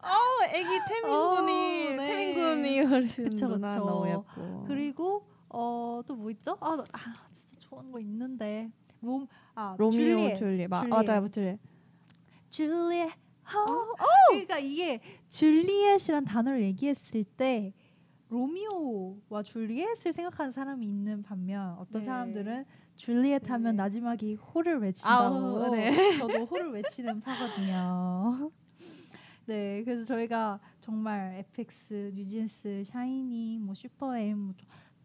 아우 0.00 0.42
애기 0.48 0.68
태민군이 0.88 1.86
어, 1.92 1.96
네. 1.96 1.96
태민군이 1.96 2.80
어르신 2.80 3.30
누나. 3.34 3.76
너무 3.76 4.08
예뻐. 4.08 4.64
그리고 4.66 5.22
어, 5.50 6.00
또 6.06 6.14
뭐 6.16 6.30
있죠? 6.30 6.56
아, 6.60 6.76
나- 6.76 6.84
아, 6.92 6.98
진짜 7.32 7.56
좋아하는 7.58 7.90
거 7.92 8.00
있는데. 8.00 8.70
몸 9.00 9.26
아, 9.54 9.76
로미오 9.78 9.92
줄리엣. 10.00 10.38
줄리 10.38 10.66
마, 10.68 10.80
줄리엣. 10.82 11.06
맞아요 11.06 11.28
줄리 11.28 11.58
줄리엣. 12.50 13.10
어, 13.54 13.94
그러니까 14.30 14.58
이게 14.58 15.00
줄리엣이란 15.28 16.24
단어를 16.24 16.62
얘기했을 16.62 17.24
때 17.24 17.72
로미오와 18.28 19.42
줄리엣을 19.44 20.12
생각하는 20.12 20.52
사람이 20.52 20.84
있는 20.84 21.22
반면 21.22 21.76
어떤 21.78 22.00
네. 22.02 22.06
사람들은 22.06 22.64
줄리엣 22.96 23.48
하면 23.48 23.76
네. 23.76 23.82
나지막이 23.82 24.34
호를 24.34 24.80
외친다고. 24.80 25.36
아우, 25.64 25.70
네. 25.70 25.92
저도 26.18 26.44
호를 26.46 26.72
외치는 26.72 27.20
파거든요. 27.20 28.50
네, 29.46 29.82
그래서 29.84 30.04
저희가 30.04 30.60
정말 30.80 31.36
FX, 31.38 32.12
뉴진스, 32.14 32.82
샤이니, 32.84 33.58
뭐 33.60 33.74
슈퍼엠 33.74 34.36
뭐 34.38 34.54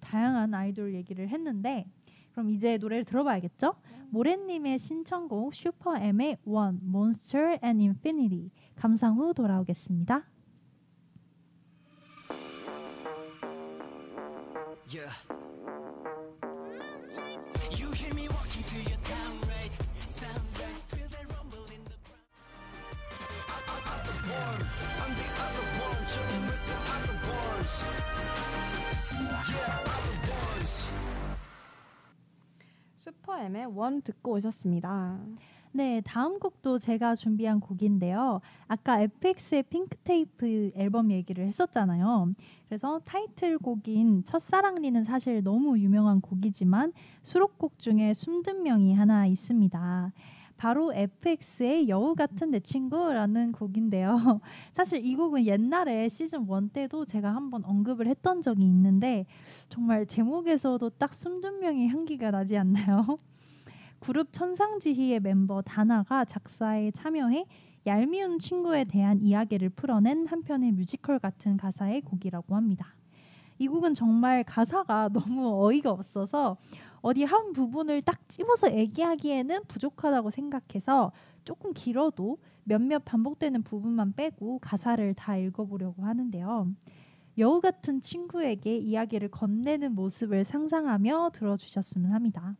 다양한 0.03 0.53
아이돌 0.53 0.93
얘기를 0.93 1.29
했는데 1.29 1.85
그럼 2.31 2.49
이제 2.49 2.77
노래를 2.77 3.05
들어봐야겠죠? 3.05 3.75
모래님의 4.09 4.79
신청곡 4.79 5.55
슈퍼엠의 5.55 6.37
One, 6.45 6.79
Monster 6.83 7.57
and 7.63 7.81
Infinity 7.81 8.51
감상 8.75 9.17
후 9.17 9.33
돌아오겠습니다. 9.33 10.25
Yeah. 14.89 15.09
Yeah, 29.45 29.92
슈퍼엠의 33.03 33.65
원 33.65 34.01
듣고 34.01 34.31
오셨습니다. 34.31 35.19
네, 35.73 36.01
다음 36.05 36.39
곡도 36.39 36.79
제가 36.79 37.15
준비한 37.15 37.59
곡인데요. 37.59 38.39
아까 38.67 39.01
FX의 39.01 39.63
핑크테이프 39.63 40.71
앨범 40.75 41.11
얘기를 41.11 41.45
했었잖아요. 41.45 42.33
그래서 42.69 43.01
타이틀곡인 43.03 44.23
첫사랑리는 44.23 45.03
사실 45.03 45.43
너무 45.43 45.77
유명한 45.79 46.21
곡이지만 46.21 46.93
수록곡 47.23 47.77
중에 47.79 48.13
숨든 48.13 48.63
명이 48.63 48.93
하나 48.93 49.25
있습니다. 49.25 50.13
바로 50.63 50.93
FX의 50.93 51.89
여우 51.89 52.15
같은 52.15 52.51
내 52.51 52.61
친구라는 52.61 53.51
곡인데요. 53.51 54.39
사실 54.71 55.05
이 55.05 55.13
곡은 55.13 55.45
옛날에 55.45 56.07
시즌 56.07 56.47
1 56.49 56.69
때도 56.69 57.03
제가 57.03 57.35
한번 57.35 57.65
언급을 57.65 58.07
했던 58.07 58.41
적이 58.41 58.63
있는데 58.67 59.25
정말 59.67 60.05
제목에서도 60.05 60.89
딱 60.91 61.13
숨듣명의 61.13 61.89
향기가 61.89 62.31
나지 62.31 62.57
않나요? 62.57 63.19
그룹 63.99 64.31
천상지희의 64.31 65.19
멤버 65.19 65.61
다나가 65.61 66.23
작사에 66.23 66.91
참여해 66.91 67.45
얄미운 67.85 68.39
친구에 68.39 68.85
대한 68.85 69.19
이야기를 69.19 69.71
풀어낸 69.71 70.27
한편의 70.27 70.71
뮤지컬 70.71 71.19
같은 71.19 71.57
가사의 71.57 72.03
곡이라고 72.03 72.55
합니다. 72.55 72.95
이 73.59 73.67
곡은 73.67 73.95
정말 73.95 74.45
가사가 74.45 75.09
너무 75.11 75.65
어이가 75.65 75.91
없어서 75.91 76.55
어디 77.03 77.25
한 77.25 77.51
부분을 77.51 78.01
딱 78.01 78.29
집어서 78.29 78.73
얘기하기에는 78.73 79.65
부족하다고 79.67 80.29
생각해서 80.29 81.11
조금 81.43 81.73
길어도 81.73 82.37
몇몇 82.63 83.03
반복되는 83.03 83.61
부분만 83.63 84.13
빼고 84.13 84.59
가사를 84.59 85.13
다 85.13 85.35
읽어보려고 85.35 86.03
하는데요. 86.03 86.71
여우 87.39 87.59
같은 87.59 87.99
친구에게 87.99 88.77
이야기를 88.77 89.31
건네는 89.31 89.93
모습을 89.95 90.45
상상하며 90.45 91.31
들어주셨으면 91.33 92.13
합니다. 92.13 92.55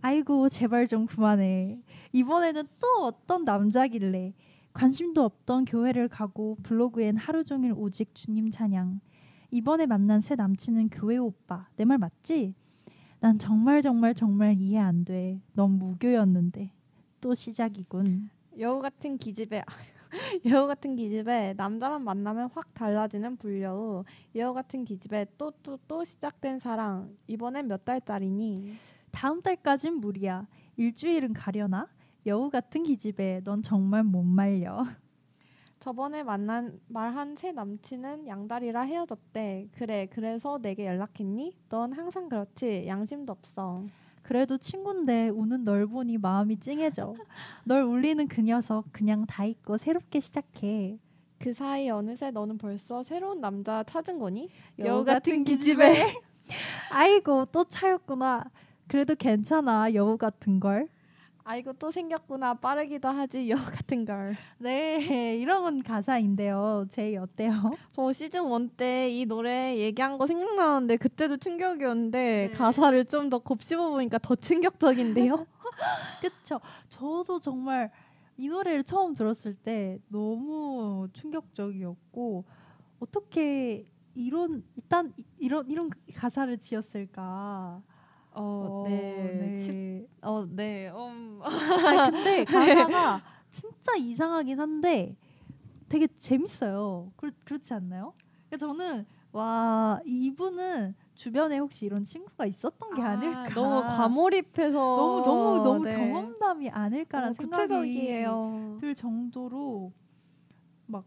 아이고 0.00 0.48
제발 0.48 0.86
좀 0.86 1.04
그만해. 1.04 1.82
이번에는 2.12 2.64
또 2.80 3.04
어떤 3.04 3.44
남자길래 3.44 4.32
관심도 4.72 5.22
없던 5.22 5.66
교회를 5.66 6.08
가고 6.08 6.56
블로그엔 6.62 7.18
하루 7.18 7.44
종일 7.44 7.74
오직 7.76 8.14
주님 8.14 8.50
찬양. 8.50 9.00
이번에 9.50 9.84
만난 9.84 10.20
새 10.22 10.34
남친은 10.34 10.88
교회 10.88 11.18
오빠. 11.18 11.68
내 11.76 11.84
말 11.84 11.98
맞지? 11.98 12.54
난 13.20 13.38
정말 13.38 13.82
정말 13.82 14.14
정말 14.14 14.54
이해 14.58 14.78
안 14.78 15.04
돼. 15.04 15.40
넌 15.52 15.72
무교였는데. 15.72 16.70
또 17.20 17.34
시작이군. 17.34 18.30
여우 18.58 18.80
같은 18.80 19.18
기집애 19.18 19.62
여우 20.46 20.66
같은 20.66 20.96
기집애 20.96 21.54
남자만 21.56 22.02
만나면 22.02 22.48
확 22.52 22.72
달라지는 22.74 23.36
불려우 23.36 24.04
여우 24.34 24.52
같은 24.54 24.84
기집애 24.84 25.26
또 25.38 25.50
또 25.62 25.78
또 25.86 26.04
시작된 26.04 26.58
사랑 26.58 27.14
이번엔 27.28 27.68
몇 27.68 27.84
달짜리니 27.84 28.74
다음 29.12 29.42
달까진 29.42 30.00
무리야. 30.00 30.46
일주일은 30.76 31.32
가려나? 31.34 31.86
여우 32.26 32.48
같은 32.50 32.82
기집애. 32.84 33.42
넌 33.44 33.62
정말 33.62 34.02
못 34.02 34.22
말려. 34.22 34.82
저번에 35.80 36.22
만난 36.22 36.78
말한 36.88 37.36
새 37.36 37.52
남친은 37.52 38.26
양다리라 38.26 38.82
헤어졌대 38.82 39.70
그래 39.72 40.06
그래서 40.10 40.58
내게 40.58 40.86
연락했니 40.86 41.56
넌 41.70 41.92
항상 41.92 42.28
그렇지 42.28 42.84
양심도 42.86 43.32
없어 43.32 43.84
그래도 44.22 44.58
친군데 44.58 45.30
우는 45.30 45.64
널 45.64 45.88
보니 45.88 46.18
마음이 46.18 46.60
찡해져. 46.60 47.14
널 47.64 47.82
울리는 47.82 48.28
그 48.28 48.42
녀석 48.42 48.84
그냥 48.92 49.26
다 49.26 49.44
잊고 49.44 49.76
새롭게 49.76 50.20
시작해. 50.20 50.98
그 51.40 51.52
사이 51.52 51.90
어느새 51.90 52.30
너는 52.30 52.56
벌써 52.56 53.02
새로운 53.02 53.40
남자 53.40 53.82
찾은 53.82 54.20
거니 54.20 54.48
여우 54.78 55.04
같은 55.04 55.42
기집애. 55.42 56.14
아이고 56.92 57.46
또 57.46 57.64
차였구나. 57.64 58.44
그래도 58.86 59.16
괜찮아 59.16 59.94
여우 59.94 60.16
같은 60.16 60.60
걸. 60.60 60.88
아이고 61.44 61.72
또 61.74 61.90
생겼구나 61.90 62.54
빠르기도 62.54 63.08
하지 63.08 63.48
여우 63.50 63.58
같은 63.86 64.04
걸 64.04 64.34
네 64.58 65.36
이런 65.36 65.62
건 65.62 65.82
가사인데요. 65.82 66.86
제인 66.90 67.16
어때요? 67.16 67.50
저 67.92 68.12
시즌 68.12 68.44
1 68.52 68.68
때 68.76 69.10
이 69.10 69.24
노래 69.26 69.76
얘기한 69.78 70.18
거 70.18 70.26
생각나는데 70.26 70.96
그때도 70.96 71.38
충격이었는데 71.38 72.48
네. 72.48 72.52
가사를 72.52 73.04
좀 73.06 73.30
더 73.30 73.38
곱씹어 73.38 73.90
보니까 73.90 74.18
더 74.18 74.34
충격적인데요. 74.36 75.46
그쵸? 76.20 76.60
저도 76.88 77.38
정말 77.40 77.90
이 78.36 78.48
노래를 78.48 78.82
처음 78.84 79.14
들었을 79.14 79.54
때 79.54 79.98
너무 80.08 81.08
충격적이었고 81.12 82.44
어떻게 83.00 83.86
이런 84.14 84.62
일단 84.76 85.12
이- 85.16 85.24
이런 85.38 85.66
이런 85.68 85.90
가사를 86.14 86.56
지었을까? 86.58 87.80
어, 88.42 88.84
네. 89.38 89.56
치- 89.58 90.06
어, 90.22 90.46
네. 90.48 90.88
음. 90.90 91.40
아 91.42 92.10
근데 92.10 92.44
가사가 92.44 93.22
진짜 93.50 93.94
이상하긴 93.96 94.58
한데 94.58 95.16
되게 95.88 96.06
재밌어요. 96.18 97.12
그렇, 97.16 97.32
그렇지 97.44 97.74
않나요? 97.74 98.14
그러니까 98.48 98.66
저는 98.66 99.06
와 99.32 100.00
이분은 100.04 100.94
주변에 101.14 101.58
혹시 101.58 101.86
이런 101.86 102.04
친구가 102.04 102.46
있었던 102.46 102.94
게 102.94 103.02
아, 103.02 103.16
닐까 103.16 103.48
너무 103.54 103.82
과몰입해서 103.82 104.78
너무 104.78 105.22
너무 105.22 105.62
너무 105.62 105.84
네. 105.84 105.96
경험담이 105.96 106.70
아닐까라는 106.70 107.34
생각이. 107.34 108.16
들 108.80 108.94
정도로 108.94 109.92
막 110.86 111.04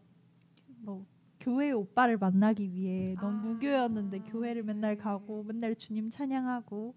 뭐 0.85 1.05
교회 1.39 1.71
오빠를 1.71 2.17
만나기 2.17 2.71
위해 2.73 3.15
너무 3.19 3.27
아. 3.27 3.41
무교였는데 3.41 4.19
교회를 4.19 4.63
맨날 4.63 4.95
가고 4.97 5.43
맨날 5.43 5.75
주님 5.75 6.09
찬양하고 6.09 6.93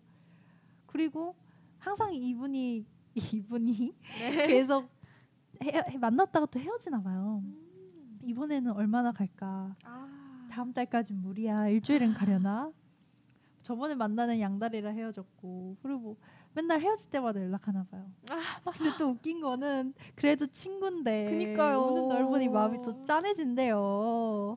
그리고 0.87 1.35
항상 1.79 2.12
이분이 2.14 2.85
이분이 3.14 3.94
네. 4.20 4.46
계속 4.46 4.88
헤, 5.62 5.83
헤- 5.88 5.99
만났다가 5.99 6.46
또 6.46 6.59
헤어지나 6.61 7.01
봐요. 7.03 7.42
이번에는 8.25 8.72
얼마나 8.72 9.12
갈까? 9.12 9.75
아. 9.85 10.49
다음 10.51 10.72
달까지 10.72 11.12
무리야. 11.12 11.68
일주일은 11.68 12.12
가려나? 12.14 12.72
저번에 13.62 13.94
만나는 13.94 14.40
양다리랑 14.40 14.94
헤어졌고 14.96 15.77
그리고 15.83 16.16
맨날 16.55 16.81
헤어질 16.81 17.11
때마다 17.11 17.40
연락하나 17.42 17.85
봐요. 17.90 18.09
근데 18.79 18.96
또 18.99 19.09
웃긴 19.11 19.40
거는 19.40 19.92
그래도 20.14 20.46
친구인데 20.46 21.31
그니까요. 21.31 21.83
오는 21.83 22.09
날 22.09 22.25
보니 22.25 22.49
마음이 22.49 22.81
또 22.83 23.05
짠해진대요. 23.05 24.57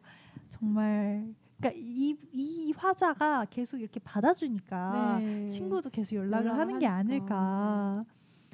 정말 0.50 1.34
그러니까 1.60 1.72
이, 1.84 2.15
이 2.32 2.72
화자가 2.76 3.45
계속 3.50 3.80
이렇게 3.80 4.00
받아주니까 4.00 5.19
네. 5.19 5.48
친구도 5.48 5.89
계속 5.89 6.15
연락을 6.15 6.52
하는 6.58 6.80
게 6.80 6.86
하니까. 6.86 7.36
아닐까. 7.36 8.06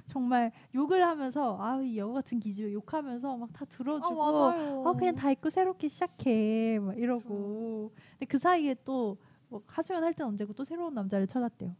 정말 0.07 0.51
욕을 0.75 1.03
하면서 1.03 1.57
아이 1.59 1.97
여우 1.97 2.13
같은 2.13 2.39
기집애 2.39 2.71
욕하면서 2.73 3.37
막다 3.37 3.65
아, 3.65 3.65
들어주고 3.65 4.15
맞아요. 4.15 4.83
어 4.85 4.93
그냥 4.93 5.15
다 5.15 5.31
잊고 5.31 5.49
새롭게 5.49 5.87
시작해 5.87 6.77
막 6.79 6.95
이러고 6.97 7.91
근데 8.19 8.25
그 8.25 8.37
사이에 8.37 8.75
또 8.85 9.17
뭐 9.49 9.61
하소연 9.67 10.03
할땐 10.03 10.25
언제고 10.27 10.53
또 10.53 10.63
새로운 10.63 10.93
남자를 10.93 11.27
찾았대요. 11.27 11.75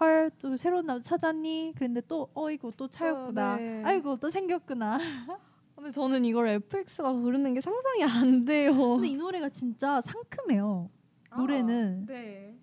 헐 0.00 0.30
또 0.40 0.56
새로운 0.56 0.86
남자 0.86 1.16
찾았니? 1.16 1.74
그런데 1.76 2.00
또 2.08 2.30
어이구 2.34 2.72
또 2.76 2.88
차였구나. 2.88 3.56
네. 3.56 3.82
아이고 3.84 4.16
또 4.16 4.30
생겼구나. 4.30 4.98
근데 5.82 5.90
저는 5.90 6.24
이걸 6.24 6.46
FX가 6.46 7.12
부르는 7.12 7.54
게 7.54 7.60
상상이 7.60 8.04
안 8.04 8.44
돼요. 8.44 8.72
근데 8.72 9.08
이 9.08 9.16
노래가 9.16 9.48
진짜 9.48 10.00
상큼해요. 10.00 10.88
노래는 11.36 12.06
네. 12.06 12.54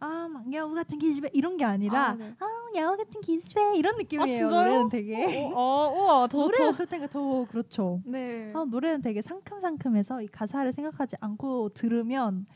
아막 0.00 0.52
여우 0.52 0.72
같은 0.74 0.98
기집애 0.98 1.30
이런 1.34 1.56
게 1.56 1.64
아니라 1.64 2.08
아, 2.08 2.14
네. 2.14 2.34
아 2.40 2.46
여우 2.74 2.96
같은 2.96 3.20
기집애 3.20 3.76
이런 3.76 3.96
느낌이에요. 3.96 4.38
진짜요? 4.48 4.50
노래는 4.50 4.88
되게 4.88 5.44
어, 5.44 5.52
어, 5.54 5.92
우와, 5.94 6.26
더, 6.26 6.38
노래가 6.38 6.70
더. 6.72 6.76
그렇다니까 6.76 7.12
더 7.12 7.44
그렇죠. 7.48 8.02
네. 8.04 8.50
아, 8.56 8.64
노래는 8.68 9.02
되게 9.02 9.22
상큼상큼해서 9.22 10.22
이 10.22 10.26
가사를 10.26 10.72
생각하지 10.72 11.16
않고 11.20 11.68
들으면 11.74 12.46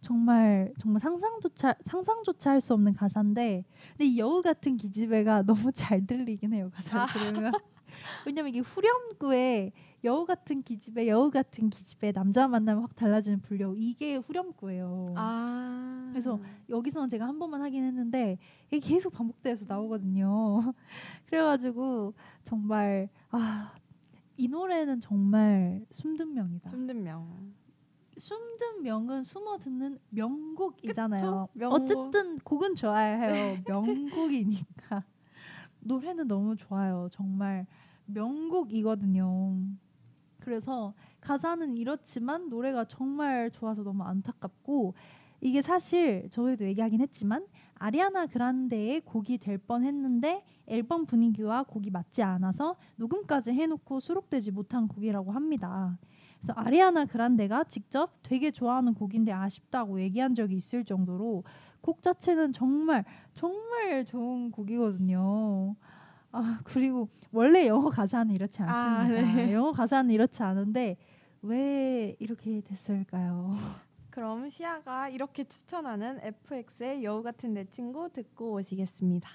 정말 0.00 0.72
정말 0.80 0.98
상상조차 1.00 1.74
상상조차 1.82 2.50
할 2.52 2.60
수 2.60 2.72
없는 2.74 2.94
가사인데 2.94 3.64
근데 3.92 4.04
이 4.06 4.18
여우 4.18 4.42
같은 4.42 4.76
기집애가 4.78 5.42
너무 5.70 5.70
잘 5.72 6.06
들리긴 6.06 6.54
해요 6.54 6.70
가사를 6.74 7.00
아. 7.02 7.06
들으면 7.06 7.52
왜냐면 8.26 8.50
이게 8.50 8.60
후렴구에 8.60 9.72
여우 10.04 10.24
같은 10.24 10.62
기집애 10.62 11.08
여우 11.08 11.30
같은 11.30 11.68
기집애 11.68 12.12
남자 12.12 12.48
만나면 12.48 12.82
확 12.82 12.96
달라지는 12.96 13.40
불려 13.40 13.74
이게 13.76 14.16
후렴구예요. 14.16 15.14
아. 15.16 16.08
그래서 16.10 16.40
여기서는 16.68 17.08
제가 17.08 17.26
한 17.26 17.38
번만 17.38 17.60
하긴 17.62 17.84
했는데 17.84 18.38
이게 18.68 18.80
계속 18.80 19.12
반복돼서 19.12 19.64
나오거든요. 19.68 20.72
그래가지고 21.26 22.14
정말 22.42 23.08
아 23.30 23.74
이 24.40 24.48
노래는 24.48 25.00
정말 25.02 25.84
숨든 25.90 26.32
명이다. 26.32 26.70
힘든 26.70 27.02
명. 27.02 27.52
숨든 28.16 28.82
명은 28.82 29.22
숨어 29.22 29.58
듣는 29.58 29.98
명곡이잖아요. 30.08 31.48
명곡. 31.52 31.82
어쨌든 31.82 32.38
곡은 32.38 32.74
좋아야 32.74 33.16
해요. 33.20 33.58
명곡이니까 33.68 35.04
노래는 35.80 36.26
너무 36.26 36.56
좋아요. 36.56 37.10
정말 37.12 37.66
명곡이거든요. 38.12 39.56
그래서 40.40 40.94
가사는 41.20 41.76
이렇지만 41.76 42.48
노래가 42.48 42.84
정말 42.84 43.50
좋아서 43.50 43.82
너무 43.82 44.02
안타깝고 44.04 44.94
이게 45.42 45.62
사실 45.62 46.28
저희도 46.30 46.64
얘기하긴 46.66 47.00
했지만 47.00 47.46
아리아나 47.74 48.26
그란데의 48.26 49.00
곡이 49.02 49.38
될 49.38 49.56
뻔했는데 49.58 50.44
앨범 50.66 51.06
분위기와 51.06 51.62
곡이 51.62 51.90
맞지 51.90 52.22
않아서 52.22 52.76
녹음까지 52.96 53.52
해놓고 53.52 54.00
수록되지 54.00 54.50
못한 54.52 54.86
곡이라고 54.86 55.32
합니다. 55.32 55.98
그래서 56.38 56.52
아리아나 56.54 57.06
그란데가 57.06 57.64
직접 57.64 58.22
되게 58.22 58.50
좋아하는 58.50 58.94
곡인데 58.94 59.32
아쉽다고 59.32 60.00
얘기한 60.00 60.34
적이 60.34 60.56
있을 60.56 60.84
정도로 60.84 61.44
곡 61.80 62.02
자체는 62.02 62.52
정말 62.52 63.04
정말 63.34 64.04
좋은 64.04 64.50
곡이거든요. 64.50 65.74
아 66.32 66.60
그리고 66.64 67.08
원래 67.32 67.66
영어 67.66 67.90
가사는 67.90 68.34
이렇지 68.34 68.62
아, 68.62 69.00
않습니다. 69.00 69.32
네. 69.34 69.52
영어 69.52 69.72
가사는 69.72 70.10
이렇지 70.10 70.42
않은데 70.42 70.96
왜 71.42 72.16
이렇게 72.18 72.60
됐을까요? 72.60 73.54
그럼 74.10 74.48
시아가 74.50 75.08
이렇게 75.08 75.44
추천하는 75.44 76.20
FX의 76.22 77.04
여우 77.04 77.22
같은 77.22 77.54
내 77.54 77.64
친구 77.64 78.10
듣고 78.12 78.52
오시겠습니다. 78.52 79.30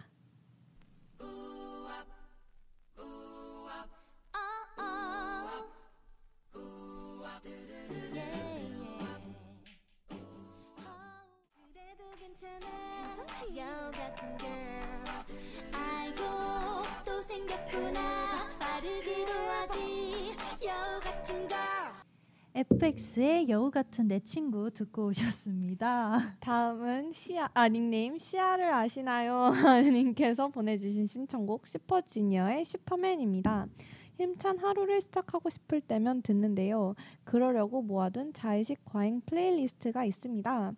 여우 13.56 13.92
같은 13.92 14.38
걸 14.38 14.75
FX의 22.56 23.50
여우 23.50 23.70
같은 23.70 24.08
내 24.08 24.22
친구 24.22 24.72
듣고 24.72 25.08
오셨습니다. 25.08 26.36
다음은 26.40 27.12
시아 27.12 27.50
아 27.54 27.68
닉네임 27.68 28.18
시아를 28.18 28.74
아시나요? 28.74 29.52
님께서 29.84 30.48
보내주신 30.48 31.06
신청곡 31.06 31.68
슈퍼주니어의 31.68 32.64
슈퍼맨입니다. 32.64 33.68
힘찬 34.18 34.58
하루를 34.58 35.02
시작하고 35.02 35.50
싶을 35.50 35.82
때면 35.82 36.22
듣는데요. 36.22 36.96
그러려고 37.26 37.82
모아둔 37.82 38.32
자의식 38.32 38.80
과잉 38.86 39.20
playlist가 39.26 40.06
있습니다. 40.06 40.72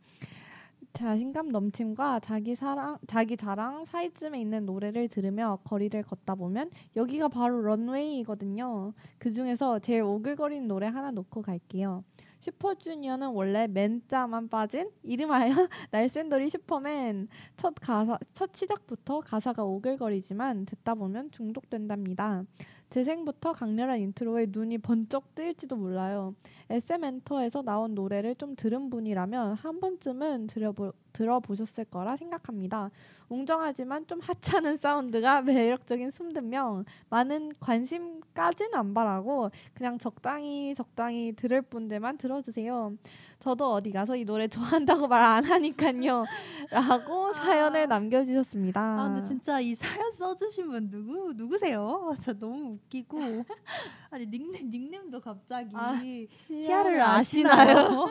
자신감 0.97 1.49
넘침과 1.49 2.21
자기 2.21 2.55
사랑, 2.55 2.97
자기 3.05 3.37
자랑 3.37 3.85
사이쯤에 3.85 4.41
있는 4.41 4.65
노래를 4.65 5.07
들으며 5.09 5.59
거리를 5.63 6.01
걷다 6.01 6.33
보면 6.33 6.71
여기가 6.95 7.27
바로 7.27 7.61
런웨이이거든요. 7.61 8.93
그 9.19 9.31
중에서 9.31 9.77
제일 9.77 10.01
오글거리는 10.01 10.67
노래 10.67 10.87
하나 10.87 11.11
놓고 11.11 11.43
갈게요. 11.43 12.03
슈퍼주니어는 12.39 13.29
원래 13.29 13.67
맨자만 13.67 14.49
빠진 14.49 14.89
이름하여 15.03 15.53
날쌘돌이 15.91 16.49
슈퍼맨 16.49 17.27
첫 17.57 17.75
가사 17.79 18.17
첫 18.33 18.55
시작부터 18.55 19.19
가사가 19.19 19.63
오글거리지만 19.63 20.65
듣다 20.65 20.95
보면 20.95 21.29
중독된답니다. 21.29 22.43
재생부터 22.89 23.51
강렬한 23.51 23.99
인트로에 23.99 24.47
눈이 24.49 24.77
번쩍 24.79 25.35
뜨일지도 25.35 25.75
몰라요. 25.75 26.35
SM 26.69 27.03
엔터에서 27.03 27.61
나온 27.61 27.95
노래를 27.95 28.35
좀 28.35 28.55
들은 28.55 28.89
분이라면 28.89 29.53
한 29.55 29.79
번쯤은 29.79 30.47
들어보, 30.47 30.93
들어보셨을 31.13 31.85
거라 31.85 32.15
생각합니다. 32.15 32.91
웅정하지만 33.29 34.07
좀 34.07 34.19
하찮은 34.21 34.77
사운드가 34.77 35.41
매력적인 35.43 36.11
숨든 36.11 36.49
명. 36.49 36.85
많은 37.09 37.51
관심까지는 37.59 38.73
안 38.75 38.93
바라고 38.93 39.51
그냥 39.73 39.97
적당히 39.97 40.73
적당히 40.75 41.33
들을 41.35 41.61
분들만 41.61 42.17
들어주세요. 42.17 42.93
저도 43.39 43.71
어디 43.73 43.91
가서 43.91 44.15
이 44.15 44.25
노래 44.25 44.47
좋아한다고 44.47 45.07
말 45.07 45.23
안 45.27 45.43
하니까요. 45.43 46.25
라고 46.71 47.33
사연을 47.33 47.87
남겨주셨습니다. 47.87 48.81
아 48.81 49.09
근데 49.09 49.27
진짜 49.27 49.59
이 49.59 49.75
사연 49.75 50.09
써주신 50.11 50.67
분 50.69 50.89
누구 50.89 51.33
누구세요? 51.33 52.13
저 52.23 52.33
너무 52.33 52.73
웃기고 52.75 53.17
아니 54.09 54.25
닉네임 54.25 54.71
닉네임도 54.71 55.19
갑자기 55.19 55.69
아, 55.75 56.01
시아를 56.31 57.01
아시나요? 57.01 58.07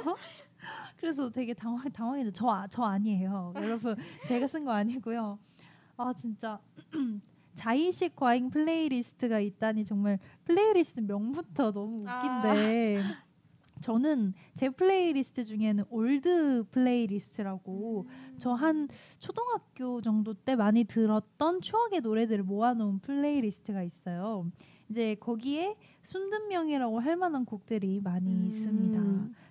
그래서 0.97 1.31
되게 1.31 1.53
당황 1.55 1.89
당황해서 1.91 2.31
저, 2.31 2.49
아- 2.49 2.67
저 2.69 2.83
아니에요. 2.85 3.53
여러분 3.57 3.97
제가 4.27 4.47
쓴 4.49 4.65
거 4.65 4.73
아니고요. 4.73 5.39
아 5.97 6.13
진짜 6.15 6.59
자의식 7.55 8.15
과잉 8.17 8.51
playlist가 8.51 9.41
있다니 9.41 9.85
정말 9.85 10.19
플레이리스트 10.45 11.01
명부터 11.01 11.73
너무 11.73 12.03
웃긴데 12.03 13.03
저는 13.81 14.33
제 14.55 14.69
플레이리스트 14.71 15.45
중에는 15.45 15.85
old 15.91 16.65
playlist라고 16.71 18.07
저한 18.39 18.89
초등학교 19.19 20.01
정도 20.01 20.35
때 20.35 20.55
많이 20.57 20.85
들었던 20.85 21.61
추억의 21.61 22.01
노래들을 22.01 22.45
모아놓은 22.45 23.01
playlist가 23.01 23.83
있어요. 23.83 24.51
이제 24.89 25.15
거기에 25.21 25.77
숨듣명이라고 26.05 27.01
할 27.01 27.17
만한 27.17 27.45
곡들이 27.45 28.01
많이 28.03 28.31
음. 28.33 28.45
있습니다. 28.47 29.01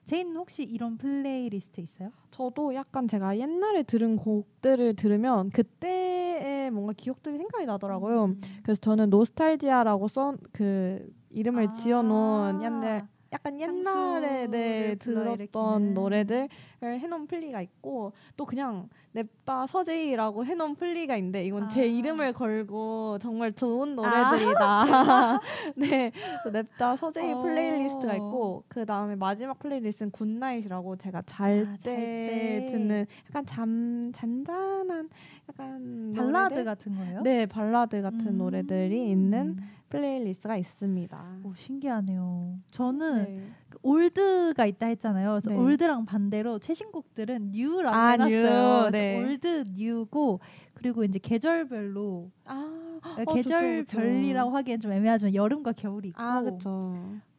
제인 0.05 0.35
혹시 0.35 0.63
이런 0.63 0.97
플레이리스트 0.97 1.81
있어요? 1.81 2.11
저도 2.31 2.73
약간 2.75 3.07
제가 3.07 3.37
옛날에 3.37 3.83
들은 3.83 4.17
곡들을 4.17 4.95
들으면 4.95 5.49
그때의 5.49 6.71
뭔가 6.71 6.93
기억들이 6.93 7.37
생각이 7.37 7.65
나더라고요. 7.65 8.25
음. 8.25 8.41
그래서 8.63 8.79
저는 8.81 9.09
nostalgia라고 9.09 10.07
써 10.07 10.35
그 10.51 11.11
이름을 11.31 11.67
아. 11.67 11.71
지어놓은 11.71 12.61
옛날 12.63 13.07
약간 13.33 13.59
옛날에 13.59 14.47
네, 14.47 14.95
들었던. 14.95 15.93
노래들을 15.93 16.47
해놓은 16.81 17.27
플리가 17.27 17.61
있고 17.61 18.13
또 18.37 18.45
그냥 18.45 18.89
냅다 19.13 19.65
서재희라고 19.67 20.45
해놓은 20.45 20.75
플리가 20.75 21.15
있는데 21.17 21.45
이건 21.45 21.69
제 21.69 21.81
아. 21.81 21.85
이름을 21.85 22.33
걸고 22.33 23.17
정말 23.21 23.53
좋은 23.53 23.97
아. 23.99 24.31
노래들이다. 24.31 25.39
네, 25.77 26.11
그 26.43 26.49
냅다 26.49 26.95
서재희 26.97 27.31
어. 27.33 27.41
플레이리스트가 27.41 28.15
있고 28.15 28.63
그 28.67 28.85
다음에 28.85 29.15
마지막 29.15 29.57
플레이리스트는 29.59 30.11
good 30.11 30.36
night이라고 30.36 30.97
제가 30.97 31.21
잘 31.25 31.65
아, 31.67 31.77
때잘 31.77 31.95
때. 31.95 32.67
듣는 32.71 33.05
약간 33.29 33.45
잠 33.45 34.11
잔잔한 34.13 35.09
약간 35.49 36.13
발라드 36.15 36.53
노래들? 36.53 36.65
같은 36.65 36.95
거예요? 36.95 37.21
네 37.21 37.45
발라드 37.45 38.01
같은 38.01 38.27
음. 38.27 38.37
노래들이 38.37 39.09
있는 39.09 39.57
플레이리스트가 39.89 40.57
있습니다. 40.57 41.37
오, 41.43 41.53
신기하네요. 41.55 42.57
저는 42.71 43.23
네. 43.23 43.43
그 43.75 43.79
old가 43.83 44.65
있다 44.65 44.87
했잖아요. 44.87 45.31
그래서 45.31 45.49
네. 45.49 45.57
old랑 45.57 46.05
반대로 46.05 46.59
최신곡들은 46.59 47.51
new라고 47.51 47.95
아, 47.95 48.11
해놨어요. 48.11 48.29
new. 48.29 48.41
그래서 48.41 48.89
네. 48.91 49.17
old, 49.17 49.63
new고 49.75 50.39
그리고 50.73 51.03
이제 51.03 51.19
계절별로 51.19 52.31
아 52.45 52.99
어, 53.03 53.33
계절별이라고 53.33 54.55
하기엔 54.55 54.79
좀 54.79 54.91
애매하지만 54.91 55.33
여름과 55.35 55.73
겨울이 55.73 56.09
있고 56.09 56.21
아. 56.21 56.43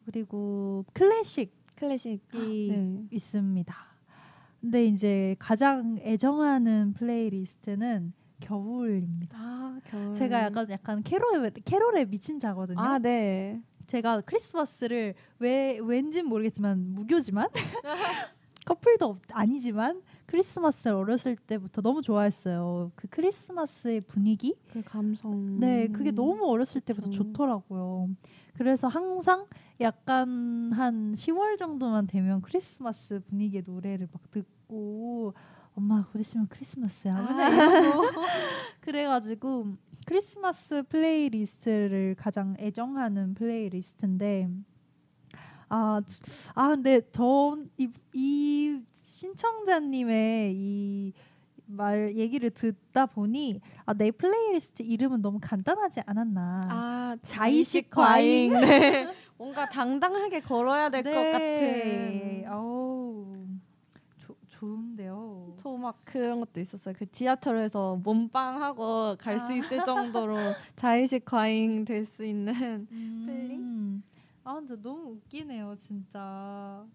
그리고 0.05 0.85
클래식이 0.93 1.51
클래식 1.75 2.21
네. 2.33 3.03
있습니다. 3.11 3.75
근데 4.61 4.85
이제 4.85 5.35
가장 5.37 5.99
애정하는 6.01 6.93
플레이리스트는 6.93 8.13
겨울입니다. 8.39 9.37
아 9.39 9.79
겨울. 9.85 10.13
제가 10.13 10.43
약간 10.43 10.69
약간 10.69 11.03
캐롤에 11.03 11.51
캐롤에 11.63 12.05
미친 12.05 12.39
자거든요. 12.39 12.79
아 12.79 12.97
네. 12.99 13.61
제가 13.87 14.21
크리스마스를 14.21 15.15
왜 15.39 15.79
왠진 15.81 16.27
모르겠지만 16.27 16.93
무교지만 16.93 17.47
커플도 18.65 19.05
없, 19.05 19.21
아니지만 19.31 20.01
크리스마스를 20.25 20.97
어렸을 20.97 21.37
때부터 21.37 21.81
너무 21.81 22.01
좋아했어요. 22.01 22.91
그 22.95 23.07
크리스마스의 23.07 24.01
분위기? 24.01 24.55
그 24.73 24.83
감성. 24.83 25.57
네, 25.57 25.87
그게 25.87 26.11
너무 26.11 26.45
어렸을 26.49 26.81
때부터 26.81 27.07
그쵸. 27.07 27.23
좋더라고요. 27.23 28.09
그래서 28.55 28.89
항상 28.89 29.45
약간 29.79 30.71
한 30.73 31.13
10월 31.13 31.57
정도만 31.57 32.07
되면 32.07 32.41
크리스마스 32.41 33.21
분위기의 33.29 33.63
노래를 33.65 34.09
막 34.11 34.29
듣고 34.31 35.33
엄마 35.77 36.03
곧 36.11 36.19
있으면 36.19 36.47
크리스마스야. 36.49 37.15
이러고 37.21 38.01
그래가지고 38.81 39.67
크리스마스 40.07 40.83
플레이리스트를 40.83 42.15
가장 42.17 42.55
애정하는 42.59 43.33
플레이리스트인데 43.33 44.47
아, 45.67 46.01
아 46.55 46.67
근데 46.69 47.01
저이 47.11 47.89
이 48.13 48.81
신청자님의 49.03 50.53
이 50.55 51.13
말 51.67 52.15
얘기를 52.15 52.49
듣다 52.49 53.05
보니 53.05 53.59
아, 53.85 53.93
내 53.93 54.09
플레이리스트 54.11 54.83
이름은 54.83 55.21
너무 55.21 55.37
간단하지 55.41 56.01
않았나. 56.05 56.67
아 56.69 57.17
자의식 57.23 57.89
과잉. 57.89 58.53
네. 58.53 59.13
뭔가 59.37 59.67
당당하게 59.69 60.39
걸어야 60.39 60.89
될것 60.89 61.13
네. 61.13 61.31
같은. 62.45 62.51
어우 62.53 62.77
조, 62.86 62.86
좋은데요. 64.61 65.55
저 65.59 65.77
막 65.77 66.01
그런 66.05 66.39
것도 66.39 66.59
있었어요. 66.59 66.95
그 66.97 67.09
지하철에서 67.11 67.97
몸빵하고 68.03 69.15
갈수 69.19 69.45
아. 69.45 69.53
있을 69.53 69.83
정도로 69.85 70.35
자의식 70.75 71.25
과잉 71.25 71.85
될 71.85 72.05
수 72.05 72.25
있는. 72.25 72.87
음. 72.91 74.03
아 74.43 74.55
근데 74.55 74.75
너무 74.81 75.11
웃기네요 75.11 75.75
진짜. 75.77 76.85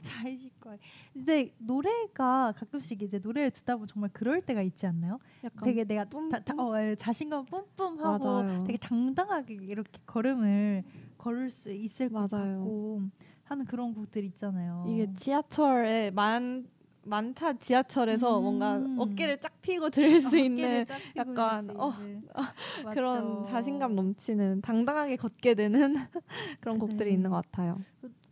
자의식과 0.00 0.76
근데 1.12 1.52
노래가 1.58 2.52
가끔씩 2.56 3.02
이제 3.02 3.18
노래를 3.18 3.50
듣다 3.50 3.74
보면 3.74 3.88
정말 3.88 4.08
그럴 4.12 4.40
때가 4.40 4.62
있지 4.62 4.86
않나요? 4.86 5.18
약간 5.42 5.64
되게 5.64 5.82
내가 5.82 6.04
뿜뿜? 6.04 6.30
다, 6.30 6.38
다, 6.38 6.54
어, 6.62 6.80
예, 6.80 6.94
자신감 6.94 7.44
뿜뿜하고 7.46 8.24
맞아요. 8.24 8.64
되게 8.64 8.78
당당하게 8.78 9.54
이렇게 9.54 10.00
걸음을 10.06 10.84
걸을 11.18 11.50
수 11.50 11.72
있을 11.72 12.08
것 12.08 12.30
맞아요. 12.30 12.58
같고 12.58 13.02
하는 13.42 13.64
그런 13.64 13.92
곡들 13.92 14.22
있잖아요. 14.26 14.86
이게 14.88 15.12
지하철에 15.14 16.12
만 16.12 16.64
만차 17.10 17.52
지하철에서 17.52 18.38
음. 18.38 18.42
뭔가 18.42 18.80
어깨를 18.98 19.40
쫙 19.40 19.52
피고 19.60 19.90
들을 19.90 20.20
수 20.20 20.38
있는 20.38 20.84
쫙 20.86 20.98
펴고 21.14 21.30
약간, 21.32 21.66
수 21.66 21.72
어. 21.76 21.92
그런. 22.94 23.44
자신감 23.46 23.96
넘치는 23.96 24.60
당당하게 24.62 25.16
걷게 25.16 25.54
되는 25.54 25.96
그런 26.60 26.78
곡들이 26.78 27.10
네. 27.10 27.16
있는 27.16 27.30
것 27.30 27.44
같아요. 27.44 27.80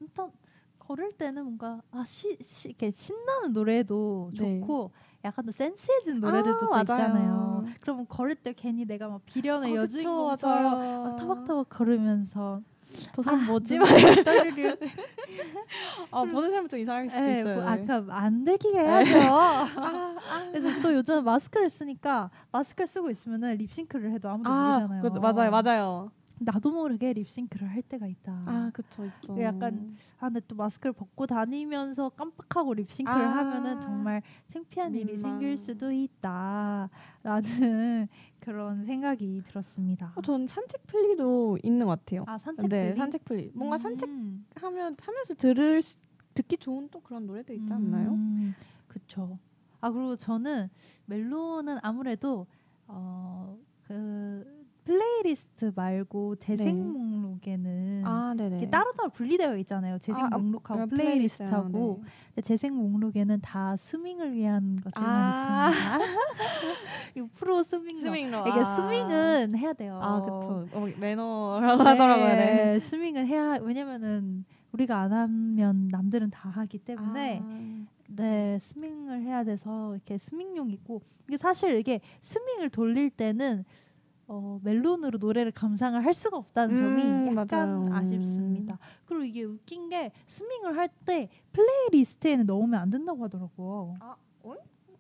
일단 0.01 0.31
걸을 0.79 1.13
때는 1.13 1.43
뭔가 1.43 1.83
아, 1.91 2.05
시, 2.07 2.39
시, 2.41 2.69
이렇게 2.69 2.93
신나는 2.93 3.53
노래도 3.53 4.31
네. 4.39 4.61
좋고 4.61 4.93
약간 5.25 5.45
또 5.45 5.51
센스해진 5.51 6.21
노래들도 6.21 6.73
아. 6.73 6.81
있잖아요. 6.83 7.65
그러면 7.81 8.07
걸을 8.09 8.37
때 8.37 8.55
괜히 8.57 8.87
내가 8.87 9.09
막 9.09 9.21
비련의 9.27 9.73
아, 9.73 9.83
여주인공처럼 9.83 11.17
터벅터벅 11.17 11.69
걸으면서 11.69 12.63
저 13.13 13.23
사람 13.23 13.47
뭐지? 13.47 13.79
눈 13.79 14.25
떨리려 14.25 14.77
아 16.11 16.25
보는 16.25 16.51
사람 16.51 16.69
좀 16.69 16.79
이상할 16.79 17.11
수도 17.11 17.25
예, 17.25 17.41
있어요. 17.41 17.55
뭐 17.57 17.65
네. 17.65 17.83
아까 17.83 18.05
안 18.17 18.45
들키게 18.45 18.79
해야죠. 18.79 19.19
아, 19.21 20.15
그래서 20.51 20.81
또 20.81 20.95
요즘 20.95 21.25
마스크를 21.25 21.69
쓰니까 21.69 22.31
마스크를 22.53 22.87
쓰고 22.87 23.11
있으면은 23.11 23.57
립싱크를 23.57 24.13
해도 24.13 24.29
아무도 24.31 24.51
아, 24.51 24.81
모르잖아요. 24.81 25.03
그, 25.03 25.19
맞아요, 25.19 25.51
맞아요. 25.51 26.11
나도 26.41 26.71
모르게 26.71 27.13
립싱크를 27.13 27.69
할 27.69 27.83
때가 27.83 28.07
있다. 28.07 28.33
아, 28.47 28.71
그쵸, 28.73 29.05
있죠. 29.05 29.35
그 29.35 29.43
약간 29.43 29.97
아 30.19 30.27
근데 30.29 30.41
또 30.47 30.55
마스크를 30.57 30.93
벗고 30.93 31.27
다니면서 31.27 32.11
깜빡하고 32.11 32.75
립싱크를 32.75 33.21
아. 33.25 33.37
하면은 33.39 33.81
정말 33.81 34.23
창피한 34.49 34.95
일이 34.95 35.13
민망. 35.15 35.33
생길 35.33 35.57
수도 35.57 35.91
있다라는 35.91 36.89
그런 38.41 38.85
생각이 38.87 39.43
들었습니다. 39.49 40.13
어, 40.15 40.23
전 40.23 40.47
산책 40.47 40.87
플리도 40.87 41.59
있는 41.63 41.87
것 41.87 41.99
같아요. 42.01 42.25
아 42.27 42.39
산책 42.39 42.69
네, 42.71 42.89
플리? 42.91 42.97
산책 42.99 43.25
플리. 43.25 43.51
뭔가 43.55 43.77
음. 43.77 44.45
산책하면 44.55 44.97
하면서 45.01 45.35
들을 45.35 45.83
수- 45.83 45.97
듣기 46.35 46.57
좋은 46.59 46.89
또 46.91 47.01
그런 47.01 47.27
노래도 47.27 47.53
있지 47.53 47.73
않나요? 47.73 48.11
음, 48.13 48.55
그쵸. 48.87 49.39
아 49.81 49.91
그리고 49.91 50.17
저는 50.17 50.71
멜론은 51.07 51.79
아무래도 51.83 52.47
어그 52.87 54.58
플레이리스트 54.89 55.73
말고 55.77 56.37
재생 56.37 56.79
네. 56.79 56.99
목록에는 56.99 58.03
아, 58.07 58.35
네네. 58.35 58.57
이게 58.57 58.71
따로 58.71 58.91
따로 58.93 59.11
분리되어 59.11 59.59
있잖아요. 59.59 59.99
재생 59.99 60.25
아, 60.25 60.31
아, 60.33 60.39
목록하고 60.39 60.81
아, 60.81 60.87
플레이리스트하고 60.87 62.03
네. 62.35 62.41
재생 62.41 62.75
목록에는 62.75 63.39
다 63.43 63.77
스밍을 63.77 64.33
위한 64.33 64.81
것들만 64.83 65.05
아. 65.07 65.69
있습니다. 65.69 65.99
이 67.17 67.29
프로 67.35 67.63
스밍 67.63 68.01
스밍로. 68.01 68.47
이게 68.49 68.61
아. 68.61 68.77
스밍은 68.77 69.59
해야 69.59 69.75
돼요. 69.75 70.01
아, 70.03 70.23
그쵸. 70.23 70.67
어, 70.73 70.89
매너라고 70.99 71.83
하더라고요. 71.83 72.27
네. 72.27 72.79
스밍을 72.79 73.27
해야 73.27 73.59
왜냐면은 73.61 74.47
우리가 74.73 74.99
안 75.01 75.13
하면 75.13 75.89
남들은 75.89 76.31
다 76.31 76.49
하기 76.49 76.79
때문에 76.79 77.43
아, 77.45 77.87
네 78.07 78.59
스밍을 78.59 79.21
해야 79.21 79.45
돼서 79.45 79.95
이렇게 79.95 80.17
스밍용 80.17 80.71
있고 80.71 81.03
이게 81.27 81.37
사실 81.37 81.79
이게 81.79 82.01
스밍을 82.23 82.71
돌릴 82.71 83.11
때는 83.11 83.67
어, 84.31 84.61
멜론으로 84.63 85.19
노래를 85.19 85.53
감상을 85.53 86.05
할 86.05 86.13
수가 86.15 86.37
없다는 86.37 86.77
점이 86.77 87.03
음, 87.03 87.27
약간 87.29 87.87
맞아요. 87.87 87.89
아쉽습니다. 87.91 88.79
그리고 89.07 89.25
이게 89.25 89.43
웃긴 89.45 89.89
게 89.89 90.13
스밍을 90.27 90.77
할 90.77 90.89
때 91.07 91.29
플레이리스트에는 91.53 92.45
넣으면 92.47 92.81
안 92.81 92.91
된다고 92.91 93.25
하더라고요. 93.25 93.97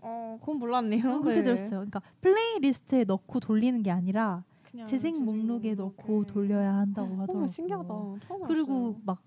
어, 0.01 0.37
그건 0.41 0.59
몰랐네요. 0.61 1.11
어, 1.11 1.21
그렇게 1.21 1.41
네. 1.41 1.45
들었어요. 1.45 1.81
그러니까 1.81 2.01
플레이리스트에 2.21 3.05
넣고 3.05 3.41
돌리는 3.41 3.83
게 3.83 3.91
아니라 3.91 4.45
그냥 4.63 4.87
재생 4.87 5.23
목록에 5.25 5.75
넣고 5.75 6.25
돌려야 6.25 6.73
한다고 6.75 7.17
하더라고요. 7.17 7.49
어, 7.49 7.51
신기하다. 7.53 7.89
처음 8.27 8.43
그리고 8.47 8.73
알았어요. 8.75 9.01
막 9.05 9.19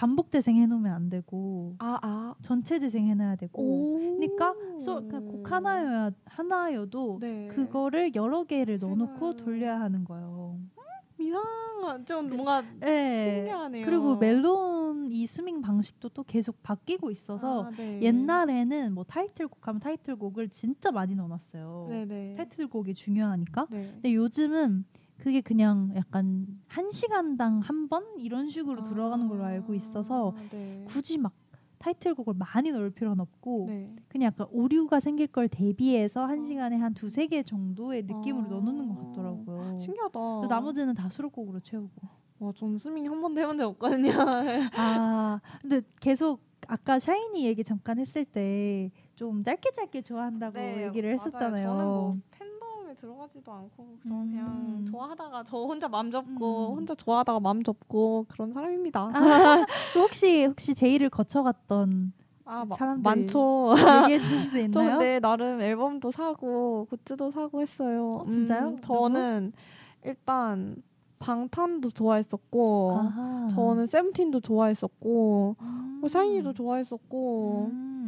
반복 0.00 0.30
재생 0.30 0.56
해 0.56 0.64
놓으면 0.64 0.94
안 0.94 1.10
되고 1.10 1.74
아, 1.78 1.98
아. 2.00 2.34
전체 2.40 2.78
재생 2.78 3.06
해 3.06 3.14
놔야 3.14 3.36
되고 3.36 3.62
오. 3.62 3.98
그러니까 3.98 4.54
소, 4.78 5.06
그곡 5.06 5.52
하나여야 5.52 6.10
하나여도 6.24 7.18
네. 7.20 7.48
그거를 7.48 8.14
여러 8.14 8.44
개를 8.44 8.78
넣어놓고. 8.78 9.36
돌려야 9.36 9.78
하는 9.78 10.04
거예요. 10.04 10.58
이상한 11.18 12.06
좀 12.06 12.30
뭔가 12.30 12.62
네. 12.80 13.40
신기하네요. 13.40 13.84
그리고 13.84 14.16
멜론 14.16 15.12
이 15.12 15.26
스밍 15.26 15.60
방식도 15.60 16.08
또 16.08 16.22
계속 16.22 16.62
바뀌고 16.62 17.10
있어서 17.10 17.64
아, 17.64 17.70
네. 17.70 18.00
옛날에는 18.00 18.94
뭐 18.94 19.04
타이틀곡 19.04 19.68
하면 19.68 19.80
타이틀곡을 19.80 20.48
진짜 20.48 20.90
많이 20.90 21.14
넣어놨어요. 21.14 21.88
네네. 21.90 22.36
타이틀곡이 22.36 22.94
중요하니까. 22.94 23.66
네. 23.68 23.90
근데 23.92 24.14
요즘은 24.14 24.86
그게 25.20 25.40
그냥 25.40 25.92
약간 25.96 26.46
한 26.68 26.90
시간당 26.90 27.60
한 27.60 27.88
번 27.88 28.04
이런 28.18 28.48
식으로 28.50 28.84
들어가는 28.84 29.26
걸로 29.28 29.44
알고 29.44 29.74
있어서 29.74 30.32
아, 30.36 30.40
네. 30.50 30.84
굳이 30.86 31.18
막 31.18 31.32
타이틀곡을 31.78 32.34
많이 32.34 32.70
넣을 32.70 32.90
필요는 32.90 33.20
없고 33.20 33.64
네. 33.68 33.90
그냥 34.08 34.26
약간 34.28 34.46
오류가 34.52 35.00
생길 35.00 35.26
걸 35.26 35.48
대비해서 35.48 36.24
한 36.24 36.42
시간에 36.42 36.76
한 36.76 36.94
두세 36.94 37.26
개 37.26 37.42
정도의 37.42 38.02
느낌으로 38.04 38.46
아. 38.46 38.48
넣어놓는 38.50 38.88
것 38.88 39.08
같더라고요. 39.08 39.80
신기하다. 39.80 40.18
나머지는 40.48 40.94
다 40.94 41.08
수록곡으로 41.10 41.60
채우고. 41.60 41.90
와, 42.40 42.52
전 42.54 42.78
스밍 42.78 43.10
한 43.10 43.20
번도 43.20 43.40
해본 43.40 43.58
적 43.58 43.68
없거든요. 43.70 44.10
아 44.76 45.40
근데 45.60 45.80
계속 46.00 46.40
아까 46.68 46.98
샤이니 46.98 47.44
얘기 47.46 47.64
잠깐 47.64 47.98
했을 47.98 48.24
때 48.24 48.90
좀 49.16 49.42
짧게 49.44 49.72
짧게 49.72 50.00
좋아한다고 50.00 50.58
얘기를 50.86 51.12
했었잖아요. 51.12 51.52
네, 51.54 51.62
저는 51.62 51.84
뭐 51.84 52.16
팬덤에 52.90 52.94
들어가지도 52.94 53.52
않고 53.52 53.86
저 54.02 54.08
음. 54.08 54.30
그냥 54.30 54.84
좋아하다가 54.90 55.44
저 55.44 55.56
혼자 55.58 55.88
마음 55.88 56.10
접고 56.10 56.70
음. 56.72 56.76
혼자 56.76 56.94
좋아하다가 56.94 57.40
마음 57.40 57.62
접고 57.62 58.26
그런 58.28 58.52
사람입니다. 58.52 59.00
아, 59.00 59.10
그 59.94 60.00
혹시 60.00 60.44
혹시 60.44 60.74
제이를 60.74 61.08
거쳐갔던 61.10 62.12
아, 62.44 62.64
마- 62.64 62.76
사람들 62.76 63.02
많죠. 63.02 63.74
얘기해 64.02 64.18
주실 64.18 64.38
수 64.38 64.50
저 64.72 64.82
있나요? 64.82 64.98
근데 64.98 65.20
나름 65.20 65.60
앨범도 65.60 66.10
사고 66.10 66.86
굿즈도 66.90 67.30
사고 67.30 67.60
했어요. 67.60 68.22
어, 68.24 68.28
진짜요? 68.28 68.68
음, 68.68 68.80
저는 68.80 69.52
일단 70.04 70.82
방탄도 71.18 71.90
좋아했었고 71.90 72.96
아하. 72.98 73.48
저는 73.52 73.86
세븐틴도 73.86 74.40
좋아했었고 74.40 75.56
음. 75.60 75.98
뭐 76.00 76.08
샤이니도 76.08 76.54
좋아했었고 76.54 77.68
음. 77.70 78.06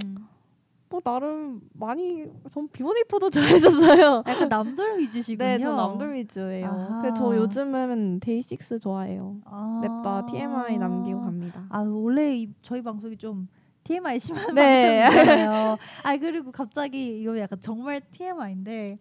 뭐 0.92 1.00
나름 1.00 1.62
많이 1.72 2.26
전 2.52 2.68
비오네이퍼도 2.68 3.30
좋아했었어요. 3.30 4.22
약간 4.26 4.48
남돌 4.50 4.98
위주시군요. 4.98 5.48
네, 5.48 5.58
저 5.58 5.74
남들 5.74 6.12
위주예요. 6.12 6.66
아하. 6.66 7.00
근데 7.00 7.18
저 7.18 7.34
요즘은 7.34 8.20
데이식스 8.20 8.78
좋아해요. 8.80 9.38
아. 9.46 9.80
냅다 9.82 10.26
TMI 10.26 10.76
남기고 10.76 11.20
갑니다. 11.22 11.64
아 11.70 11.78
원래 11.80 12.36
이, 12.36 12.50
저희 12.60 12.82
방송이 12.82 13.16
좀 13.16 13.48
TMI 13.84 14.18
심한 14.20 14.54
네. 14.54 15.02
방송이잖아요. 15.04 15.78
아 16.02 16.16
그리고 16.18 16.52
갑자기 16.52 17.20
이거 17.22 17.38
약간 17.38 17.58
정말 17.62 18.02
TMI인데 18.12 18.98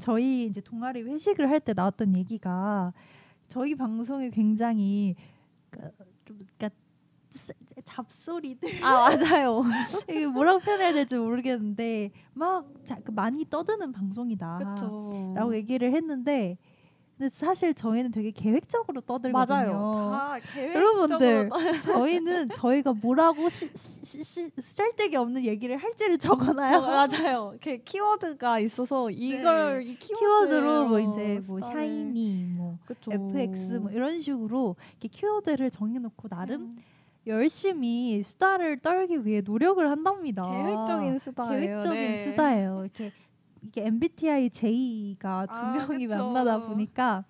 저희 0.00 0.46
이제 0.46 0.62
동아리 0.62 1.02
회식을 1.02 1.50
할 1.50 1.60
때 1.60 1.74
나왔던 1.74 2.16
얘기가 2.16 2.94
저희 3.48 3.74
방송이 3.74 4.30
굉장히 4.30 5.14
그, 5.68 5.78
좀 6.24 6.38
그러니까 6.56 6.70
쓰- 6.70 6.83
잡소리들 7.84 8.82
아 8.84 9.08
맞아요. 9.16 9.62
이게 10.08 10.26
뭐라고 10.26 10.60
표현해야 10.60 10.92
될지 10.92 11.16
모르겠는데 11.16 12.10
막 12.32 12.66
자, 12.84 12.96
그 13.04 13.10
많이 13.10 13.44
떠드는 13.48 13.92
방송이다. 13.92 14.58
그렇죠. 14.58 15.32
라고 15.36 15.54
얘기를 15.54 15.92
했는데 15.92 16.56
근데 17.16 17.28
사실 17.28 17.74
저희는 17.74 18.10
되게 18.10 18.32
계획적으로 18.32 19.00
떠들거든요. 19.00 19.56
맞아요. 19.56 20.10
다 20.10 20.36
여러분들 20.74 21.48
계획적으로 21.48 21.78
저희는 21.82 22.48
저희가 22.48 22.92
뭐라고 22.94 23.48
시, 23.48 23.70
시, 23.76 24.24
시, 24.24 24.50
쓸데기 24.60 25.14
없는 25.14 25.44
얘기를 25.44 25.76
할지를 25.76 26.18
떠- 26.18 26.30
적어놔요. 26.36 26.80
맞아요. 26.80 27.50
이렇게 27.52 27.82
키워드가 27.84 28.58
있어서 28.58 29.10
이걸 29.12 29.82
이 29.86 29.94
키워드 29.94 30.18
키워드 30.18 30.54
로 30.54 30.88
뭐 30.88 30.98
이제 30.98 31.40
뭐 31.46 31.60
샤이니, 31.60 32.54
뭐 32.56 32.78
그쵸. 32.84 33.12
FX 33.12 33.74
뭐 33.74 33.90
이런 33.92 34.18
식으로 34.18 34.74
이렇게 35.00 35.06
키워드를 35.08 35.70
정해놓고 35.70 36.28
나름 36.28 36.60
음, 36.62 36.76
열심히 37.26 38.22
수다를 38.22 38.78
떨기 38.78 39.24
위해 39.26 39.40
노력을 39.40 39.88
한답니다. 39.90 40.42
계획적인 40.42 41.18
수다예요. 41.18 41.60
계획적인 41.66 42.00
네. 42.00 42.16
수다예요. 42.24 42.80
이렇게 42.84 43.12
이게 43.62 43.86
MBTI 43.86 44.50
J가 44.50 45.46
두 45.46 45.54
아, 45.58 45.72
명이 45.72 46.06
그쵸. 46.06 46.18
만나다 46.18 46.66
보니까 46.66 47.24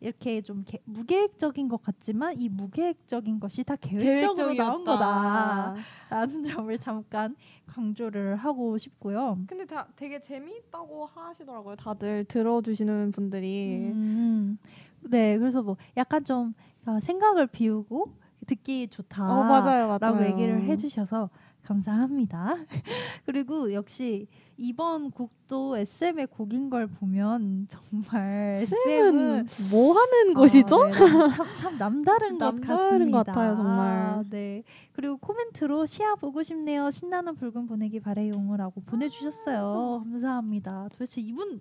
이렇게 0.00 0.40
좀 0.42 0.62
개- 0.64 0.78
무계획적인 0.84 1.68
것 1.68 1.82
같지만 1.82 2.38
이 2.38 2.48
무계획적인 2.48 3.40
것이 3.40 3.64
다 3.64 3.74
계획적으로 3.76 4.54
나온 4.54 4.84
거다라는 4.84 6.44
점을 6.44 6.78
잠깐 6.78 7.34
강조를 7.66 8.36
하고 8.36 8.78
싶고요. 8.78 9.38
근데 9.48 9.64
다 9.64 9.88
되게 9.96 10.20
재미있다고 10.20 11.06
하시더라고요. 11.06 11.76
다들 11.76 12.24
들어주시는 12.26 13.10
분들이. 13.12 13.90
음, 13.92 14.58
네, 15.00 15.36
그래서 15.38 15.62
뭐 15.62 15.76
약간 15.96 16.22
좀 16.22 16.54
아, 16.84 17.00
생각을 17.00 17.48
비우고 17.48 18.12
듣기 18.46 18.88
좋다. 18.88 19.24
어 19.24 19.42
맞아요, 19.44 19.86
맞아요. 19.86 19.98
라고 20.00 20.24
얘기를 20.24 20.62
해주셔서 20.62 21.30
감사합니다. 21.62 22.54
그리고 23.26 23.72
역시 23.72 24.28
이번 24.56 25.10
곡도 25.10 25.76
SM의 25.78 26.28
곡인 26.28 26.70
걸 26.70 26.86
보면 26.86 27.66
정말 27.68 28.60
SM은 28.62 29.46
뭐 29.70 29.92
하는 29.94 30.32
곳이죠? 30.32 30.90
참, 31.28 31.46
참 31.58 31.76
남다른 31.78 32.38
것 32.38 32.44
남다른 32.44 32.60
같습니다. 32.60 33.10
것 33.18 33.26
같아요, 33.26 33.56
정말. 33.56 33.88
아, 33.90 34.22
네. 34.30 34.62
그리고 34.92 35.16
코멘트로 35.18 35.86
시야 35.86 36.14
보고 36.14 36.42
싶네요. 36.42 36.90
신나는 36.90 37.34
붉은 37.34 37.66
보내기 37.66 37.98
바래용이라고 38.00 38.82
보내주셨어요. 38.82 40.04
감사합니다. 40.04 40.88
도대체 40.92 41.20
이분 41.20 41.60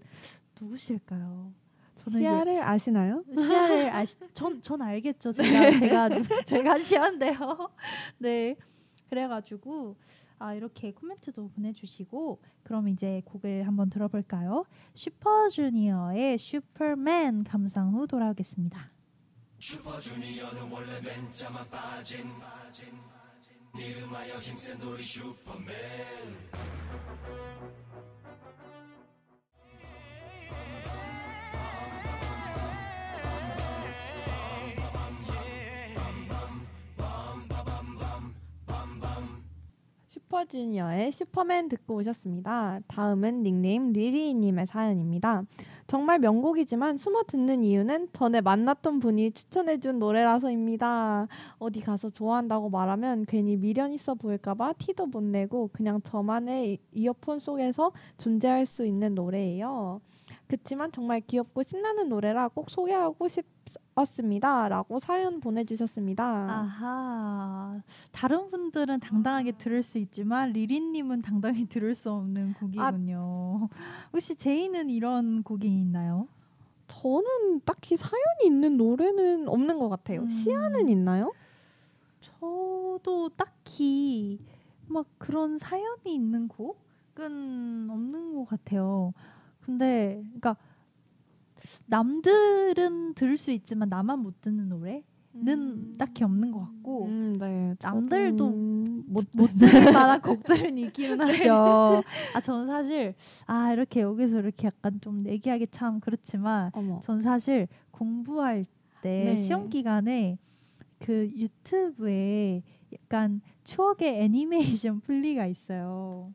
누구실까요? 0.62 1.52
시야를 2.10 2.62
아시나요? 2.62 3.24
시야를 3.34 3.90
아시 3.90 4.16
전, 4.34 4.62
전 4.62 4.82
알겠죠. 4.82 5.32
제가 5.32 5.72
제가 5.80 6.10
제가 6.46 6.80
시야인데요. 6.80 7.36
네. 8.20 8.56
그래가지고 9.10 9.96
아 10.40 10.54
이렇게 10.54 10.92
코멘트도 10.92 11.50
보내주시고 11.50 12.42
그럼 12.64 12.88
이제 12.90 13.22
곡을 13.26 13.68
한번 13.68 13.90
들어볼까요? 13.90 14.66
슈퍼주니어의 14.96 16.38
슈퍼맨 16.38 17.44
감상 17.46 17.94
후 17.94 18.08
돌아오겠습니다. 18.08 18.92
슈퍼주니어는 19.60 20.72
원래 20.72 21.02
맨자만 21.02 21.70
빠진. 21.70 22.30
이름하여 23.78 24.38
힘센 24.40 24.82
우리 24.82 25.04
슈퍼맨 25.04 25.68
슈퍼주니어의 40.36 41.12
슈퍼맨 41.14 41.70
듣고 41.70 41.96
오셨습니다. 41.96 42.82
다음은 42.88 43.44
닉네임 43.44 43.94
리리님의 43.94 44.68
사연입니다. 44.68 45.44
정말 45.88 46.20
명곡이지만 46.20 46.98
숨어 46.98 47.24
듣는 47.24 47.64
이유는 47.64 48.10
전에 48.12 48.42
만났던 48.42 49.00
분이 49.00 49.32
추천해준 49.32 50.00
노래라서입니다. 50.00 51.28
어디 51.58 51.80
가서 51.80 52.10
좋아한다고 52.10 52.70
말하면 52.70 53.26
괜히 53.26 53.56
미련 53.56 53.94
있어 53.94 54.16
보일까봐 54.16 54.74
티도 54.74 55.06
못 55.06 55.24
내고 55.24 55.70
그냥 55.72 56.02
저만의 56.02 56.80
이어폰 56.92 57.40
속에서 57.40 57.92
존재할 58.18 58.66
수 58.66 58.86
있는 58.86 59.16
노래예요. 59.16 60.02
그치만 60.48 60.92
정말 60.92 61.22
귀엽고 61.22 61.64
신나는 61.64 62.10
노래라 62.10 62.50
꼭 62.50 62.70
소개하고 62.70 63.28
싶 63.28 63.55
었습니다. 63.96 64.68
라고 64.68 65.00
사연 65.00 65.40
보내주셨습니다. 65.40 66.26
아하 66.26 67.82
다른 68.12 68.48
분들은 68.48 69.00
당당하게 69.00 69.54
들을 69.54 69.82
수 69.84 69.98
있지만 69.98 70.52
리리님은 70.52 71.22
당당히 71.22 71.66
들을 71.70 71.96
수 71.96 72.12
없는 72.12 72.54
곡이군요 72.54 73.70
혹시 74.12 74.36
제이는 74.36 74.90
이런 74.90 75.44
곡이 75.44 75.68
있나요? 75.68 76.28
저는 76.88 77.62
딱히 77.66 77.98
사연이 77.98 78.46
있는 78.46 78.78
노래는 78.78 79.48
없는 79.48 79.80
것 79.80 79.90
같아요. 79.90 80.22
음. 80.22 80.30
시야는 80.30 80.90
있나요? 80.90 81.34
저도 82.22 83.30
딱히 83.36 84.40
막 84.88 85.06
그런 85.18 85.58
사연이 85.58 86.14
있는 86.14 86.48
곡은 86.48 87.90
없는 87.90 88.36
것 88.36 88.46
같아요. 88.46 89.14
근데 89.62 90.22
그러니까 90.24 90.58
남들은 91.88 93.14
들을 93.16 93.38
수 93.38 93.52
있지만 93.52 93.90
나만 93.90 94.20
못 94.20 94.42
듣는 94.42 94.70
노래 94.70 95.04
는 95.38 95.98
딱히 95.98 96.24
없는 96.24 96.50
것 96.52 96.60
같고 96.62 97.08
음, 97.08 97.38
네. 97.38 97.76
남들도 97.82 98.50
못, 99.06 99.26
못 99.34 99.48
들을 99.58 99.92
만한 99.92 100.22
곡들은 100.22 100.78
있기는 100.78 101.20
하죠. 101.20 102.04
아 102.34 102.40
저는 102.40 102.68
사실 102.68 103.16
아 103.46 103.74
이렇게 103.74 104.00
여기서 104.00 104.40
이렇게 104.40 104.68
약간 104.68 105.02
좀 105.02 105.28
얘기하기 105.28 105.68
참 105.72 106.00
그렇지만 106.00 106.72
어머. 106.74 107.02
전 107.02 107.22
사실 107.22 107.68
공부할 107.92 108.64
때 109.02 109.26
네. 109.26 109.36
시험 109.36 109.68
기간에 109.70 110.38
그 111.00 111.30
유튜브에 111.36 112.64
약간 112.94 113.42
추억의 113.66 114.22
애니메이션 114.22 115.02
플리가 115.06 115.48
있어요. 115.48 116.34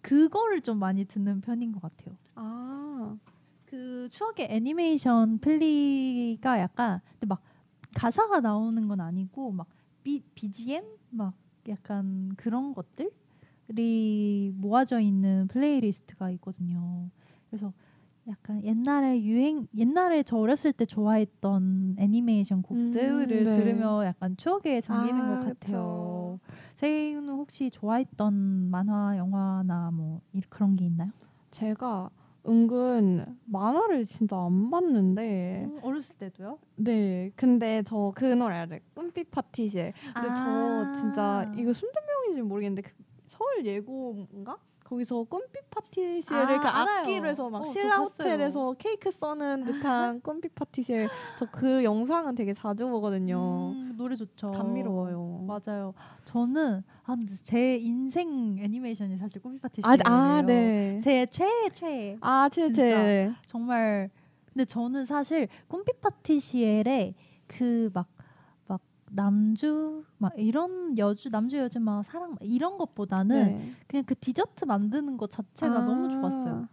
그거를 0.00 0.62
좀 0.62 0.78
많이 0.78 1.04
듣는 1.04 1.42
편인 1.42 1.72
것 1.72 1.82
같아요. 1.82 2.16
아, 2.34 3.16
그 3.70 4.08
추억의 4.10 4.48
애니메이션 4.50 5.38
플리가 5.38 6.58
약간 6.58 7.00
근데 7.12 7.26
막 7.26 7.40
가사가 7.94 8.40
나오는 8.40 8.88
건 8.88 9.00
아니고 9.00 9.52
막 9.52 9.68
B, 10.02 10.22
BGM 10.34 10.82
막 11.10 11.34
약간 11.68 12.32
그런 12.36 12.74
것들이 12.74 14.52
모아져 14.56 14.98
있는 14.98 15.46
플레이리스트가 15.48 16.30
있거든요. 16.32 17.08
그래서 17.48 17.72
약간 18.28 18.62
옛날에 18.64 19.22
유행 19.22 19.68
옛날에 19.76 20.24
저 20.24 20.36
어렸을 20.36 20.72
때 20.72 20.84
좋아했던 20.84 21.96
애니메이션 21.98 22.62
곡들을 22.62 23.22
음, 23.22 23.28
네. 23.28 23.44
들으며 23.44 24.04
약간 24.04 24.36
추억에 24.36 24.80
잠기는 24.80 25.22
아, 25.22 25.38
것 25.38 25.44
같아요. 25.60 26.40
세이는 26.76 27.28
혹시 27.28 27.70
좋아했던 27.70 28.34
만화, 28.70 29.16
영화나 29.16 29.90
뭐 29.92 30.20
이- 30.32 30.40
그런 30.48 30.74
게 30.76 30.86
있나요? 30.86 31.10
제가 31.52 32.10
은근 32.46 33.38
만화를 33.46 34.06
진짜 34.06 34.36
안 34.36 34.70
봤는데. 34.70 35.64
음, 35.66 35.78
어렸을 35.82 36.16
때도요? 36.16 36.58
네. 36.76 37.30
근데 37.36 37.82
저 37.82 38.12
그 38.14 38.24
노래 38.24 38.56
알아요. 38.56 38.80
꿈빛 38.94 39.30
파티시에 39.30 39.92
근데 40.14 40.28
아. 40.30 40.34
저 40.94 41.00
진짜 41.00 41.52
이거 41.56 41.72
순전명인지 41.72 42.42
모르겠는데 42.42 42.82
그 42.82 42.92
서울 43.28 43.64
예고인가 43.64 44.56
거기서 44.90 45.22
꿈빛 45.24 45.70
파티시에를 45.70 46.56
아, 46.56 46.60
그. 46.60 46.68
악기로 46.68 47.48
막 47.50 47.62
어, 47.62 47.64
저 47.66 47.70
신라. 47.72 47.98
호텔에서 47.98 48.74
케이크 48.76 49.08
써는 49.12 49.62
듯한 49.64 50.20
꿈빛 50.20 50.52
파티시에 50.56 51.06
저 51.38 51.46
그 51.52 51.84
영상은 51.84 52.34
되게 52.34 52.52
자주 52.52 52.88
보거든요. 52.88 53.72
음, 53.74 53.94
노래 53.96 54.16
좋죠. 54.16 54.50
감미로워요. 54.50 55.44
맞아요. 55.46 55.94
저는 56.24 56.82
아, 57.04 57.16
제 57.42 57.76
인생 57.76 58.58
애니메이션이 58.58 59.16
사실 59.16 59.40
꿈비 59.40 59.60
파티시예요. 59.60 59.98
아, 60.04 60.10
아 60.38 60.42
네. 60.42 60.98
제 61.02 61.26
최애 61.26 61.68
최애. 61.72 62.18
아, 62.20 62.48
채채. 62.48 63.32
정말 63.46 64.10
근데 64.52 64.64
저는 64.64 65.04
사실 65.04 65.46
꿈빛 65.68 66.00
파티시엘의 66.00 67.14
그막막 67.46 68.06
남주 69.12 70.04
막 70.18 70.32
이런 70.36 70.96
여주 70.98 71.28
남주 71.30 71.56
여주 71.58 71.80
막 71.80 72.04
사랑 72.04 72.30
막 72.30 72.38
이런 72.42 72.78
것보다는 72.78 73.44
네. 73.44 73.72
그냥 73.86 74.04
그 74.04 74.14
디저트 74.14 74.64
만드는 74.64 75.16
것 75.16 75.30
자체가 75.30 75.78
아. 75.78 75.84
너무 75.84 76.08
좋았어요. 76.08 76.68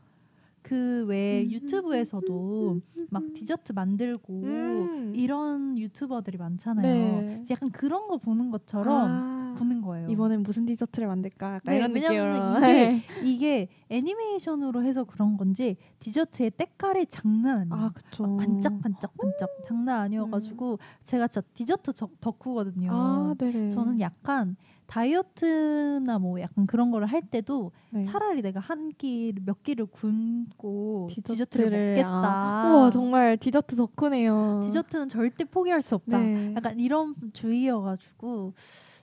그외 0.68 1.44
음. 1.46 1.52
유튜브에서도 1.52 2.82
막 3.10 3.24
디저트 3.34 3.72
만들고 3.72 4.34
음. 4.44 5.14
이런 5.16 5.78
유튜버들이 5.78 6.38
많잖아요. 6.38 6.84
네. 7.22 7.44
약간 7.50 7.70
그런 7.72 8.08
거 8.08 8.18
보는 8.18 8.52
것처럼 8.52 8.88
아, 9.10 9.56
보는 9.58 9.82
거예요. 9.82 10.10
이번엔 10.10 10.44
무슨 10.44 10.66
디저트를 10.66 11.08
만들까? 11.08 11.62
네, 11.64 11.78
이런 11.78 11.94
느낌으로. 11.94 12.58
이게 12.60 13.04
이게 13.24 13.68
애니메이션으로 13.90 14.84
해서 14.84 15.06
그런 15.06 15.38
건지 15.38 15.78
디저트의 16.00 16.52
때깔이 16.52 17.06
장난 17.08 17.60
아니에요. 17.60 17.86
아, 17.86 17.90
그쵸. 17.94 18.24
막 18.28 18.38
반짝반짝 18.38 19.16
반짝 19.18 19.50
장난 19.66 20.02
아니어가지고 20.02 20.80
제가 21.06 21.28
진짜 21.30 21.48
디저트 21.54 21.94
저- 21.94 22.10
덕후거든요. 22.20 22.90
아. 22.92 23.34
저는 23.72 24.02
약간 24.02 24.58
다이어트나 24.88 26.18
뭐 26.20 26.40
약간 26.42 26.66
그런 26.66 26.92
거를 26.92 27.08
할 27.08 27.22
때도 27.22 27.72
네. 27.92 28.04
차라리 28.04 28.42
내가 28.42 28.60
한 28.60 28.92
끼 28.98 29.34
몇 29.46 29.62
끼를 29.64 29.86
굶고 29.88 31.08
디저트를, 31.12 31.36
디저트를, 31.36 31.70
먹겠다. 31.96 32.10
아, 32.24 32.68
우와, 32.68 32.90
정말 32.92 33.38
디저트 33.38 33.76
덕후네요. 33.76 34.62
디저트는 34.64 35.10
절대 35.10 35.44
포기할 35.44 35.82
수 35.82 35.96
없다. 35.96 36.18
네. 36.20 36.54
약간 36.56 36.80
이런 36.80 37.16
주의여가지고 37.34 38.54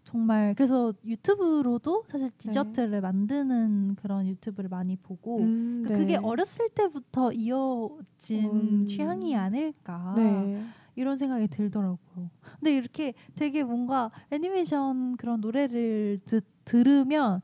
정말 0.05 0.55
그래서 0.55 0.93
유튜브로도 1.05 2.05
사실 2.09 2.31
네. 2.31 2.35
디저트를 2.39 3.01
만드는 3.01 3.97
그런 3.97 4.27
유튜브를 4.27 4.69
많이 4.71 4.97
보고 4.97 5.39
음, 5.41 5.83
그러니까 5.85 5.99
그게 6.03 6.17
어렸을 6.17 6.69
때부터 6.71 7.33
이어진 7.33 8.45
음. 8.83 8.87
취향이 8.87 9.37
아닐까 9.37 10.15
네. 10.17 10.63
이런 10.97 11.17
생각이 11.17 11.49
들더라고요. 11.49 12.31
근데 12.59 12.75
이렇게 12.77 13.15
되게 13.35 13.63
뭔가 13.65 14.11
애니메이션 14.31 15.17
그런 15.17 15.41
노래를 15.41 16.21
듣, 16.25 16.45
들으면 16.65 17.41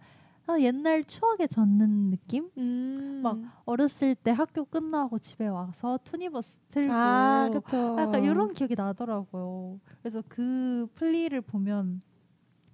아, 0.47 0.59
옛날 0.59 1.05
추억에 1.05 1.47
젖는 1.47 2.11
느낌? 2.11 2.51
음. 2.59 3.21
막 3.23 3.39
어렸을 3.67 4.15
때 4.15 4.31
학교 4.33 4.65
끝나고 4.65 5.19
집에 5.19 5.47
와서 5.47 5.99
투니버스 6.05 6.61
틀고 6.71 6.93
아, 6.93 7.51
그쵸. 7.53 7.97
약간 7.99 8.25
이런 8.25 8.53
기억이 8.55 8.75
나더라고요. 8.77 9.79
그래서 10.01 10.23
그 10.29 10.89
플리를 10.95 11.41
보면 11.43 12.03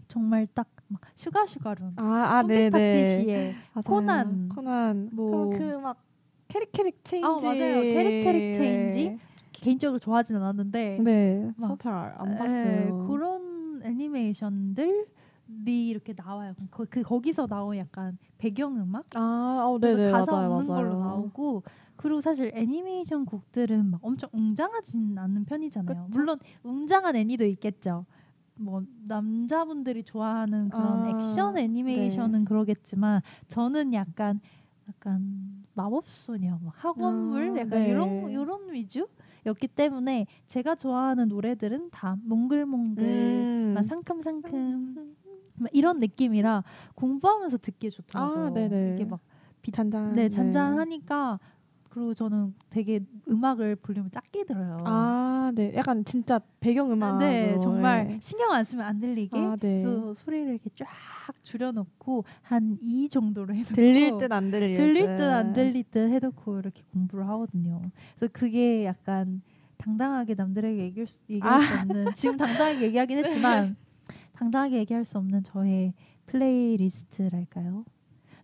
정말 0.08 0.46
딱 0.46 0.68
막 0.88 1.00
슈가 1.16 1.46
슈가룬, 1.46 1.94
아, 1.96 2.02
아, 2.04 2.42
네네. 2.42 3.24
맞아요. 3.72 3.82
코난, 3.84 4.48
코난. 4.48 5.08
뭐- 5.12 5.50
그막 5.50 6.00
캐릭 6.48 6.70
캐릭 6.72 7.04
체인지. 7.04 7.26
아, 7.26 7.40
맞아요. 7.40 7.82
캐릭 7.82 8.20
캐릭 8.22 8.54
체인지? 8.54 9.18
개인적으로 9.66 9.98
좋아하진 9.98 10.36
않았는데 10.36 11.00
네. 11.02 11.50
막- 11.56 11.78
저잘안 11.80 12.32
에, 12.32 12.38
봤어요. 12.38 13.06
그런 13.08 13.82
애니메이션들 13.82 15.06
이 15.66 15.88
이렇게 15.88 16.12
나와요. 16.16 16.54
그, 16.70 16.86
그 16.86 17.02
거기서 17.02 17.46
나온 17.46 17.76
약간 17.76 18.16
배경 18.38 18.76
음악 18.76 19.06
아, 19.14 19.64
어, 19.66 19.78
네네. 19.78 20.10
가사 20.12 20.32
맞아요, 20.32 20.52
없는 20.52 20.68
맞아요. 20.68 20.88
걸로 20.88 21.00
나오고 21.00 21.62
그리고 21.96 22.20
사실 22.20 22.50
애니메이션 22.54 23.24
곡들은 23.24 23.90
막 23.90 24.00
엄청 24.04 24.28
웅장하진 24.32 25.18
않는 25.18 25.44
편이잖아요. 25.44 26.06
그쵸. 26.06 26.08
물론 26.10 26.38
웅장한 26.62 27.16
애니도 27.16 27.44
있겠죠. 27.46 28.06
뭐 28.58 28.82
남자분들이 29.06 30.02
좋아하는 30.04 30.68
그런 30.68 31.04
아, 31.04 31.08
액션 31.08 31.58
애니메이션은 31.58 32.44
그러겠지만 32.44 33.20
저는 33.48 33.92
약간 33.94 34.40
약간 34.88 35.64
마법소녀, 35.74 36.58
뭐 36.62 36.72
학원물 36.74 37.50
아, 37.50 37.60
약간 37.60 37.70
네. 37.80 37.88
이런 37.90 38.30
이런 38.30 38.72
위주 38.72 39.06
였기 39.46 39.68
때문에 39.68 40.26
제가 40.46 40.74
좋아하는 40.74 41.28
노래들은 41.28 41.90
다 41.90 42.16
몽글몽글, 42.24 43.04
음. 43.04 43.72
막 43.74 43.82
상큼상큼 43.82 45.16
막 45.58 45.70
이런 45.72 46.00
느낌이라 46.00 46.64
공부하면서 46.94 47.58
듣기 47.58 47.90
좋더라고요. 47.90 48.46
아, 48.46 48.50
네네. 48.50 48.94
이게 48.94 49.04
막 49.04 49.20
잔잔. 49.72 50.14
네, 50.14 50.28
잔잔하니까 50.28 51.38
그리고 51.96 52.12
저는 52.12 52.52
되게 52.68 53.00
음악을 53.26 53.76
볼륨을 53.76 54.10
작게 54.10 54.44
들어요. 54.44 54.84
아, 54.84 55.50
네. 55.54 55.72
약간 55.74 56.04
진짜 56.04 56.38
배경 56.60 56.92
음악. 56.92 57.16
네, 57.20 57.58
정말 57.58 58.18
신경 58.20 58.52
안 58.52 58.64
쓰면 58.64 58.84
안 58.84 59.00
들리게. 59.00 59.38
아, 59.38 59.56
네. 59.56 59.82
그래서 59.82 60.12
소리를 60.12 60.46
이렇게 60.50 60.68
쫙 60.74 60.86
줄여놓고 61.42 62.24
한이 62.42 63.08
정도로 63.08 63.54
해놓고 63.54 63.74
들릴 63.74 64.18
듯 64.18 64.30
안 64.30 64.50
들릴 64.50 64.74
듯. 64.74 64.82
들릴 64.82 65.16
듯 65.16 65.22
안 65.22 65.54
들릴 65.54 65.84
듯 65.84 66.10
해놓고 66.10 66.58
이렇게 66.58 66.82
공부를 66.92 67.26
하거든요. 67.28 67.80
그래서 68.18 68.30
그게 68.30 68.84
약간 68.84 69.40
당당하게 69.78 70.34
남들에게 70.34 70.78
얘기할 70.78 71.06
수, 71.06 71.16
얘기할 71.30 71.62
수 71.62 71.74
없는 71.80 72.04
지금 72.14 72.36
당당하게 72.36 72.82
얘기하긴 72.82 73.24
했지만 73.24 73.76
당당하게 74.34 74.76
얘기할 74.80 75.06
수 75.06 75.16
없는 75.16 75.44
저의 75.44 75.94
플레이리스트랄까요? 76.26 77.86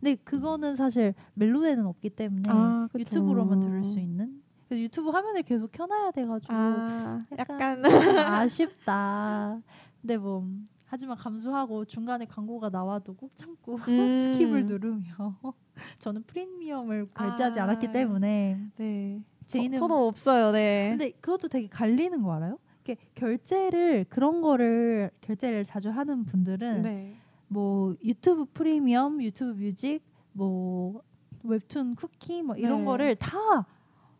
근데 0.02 0.16
그거는 0.24 0.74
사실 0.74 1.14
멜론에는 1.34 1.86
없기 1.86 2.10
때문에 2.10 2.42
아. 2.48 2.88
유튜브로만 2.98 3.60
들을 3.60 3.84
수 3.84 4.00
있는. 4.00 4.42
그래서 4.68 4.82
유튜브 4.82 5.10
화면을 5.10 5.44
계속 5.44 5.70
켜놔야 5.70 6.10
돼가지고 6.10 6.52
아, 6.52 7.24
약간 7.38 7.84
약간. 7.84 7.84
아쉽다. 8.18 9.60
근데 10.00 10.16
뭐 10.16 10.44
하지만 10.86 11.16
감수하고 11.16 11.84
중간에 11.84 12.26
광고가 12.26 12.70
나와도 12.70 13.14
꾹 13.14 13.30
참고 13.38 13.76
음. 13.86 14.32
스킵을 14.34 14.66
누르며 14.66 15.36
저는 16.00 16.24
프리미엄을 16.24 17.08
결제하지 17.14 17.60
아. 17.60 17.64
않았기 17.64 17.92
때문에 17.92 18.60
네. 18.76 19.22
제이는 19.46 19.78
저, 19.78 19.86
도 19.86 20.08
없어요. 20.08 20.50
네. 20.50 20.88
근데 20.90 21.12
그것도 21.20 21.46
되게 21.46 21.68
갈리는 21.68 22.20
거 22.22 22.32
알아요? 22.32 22.58
이렇게 22.84 23.00
결제를 23.14 24.06
그런 24.08 24.40
거를 24.42 25.12
결제를 25.20 25.64
자주 25.64 25.90
하는 25.90 26.24
분들은 26.24 26.82
네. 26.82 27.21
뭐 27.52 27.94
유튜브 28.02 28.46
프리미엄, 28.46 29.22
유튜브 29.22 29.52
뮤직, 29.52 30.00
뭐 30.32 31.02
웹툰 31.44 31.96
쿠키 31.96 32.42
뭐 32.42 32.56
이런 32.56 32.80
네. 32.80 32.84
거를 32.84 33.16
다 33.16 33.66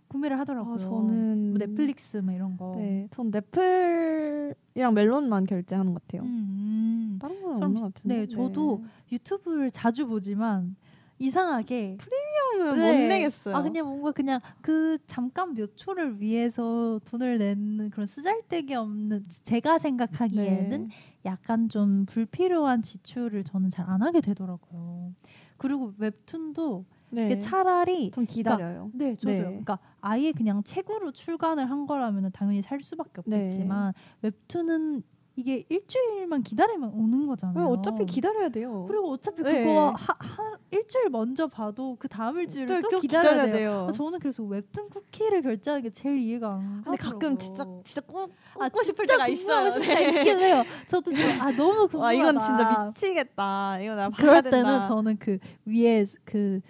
구매를 0.08 0.38
하더라고요. 0.38 0.74
아, 0.74 0.78
저는 0.78 1.50
뭐 1.50 1.58
넷플릭스 1.58 2.18
뭐 2.18 2.34
이런 2.34 2.56
거. 2.56 2.74
네, 2.76 3.08
전 3.10 3.30
넷플이랑 3.30 4.94
멜론만 4.94 5.46
결제하는 5.46 5.94
것 5.94 6.02
같아요. 6.02 6.22
음, 6.22 6.28
음. 6.28 7.18
다른 7.20 7.42
건 7.42 7.62
없는 7.62 7.80
것 7.80 7.94
같은데. 7.94 8.16
네, 8.20 8.26
저도 8.26 8.82
유튜브를 9.10 9.70
자주 9.70 10.06
보지만 10.06 10.76
이상하게 11.18 11.96
프리미엄 11.98 12.31
은 12.60 12.74
네. 12.74 13.02
못 13.02 13.08
내겠어요. 13.08 13.56
아 13.56 13.62
그냥 13.62 13.86
뭔가 13.86 14.12
그냥 14.12 14.40
그 14.60 14.98
잠깐 15.06 15.54
몇 15.54 15.76
초를 15.76 16.20
위해서 16.20 17.00
돈을 17.06 17.38
내는 17.38 17.90
그런 17.90 18.06
쓰잘데기 18.06 18.74
없는 18.74 19.26
제가 19.42 19.78
생각하기에는 19.78 20.88
네. 20.88 20.94
약간 21.24 21.68
좀 21.68 22.06
불필요한 22.06 22.82
지출을 22.82 23.44
저는 23.44 23.70
잘 23.70 23.82
안 23.88 24.00
하게 24.02 24.20
되더라고요. 24.20 25.12
그리고 25.56 25.92
웹툰도 25.98 26.84
네. 27.10 27.38
차라리 27.40 28.10
좀 28.10 28.24
기다려요. 28.24 28.90
네, 28.94 29.14
저도요. 29.16 29.36
네. 29.36 29.44
그러니까 29.44 29.78
아예 30.00 30.32
그냥 30.32 30.62
책으로 30.62 31.12
출간을 31.12 31.68
한 31.70 31.86
거라면 31.86 32.30
당연히 32.32 32.62
살 32.62 32.80
수밖에 32.82 33.20
네. 33.26 33.36
없겠지만 33.44 33.92
웹툰은 34.22 35.02
이게 35.34 35.64
일주일만 35.70 36.42
기다리면 36.42 36.90
오는 36.90 37.20
왜 37.20 37.26
거잖아요. 37.28 37.66
어차피 37.68 38.04
기다려야 38.04 38.50
돼요. 38.50 38.84
그리고 38.86 39.12
어차피 39.12 39.42
네. 39.42 39.64
그거 39.64 39.90
하, 39.96 40.14
하, 40.18 40.56
일주일 40.70 41.08
먼저 41.08 41.46
봐도 41.46 41.96
그 41.98 42.06
다음 42.06 42.38
일주일을 42.38 42.82
또, 42.82 42.88
또 42.90 43.00
기다려야, 43.00 43.44
돼요. 43.46 43.52
돼요. 43.52 43.86
아, 43.88 43.92
저는 43.92 44.18
그래서 44.18 44.42
웹툰 44.42 44.90
쿠키를 44.90 45.40
결제하는 45.42 45.82
게 45.82 45.90
제일 45.90 46.18
이해가 46.18 46.50
안 46.54 46.82
근데 46.84 46.98
가더라고요. 46.98 47.12
가끔 47.12 47.38
진짜 47.38 47.66
진짜 47.84 48.00
꾸, 48.02 48.28
아, 48.60 48.68
꾸 48.68 48.82
싶을 48.82 49.06
진짜 49.06 49.14
때가 49.14 49.28
있어요. 49.28 49.70
싶다 49.72 49.94
네. 49.94 50.08
있긴 50.20 50.38
해요. 50.38 50.64
저도 50.86 51.14
좀, 51.14 51.30
아 51.40 51.50
너무 51.52 51.88
궁금하다. 51.88 51.98
와 51.98 52.12
이건 52.12 52.38
진짜 52.38 52.84
미치겠다. 52.86 53.80
이거 53.80 53.94
나 53.94 54.10
봐야 54.10 54.16
그럴 54.20 54.42
된다. 54.42 54.50
때는 54.50 54.84
저는 54.86 55.16
그 55.18 55.38
위에 55.64 56.04
그 56.24 56.60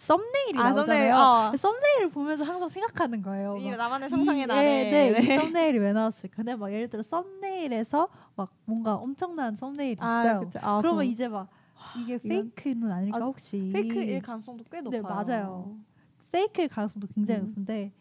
썸네일이 0.00 0.58
아, 0.58 0.72
나오잖아요. 0.72 0.86
썸네일, 0.86 1.12
어. 1.12 1.50
그 1.52 1.56
썸네일을 1.58 2.10
보면서 2.10 2.42
항상 2.44 2.68
생각하는 2.68 3.20
거예요. 3.22 3.56
막 3.58 3.76
나만의 3.76 4.06
이- 4.06 4.10
상상의 4.10 4.46
나래. 4.46 4.90
네, 4.90 5.10
네, 5.12 5.20
이 5.20 5.36
썸네일이 5.36 5.78
왜 5.78 5.92
나왔을까? 5.92 6.36
근데 6.36 6.56
막 6.56 6.72
예를 6.72 6.88
들어 6.88 7.02
썸네일에서 7.02 8.08
막 8.34 8.50
뭔가 8.64 8.94
엄청난 8.94 9.54
썸네일이 9.56 9.92
있어요. 10.00 10.36
아, 10.36 10.40
그쵸. 10.40 10.58
아, 10.62 10.78
그러면 10.80 10.98
그럼 11.00 11.02
이제 11.04 11.28
막 11.28 11.48
이게 11.98 12.14
이건- 12.24 12.50
페이크는 12.54 12.90
아닐까 12.90 13.18
아, 13.18 13.20
혹시? 13.20 13.70
페이크일 13.74 14.22
가능성도 14.22 14.64
꽤 14.70 14.80
네, 14.80 14.98
높아요. 15.00 15.02
맞아요. 15.02 15.76
페이크일 16.32 16.68
가능성도 16.68 17.06
굉장히 17.14 17.40
음. 17.42 17.46
높은데 17.48 17.92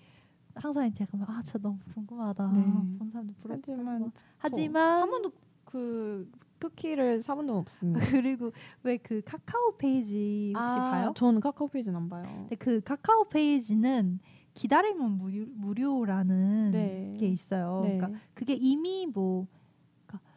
항상 0.56 0.92
제가 0.94 1.18
막, 1.18 1.30
아 1.30 1.42
진짜 1.44 1.60
너무 1.60 1.78
궁금하다. 1.94 2.48
네. 2.54 2.62
본 2.98 3.10
사람들 3.12 3.36
부럽다. 3.42 3.62
하지만 3.72 4.12
하지만 4.38 5.02
한 5.02 5.10
번도 5.10 5.32
그 5.66 6.32
쿠키를 6.60 7.22
사본 7.24 7.48
적 7.48 7.56
없습니다. 7.58 8.00
그리고 8.22 8.52
왜 8.84 8.98
그 8.98 9.22
카카오 9.26 9.78
페이지 9.78 10.54
혹시 10.56 10.78
봐요? 10.80 11.14
저는 11.16 11.40
카카오 11.42 11.68
페이지는 11.68 11.98
안 11.98 12.10
봐요. 12.10 12.24
근데 12.24 12.56
그 12.56 12.82
카카오 12.82 13.30
페이지는 13.30 14.20
기다리면 14.54 15.18
무료, 15.18 15.46
무료라는 15.56 16.72
네. 16.72 17.18
게 17.20 17.28
있어요. 17.28 17.82
네. 17.84 17.98
그러니까 17.98 18.20
그게 18.34 18.54
이미 18.54 19.06
뭐 19.12 19.48
그러니까 20.06 20.28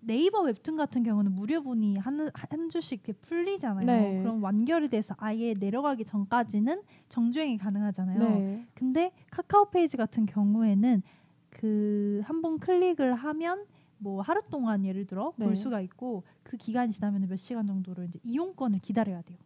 네이버 0.00 0.42
웹툰 0.42 0.76
같은 0.76 1.02
경우는 1.02 1.32
무료분이 1.32 1.96
한, 1.98 2.30
한 2.34 2.68
주씩 2.68 3.00
이렇게 3.04 3.12
풀리잖아요. 3.14 3.86
네. 3.86 4.18
그럼 4.22 4.42
완결이 4.42 4.88
돼서 4.88 5.14
아예 5.18 5.54
내려가기 5.54 6.04
전까지는 6.04 6.82
정주행이 7.08 7.58
가능하잖아요. 7.58 8.18
네. 8.18 8.66
근데 8.74 9.12
카카오 9.30 9.70
페이지 9.70 9.96
같은 9.96 10.26
경우에는 10.26 11.02
그 11.50 12.22
한 12.24 12.40
번 12.42 12.58
클릭을 12.58 13.14
하면 13.14 13.64
뭐 14.02 14.20
하루 14.20 14.42
동안 14.50 14.84
예를 14.84 15.06
들어 15.06 15.32
네. 15.36 15.46
볼 15.46 15.56
수가 15.56 15.80
있고 15.80 16.24
그 16.42 16.56
기간이 16.56 16.92
지나면 16.92 17.28
몇 17.28 17.36
시간 17.36 17.66
정도를 17.66 18.06
이제 18.06 18.18
이용권을 18.24 18.80
기다려야 18.80 19.22
돼요. 19.22 19.38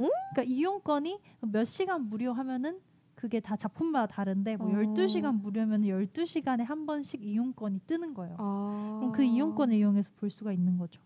응? 0.00 0.08
그러니까 0.32 0.54
이용권이 0.54 1.20
몇 1.42 1.64
시간 1.64 2.08
무료 2.08 2.32
하면은 2.32 2.80
그게 3.14 3.38
다 3.38 3.54
작품마다 3.54 4.06
다른데 4.06 4.56
뭐 4.56 4.68
어. 4.68 4.72
12시간 4.72 5.42
무료면 5.42 5.82
12시간에 5.82 6.64
한 6.64 6.86
번씩 6.86 7.22
이용권이 7.22 7.80
뜨는 7.86 8.14
거예요. 8.14 8.36
아. 8.38 8.96
그럼 8.98 9.12
그 9.12 9.22
이용권을 9.22 9.74
이용해서 9.74 10.10
볼 10.16 10.30
수가 10.30 10.52
있는 10.52 10.78
거죠. 10.78 11.02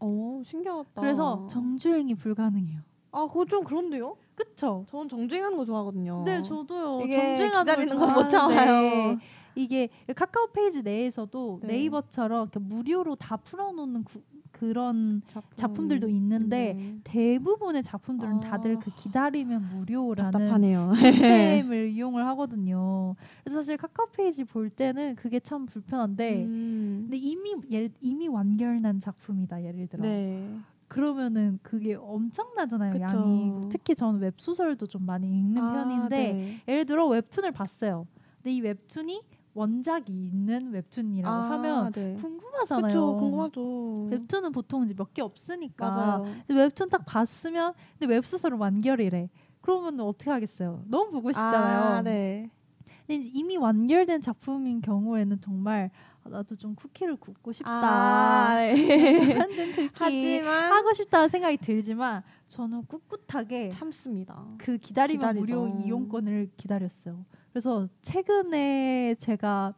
어 0.00 0.42
신기하다. 0.44 1.00
그래서 1.00 1.46
정주행이 1.48 2.16
불가능해요. 2.16 2.80
아 3.12 3.26
그거 3.28 3.44
좀 3.46 3.62
그런데요? 3.64 4.16
그쵸? 4.34 4.84
저는 4.90 5.08
정주행하는 5.08 5.56
거 5.56 5.64
좋아하거든요. 5.64 6.24
네, 6.26 6.42
저도요. 6.42 7.02
이게 7.04 7.16
정주행하는 7.16 7.72
기다리는 7.72 7.96
걸거못 7.96 8.30
참아요. 8.30 9.18
이게 9.56 9.88
카카오 10.14 10.48
페이지 10.52 10.82
내에서도 10.82 11.60
네. 11.62 11.68
네이버처럼 11.68 12.50
무료로 12.60 13.16
다 13.16 13.36
풀어놓는 13.38 14.04
구- 14.04 14.20
그런 14.52 15.20
작품. 15.26 15.50
작품 15.56 15.88
들도 15.88 16.08
있는데 16.08 16.72
네. 16.74 16.98
대부분의 17.04 17.82
작품들은 17.82 18.36
아. 18.36 18.40
다들 18.40 18.78
그 18.78 18.90
기다리면 18.94 19.68
무료라는 19.74 20.30
답답하네요. 20.30 20.92
시스템을 20.96 21.90
이용을 21.90 22.26
하거든요. 22.28 23.16
그래서 23.44 23.60
사실 23.60 23.76
카카오 23.76 24.06
페이지 24.12 24.44
볼 24.44 24.70
때는 24.70 25.14
그게 25.16 25.40
참 25.40 25.66
불편한데 25.66 26.44
음. 26.44 26.98
근데 27.02 27.16
이미 27.18 27.54
예를, 27.70 27.90
이미 28.00 28.28
완결난 28.28 29.00
작품이다 29.00 29.62
예를 29.62 29.88
들어 29.88 30.02
네. 30.02 30.56
그러면은 30.88 31.58
그게 31.62 31.94
엄청나잖아요 31.94 32.92
그쵸. 32.92 33.02
양이 33.02 33.68
특히 33.70 33.94
저는 33.94 34.20
웹소설도 34.20 34.86
좀 34.86 35.04
많이 35.04 35.26
읽는 35.28 35.60
아, 35.62 35.72
편인데 35.72 36.32
네. 36.32 36.62
예를 36.68 36.86
들어 36.86 37.06
웹툰을 37.08 37.52
봤어요. 37.52 38.06
근데 38.42 38.54
이 38.54 38.60
웹툰이 38.60 39.20
원작이 39.66 40.12
있는 40.12 40.70
웹툰이라고 40.70 41.34
아, 41.34 41.50
하면 41.52 41.92
네. 41.92 42.14
궁금하잖아요. 42.20 42.92
그쵸 42.92 43.16
궁금하죠. 43.16 44.08
웹툰은 44.10 44.52
보통 44.52 44.84
이제 44.84 44.94
몇 44.94 45.12
개 45.14 45.22
없으니까. 45.22 46.22
웹툰 46.48 46.90
딱 46.90 47.06
봤으면 47.06 47.72
근데 47.98 48.14
웹소설은 48.14 48.58
완결이래. 48.58 49.30
그러면 49.62 49.98
어떻게 50.00 50.30
하겠어요? 50.30 50.82
너무 50.86 51.10
보고 51.10 51.32
싶잖아요. 51.32 51.80
아, 51.80 52.02
네. 52.02 52.50
근데 53.06 53.28
이미 53.32 53.56
완결된 53.56 54.20
작품인 54.20 54.82
경우에는 54.82 55.40
정말 55.40 55.90
아, 56.22 56.28
나도 56.28 56.56
좀 56.56 56.74
쿠키를 56.74 57.16
굽고 57.16 57.52
싶다. 57.52 57.70
아, 57.70 58.54
네. 58.56 58.74
쿠키 58.74 59.88
하지만 59.94 60.72
하고 60.72 60.92
싶다는 60.92 61.28
생각이 61.30 61.56
들지만 61.56 62.22
저는 62.48 62.86
꿋꿋하게 62.86 63.70
참습니다. 63.70 64.46
그 64.58 64.78
기다리면 64.78 65.34
기다리죠. 65.34 65.64
무료 65.66 65.84
이용권을 65.84 66.50
기다렸어요. 66.56 67.24
그래서 67.50 67.88
최근에 68.02 69.16
제가 69.18 69.74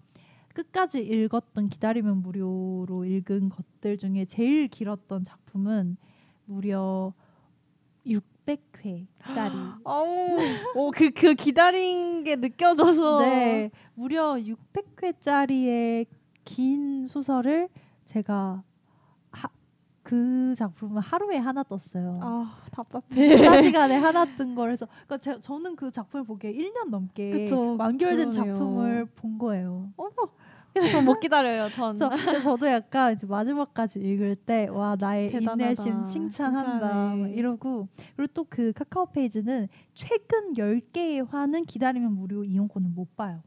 끝까지 0.55 1.01
읽었던 1.01 1.69
기다리면 1.69 2.23
무료로 2.23 3.05
읽은 3.05 3.49
것들 3.49 3.97
중에 3.97 4.25
제일 4.25 4.69
길었던 4.69 5.25
작품은 5.25 5.97
무려 6.47 7.13
600회짜리. 8.05 9.81
어우, 9.85 10.91
그, 10.97 11.11
그 11.11 11.35
기다린 11.35 12.25
게 12.25 12.37
느껴져서. 12.37 13.21
네, 13.21 13.71
무려 13.95 14.35
600회짜리의 14.35 16.07
긴 16.45 17.07
소설을 17.07 17.69
제가 18.07 18.35
하, 18.35 18.63
그 20.09 20.55
작품은 20.57 21.03
하루에 21.03 21.37
하나 21.37 21.63
떴어요. 21.63 22.19
아, 22.23 22.57
답답해. 22.71 23.05
4시간에 23.75 23.93
하나 24.01 24.25
뜬 24.25 24.55
거라서 24.55 24.87
그러니까 25.07 25.19
제, 25.19 25.39
저는 25.43 25.77
그 25.77 25.91
작품을 25.91 26.25
보기에 26.25 26.51
1년 26.55 26.89
넘게 26.89 27.31
그쵸, 27.45 27.77
완결된 27.79 28.31
그러네요. 28.31 28.33
작품을 28.33 29.05
본 29.15 29.39
거예요. 29.39 29.91
어머. 29.99 30.11
전못 30.93 31.19
기다려요, 31.21 31.69
전. 31.73 31.99
근데 31.99 32.41
저도 32.41 32.69
약간 32.69 33.13
이제 33.13 33.27
마지막까지 33.27 33.99
읽을 34.01 34.37
때 34.37 34.69
와 34.71 34.97
나의 34.99 35.31
대단하다. 35.33 35.65
인내심 35.65 36.05
칭찬한다 36.05 37.15
이러고 37.29 37.89
그리고 38.17 38.33
또 38.33 38.45
그 38.49 38.73
카카오 38.73 39.07
페이지는 39.07 39.69
최근 39.95 40.55
10개의 40.55 41.29
화는 41.29 41.65
기다리면 41.67 42.13
무료 42.13 42.45
이용권을 42.45 42.89
못 42.95 43.15
봐요. 43.17 43.41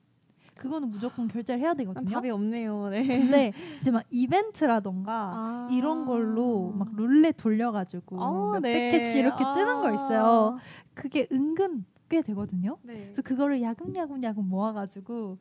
그거는 0.62 0.92
무조건 0.92 1.28
결제를 1.28 1.60
해야 1.60 1.74
되거든요. 1.74 2.08
답이 2.08 2.30
없네요. 2.30 2.90
네. 2.90 3.02
근데 3.04 3.52
이제 3.80 3.90
막 3.90 4.04
이벤트라던가 4.12 5.32
아. 5.34 5.70
이런 5.72 6.06
걸로 6.06 6.72
막 6.72 6.90
룰렛 6.96 7.36
돌려가지고 7.36 8.22
아, 8.22 8.52
몇백 8.54 8.62
네. 8.62 8.92
개씩 8.92 9.22
이렇게 9.22 9.44
뜨는 9.44 9.82
거 9.82 9.92
있어요. 9.92 10.60
그게 10.94 11.28
은근 11.32 11.84
꽤 12.10 12.22
되거든요. 12.22 12.78
네. 12.84 13.06
그래서 13.06 13.24
그거를 13.24 13.60
야금야금야금 13.64 14.48
모아가지고 14.48 15.40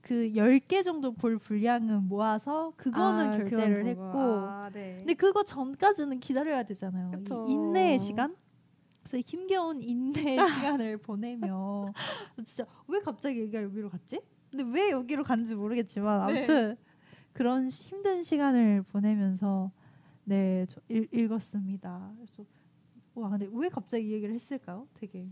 그 0.00 0.32
10개 0.34 0.82
정도 0.82 1.12
볼 1.12 1.38
분량은 1.38 2.08
모아서 2.08 2.72
그거는 2.76 3.28
아, 3.28 3.36
결제를 3.36 3.86
했고. 3.86 4.02
아, 4.04 4.68
네. 4.72 4.96
근데 4.98 5.14
그거 5.14 5.44
전까지는 5.44 6.18
기다려야 6.18 6.64
되잖아요. 6.64 7.12
인내의 7.46 8.00
시간? 8.00 8.34
그래서 9.04 9.18
이 9.18 9.22
힘겨운 9.24 9.80
인내의 9.80 10.36
시간을 10.80 10.96
보내며 10.96 11.92
진짜 12.44 12.66
왜 12.88 12.98
갑자기 12.98 13.38
얘기가 13.38 13.62
여기로 13.62 13.90
갔지? 13.90 14.20
근데 14.50 14.64
왜 14.64 14.90
여기로 14.90 15.24
갔는지 15.24 15.54
모르겠지만 15.54 16.26
네. 16.32 16.38
아무튼 16.38 16.76
그런 17.32 17.68
힘든 17.68 18.22
시간을 18.22 18.82
보내면서 18.82 19.70
네저 20.24 20.80
읽, 20.88 21.12
읽었습니다. 21.12 22.12
그래서 22.16 22.44
와 23.14 23.30
근데 23.30 23.48
왜 23.52 23.68
갑자기 23.68 24.08
이 24.08 24.12
얘기를 24.12 24.34
했을까요? 24.34 24.86
되게 24.94 25.26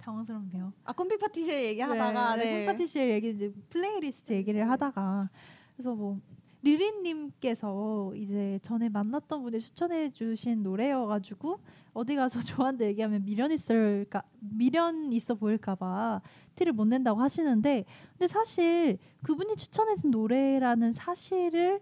당황스럽네요. 0.00 0.72
아, 0.84 0.92
꿈빛 0.92 1.18
파티시엘 1.18 1.64
얘기하다가 1.66 2.36
네, 2.36 2.44
네. 2.44 2.66
꿈빛 2.66 2.87
파티시엘 2.87 3.10
얘기 3.10 3.30
이제 3.30 3.52
플레이리스트 3.70 4.32
얘기를 4.32 4.68
하다가 4.70 5.28
그래서 5.76 5.94
뭐 5.94 6.20
리리님께서 6.62 8.12
이제 8.16 8.58
전에 8.62 8.88
만났던 8.88 9.42
분이 9.42 9.60
추천해주신 9.60 10.62
노래여가지고 10.62 11.58
어디 11.94 12.16
가서 12.16 12.40
좋아한다 12.66 12.84
얘기하면 12.86 13.24
미련 13.24 13.50
있을까 13.52 14.22
미련 14.40 15.12
있어 15.12 15.34
보일까봐 15.34 16.20
티를 16.56 16.72
못 16.72 16.86
낸다고 16.86 17.20
하시는데 17.20 17.84
근데 18.12 18.26
사실 18.26 18.98
그분이 19.22 19.56
추천해준 19.56 20.10
노래라는 20.10 20.92
사실을 20.92 21.80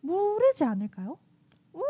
모르지 0.00 0.64
않을까요? 0.64 1.18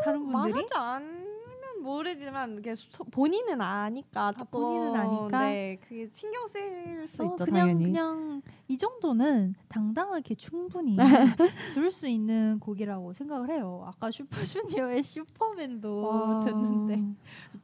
다른 0.02 0.20
분들이 0.26 0.52
말하지 0.52 0.74
않으면 0.74 1.82
모르지만 1.82 2.58
이게 2.58 2.74
본인은 3.10 3.60
아니까 3.60 4.32
조금 4.32 4.60
본인은 4.60 4.94
아니까? 4.94 5.48
네, 5.48 5.78
그게 5.80 6.08
신경 6.10 6.48
쓰일 6.48 7.06
수 7.06 7.22
어, 7.22 7.26
있죠 7.26 7.44
그냥 7.44 7.66
당연히. 7.68 7.84
그냥 7.86 8.42
이 8.70 8.76
정도는 8.76 9.54
당당하게 9.68 10.34
충분히 10.34 10.94
들을 11.74 11.90
수 11.90 12.06
있는 12.06 12.58
곡이라고 12.60 13.14
생각을 13.14 13.50
해요. 13.50 13.82
아까 13.86 14.10
슈퍼주니어의 14.10 15.02
슈퍼맨도 15.02 16.02
와. 16.02 16.40
듣는데 16.44 17.02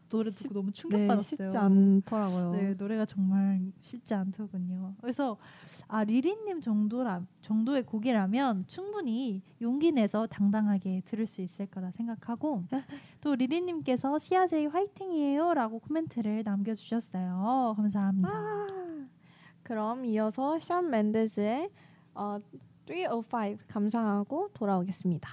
노래 0.08 0.30
쉽- 0.30 0.44
듣고 0.44 0.54
너무 0.54 0.68
네, 0.68 0.72
충격받았어요. 0.72 1.22
쉽지 1.50 1.56
않더라고요. 1.58 2.52
네, 2.52 2.74
노래가 2.78 3.04
정말 3.04 3.60
쉽지 3.82 4.14
않더군요. 4.14 4.94
그래서 5.02 5.36
아 5.88 6.04
리리님 6.04 6.62
정도라 6.62 7.20
정도의 7.42 7.82
곡이라면 7.84 8.64
충분히 8.66 9.42
용기 9.60 9.92
내서 9.92 10.26
당당하게 10.26 11.02
들을 11.04 11.26
수 11.26 11.42
있을 11.42 11.66
거라 11.66 11.90
생각하고 11.90 12.64
또 13.20 13.34
리리님께서 13.34 14.18
시아제이 14.18 14.66
화이팅이에요라고 14.66 15.80
코멘트를 15.80 16.44
남겨주셨어요. 16.44 17.74
감사합니다. 17.76 18.28
아, 18.30 18.66
그럼 19.64 20.04
이어서 20.04 20.58
션 20.60 20.90
맨데즈의 20.90 21.70
어, 22.14 22.38
305 22.86 23.56
감상하고 23.66 24.50
돌아오겠습니다. 24.54 25.28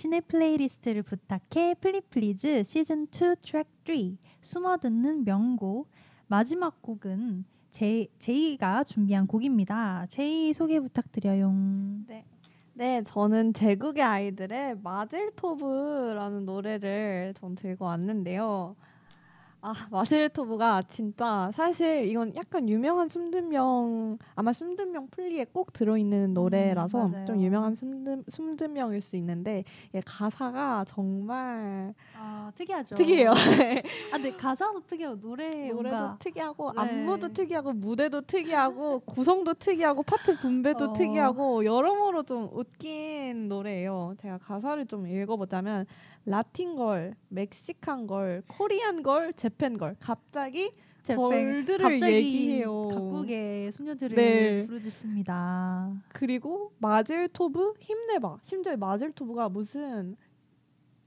당신의 0.00 0.22
플레이리스트를 0.22 1.02
부탁해 1.02 1.74
플리플리즈 1.80 2.62
시즌 2.62 3.04
2 3.04 3.36
트랙 3.42 3.66
3 3.86 4.16
숨어 4.40 4.78
듣는 4.78 5.24
명곡 5.24 5.90
마지막 6.26 6.80
곡은 6.80 7.44
제, 7.70 8.06
제이가 8.18 8.84
준비한 8.84 9.26
곡입니다. 9.26 10.06
제이 10.08 10.54
소개 10.54 10.80
부탁드려요. 10.80 11.52
네, 12.72 13.02
저는 13.02 13.52
제국의 13.52 14.02
아이들의 14.02 14.78
마젤토브라는 14.82 16.46
노래를 16.46 17.34
전 17.38 17.54
들고 17.54 17.84
왔는데요. 17.84 18.76
아, 19.62 19.74
마젤토브가 19.90 20.82
진짜 20.88 21.50
사실 21.52 22.06
이건 22.06 22.34
약간 22.34 22.68
유명한 22.68 23.08
숨든명 23.08 24.16
아마 24.34 24.52
숨든명 24.52 25.08
플리에 25.10 25.44
꼭 25.52 25.72
들어있는 25.72 26.32
노래라서 26.32 27.08
맞아요. 27.08 27.26
좀 27.26 27.40
유명한 27.40 27.74
숨든 27.74 28.24
숨든명일 28.28 29.00
수 29.02 29.16
있는데 29.16 29.64
예, 29.94 30.00
가사가 30.04 30.86
정말 30.88 31.94
아 32.16 32.50
특이하죠. 32.54 32.94
특이해요. 32.94 33.30
아 33.32 33.34
근데 34.12 34.30
가사도 34.32 34.80
특이하고 34.86 35.20
노래 35.20 35.68
노래도 35.68 35.74
뭔가 35.96 36.16
특이하고 36.18 36.72
네. 36.72 36.80
안무도 36.80 37.28
특이하고 37.32 37.72
무대도 37.74 38.22
특이하고 38.22 39.00
구성도 39.00 39.52
특이하고 39.54 40.02
파트 40.02 40.38
분배도 40.38 40.84
어. 40.86 40.92
특이하고 40.94 41.64
여러모로 41.66 42.22
좀 42.22 42.48
웃긴 42.52 43.48
노래예요. 43.48 44.14
제가 44.18 44.38
가사를 44.38 44.86
좀 44.86 45.06
읽어보자면 45.06 45.84
Latin 46.24 46.76
girl, 46.76 47.14
Mexican 47.28 48.06
girl, 48.06 48.42
Korean 48.48 49.02
girl, 49.02 49.32
Japan 49.34 49.78
girl 49.78 49.96
갑자기. 50.00 50.70
girl들을 51.06 51.78
갑자기 51.78 52.14
얘기해요. 52.14 52.88
각국의 52.88 53.72
소녀들을 53.72 54.16
네. 54.16 54.66
부르짖습니다. 54.66 56.02
그리고 56.12 56.72
마젤토브 56.78 57.74
힘내봐. 57.80 58.38
심지어 58.42 58.76
마젤토브가 58.76 59.48
무슨 59.48 60.16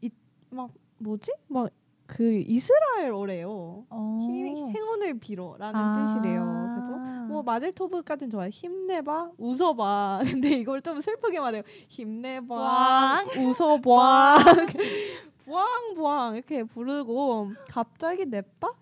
이, 0.02 0.10
막 0.50 0.72
뭐지? 0.98 1.32
막 1.48 1.70
그 2.06 2.44
이스라엘어래요. 2.48 3.86
어. 3.90 4.20
힘, 4.22 4.70
행운을 4.70 5.20
빌어라는 5.20 5.80
아. 5.80 6.16
뜻이래요. 6.16 6.44
그래서 6.76 7.28
뭐 7.28 7.44
마젤토브까지는 7.44 8.32
좋아요. 8.32 8.50
힘내봐, 8.50 9.32
웃어봐. 9.38 10.22
근데 10.30 10.50
이걸 10.52 10.82
좀 10.82 11.02
슬프게 11.02 11.40
말해요. 11.40 11.64
힘내봐, 11.88 12.54
왕. 12.56 13.28
웃어봐, 13.38 14.38
부앙부앙 15.46 16.36
이렇게 16.36 16.64
부르고 16.64 17.52
갑자기 17.70 18.26
냅다 18.26 18.74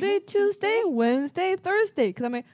day, 0.00 0.20
Tuesday, 0.26 0.82
Wednesday, 0.84 1.56
Thursday. 1.56 2.12
그다음에 2.12 2.44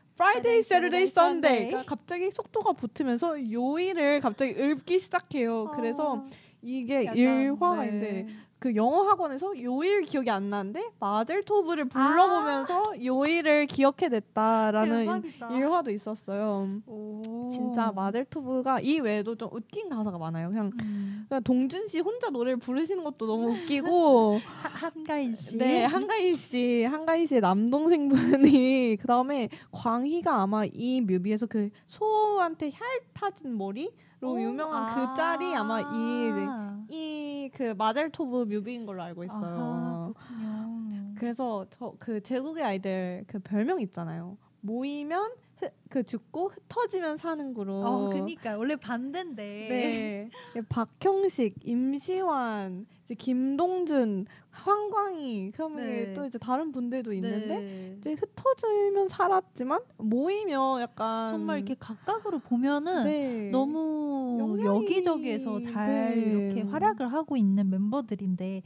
Saturday, 0.61 1.05
Sunday. 1.05 1.70
그러니까 1.70 1.82
갑자기 1.85 2.30
속도가 2.30 2.72
붙으면서 2.72 3.51
요일을 3.51 4.20
갑자기 4.20 4.53
읊기 4.53 5.01
시작해요. 5.01 5.72
그래서 5.74 6.24
이게 6.62 7.05
약간, 7.05 7.16
일화인데 7.16 8.11
네. 8.22 8.26
그 8.65 8.75
영어 8.77 9.03
학원에서 9.03 9.62
요일 9.62 10.05
기억이 10.07 10.31
안 10.31 10.49
나는데 10.49 10.83
마젤토브를 10.99 11.85
불러보면서 11.85 12.95
요일을 13.05 13.67
기억해냈다라는. 13.67 15.23
일화도 15.55 15.91
있었어요. 15.91 16.67
오. 16.87 17.51
진짜 17.53 17.93
마젤토브가 17.95 18.81
이 18.81 19.01
외에도 19.01 19.35
좀 19.35 19.51
웃긴 19.53 19.91
가사가 19.91 20.17
많아요. 20.17 20.49
그냥, 20.49 20.71
음. 20.83 21.27
그냥 21.29 21.43
동준 21.43 21.89
씨 21.89 22.01
혼자 22.01 22.31
노래를 22.31 22.57
부르시는 22.57 23.05
것도 23.05 23.27
너무 23.27 23.51
웃기고 23.53 24.41
하- 24.62 24.69
한가인 24.89 25.35
씨. 25.35 25.59
네 25.59 25.85
한가인 25.85 26.35
씨 26.35 26.85
한가인 26.85 27.27
씨의 27.27 27.43
남동생분이 27.43 28.97
그 28.99 29.07
다음에 29.07 29.51
광희가 29.73 30.41
아마 30.41 30.65
이 30.65 31.03
뮤비에서 31.03 31.45
그 31.45 31.69
소한테 31.87 32.71
혈 32.71 32.81
타진 33.12 33.59
머리 33.59 33.91
로 34.25 34.33
오, 34.33 34.41
유명한 34.41 34.83
아. 34.85 34.95
그 34.95 35.14
짤이 35.16 35.55
아마 35.55 35.81
이 35.81 37.47
이그 37.47 37.75
마젤토브 37.79 38.45
뮤비인 38.49 38.87
걸로 38.87 39.03
알고 39.03 39.25
있어요. 39.25 40.14
아하. 40.16 41.14
그래서 41.16 41.64
저 41.70 41.95
그 41.99 42.20
제국의 42.22 42.64
아이들 42.64 43.25
그 43.27 43.39
별명 43.39 43.81
있잖아요. 43.81 44.37
모이면 44.61 45.22
흩- 45.31 45.44
그 45.91 46.03
죽고 46.03 46.49
흩어지면 46.49 47.17
사는 47.19 47.55
그룹. 47.55 47.85
어, 47.87 48.09
그니까 48.11 48.57
원래 48.57 48.77
반대인데. 48.77 49.43
네. 49.69 50.31
예, 50.57 50.61
박형식, 50.69 51.55
임시완, 51.62 52.87
이제 53.05 53.15
김동준, 53.15 54.27
황광희, 54.51 55.53
그러면 55.55 55.77
네. 55.87 56.15
또 56.15 56.25
이제 56.27 56.39
다른 56.39 56.73
분들도 56.73 57.12
있는데 57.12 57.47
네. 57.59 57.97
이제 57.99 58.12
흩어지면 58.15 59.09
살았지만 59.09 59.81
모이면 59.99 60.81
약간 60.81 61.33
정말 61.33 61.59
이렇게 61.59 61.75
가까으로 61.79 62.39
보면은 62.41 63.05
네. 63.05 63.51
너무 63.51 64.39
영향이- 64.41 64.65
여기저기에서 64.65 65.61
잘 65.61 66.15
네. 66.17 66.21
이렇게 66.23 66.62
활약을 66.62 67.12
하고 67.12 67.37
있는 67.37 67.69
멤버들인데 67.71 68.62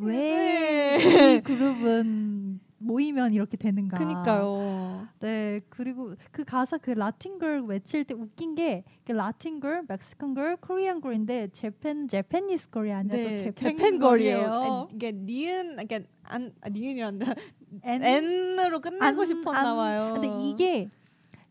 왜 0.00 0.98
네. 0.98 1.34
이 1.36 1.40
그룹은 1.40 2.60
모이면 2.82 3.32
이렇게 3.34 3.56
되는가? 3.56 3.96
그니까요. 3.98 5.06
네 5.20 5.60
그리고 5.68 6.14
그 6.30 6.44
가사 6.44 6.78
그 6.78 6.90
라틴 6.90 7.38
걸 7.38 7.62
외칠 7.64 8.04
때 8.04 8.14
웃긴 8.14 8.54
게 8.54 8.84
그 9.04 9.12
라틴 9.12 9.58
걸, 9.60 9.82
멕시칸 9.88 10.32
걸, 10.34 10.56
코리안 10.56 11.00
걸인데 11.00 11.48
재팬 11.52 12.06
재패니스 12.08 12.70
걸이 12.70 12.92
아니라 12.92 13.16
또 13.30 13.52
재팬, 13.54 13.98
걸이에요. 13.98 14.38
네, 14.38 14.44
거리예요. 14.48 14.88
이게 14.92 15.12
니은 15.12 15.78
이게 15.82 16.06
안 16.22 16.52
아, 16.60 16.68
니은이란다. 16.68 17.34
N- 17.82 18.02
N으로 18.04 18.80
끝내고 18.80 19.04
안- 19.04 19.26
싶었나 19.26 19.70
안- 19.70 19.76
봐요. 19.76 20.10
근데 20.14 20.28
이게 20.48 20.88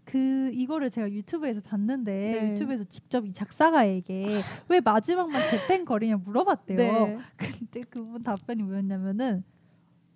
그 0.05 0.49
이거를 0.53 0.89
제가 0.89 1.09
유튜브에서 1.11 1.61
봤는데 1.61 2.11
네. 2.11 2.51
유튜브에서 2.51 2.83
직접 2.85 3.25
이 3.25 3.31
작사가에게 3.33 4.41
왜 4.69 4.79
마지막만 4.81 5.45
재팬 5.47 5.85
거리냐 5.85 6.17
물어봤대요. 6.17 6.77
네. 6.77 7.17
근데 7.37 7.81
그분 7.89 8.23
답변이 8.23 8.63
뭐였냐면은 8.63 9.43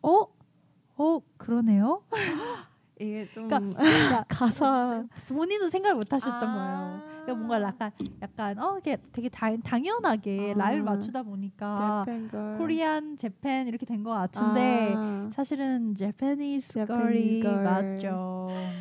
어? 0.02 0.26
어 0.98 1.20
그러네요. 1.38 2.04
이게 3.00 3.28
좀 3.34 3.48
그러니까, 3.50 3.80
그러니까 3.84 4.26
가사 4.30 5.04
본인도 5.28 5.70
생각을 5.70 5.96
못 5.96 6.12
하셨던 6.14 6.50
아. 6.50 6.54
거예요. 6.54 7.02
그러니까 7.26 7.34
뭔가 7.36 7.62
약간 7.62 7.92
약간 8.22 8.60
어 8.60 8.78
이게 8.78 8.98
되게 9.12 9.28
당, 9.30 9.60
당연하게 9.62 10.54
아. 10.56 10.58
라임을 10.58 10.84
맞추다 10.84 11.24
보니까. 11.24 12.06
코리안 12.58 13.18
재팬 13.18 13.68
이렇게 13.68 13.86
된 13.86 14.04
것 14.04 14.12
같은데 14.12 14.96
아, 14.98 15.30
사실은 15.34 15.94
재패니스 15.96 16.86
걸이 16.86 17.40
걸. 17.42 17.64
맞죠. 17.64 18.72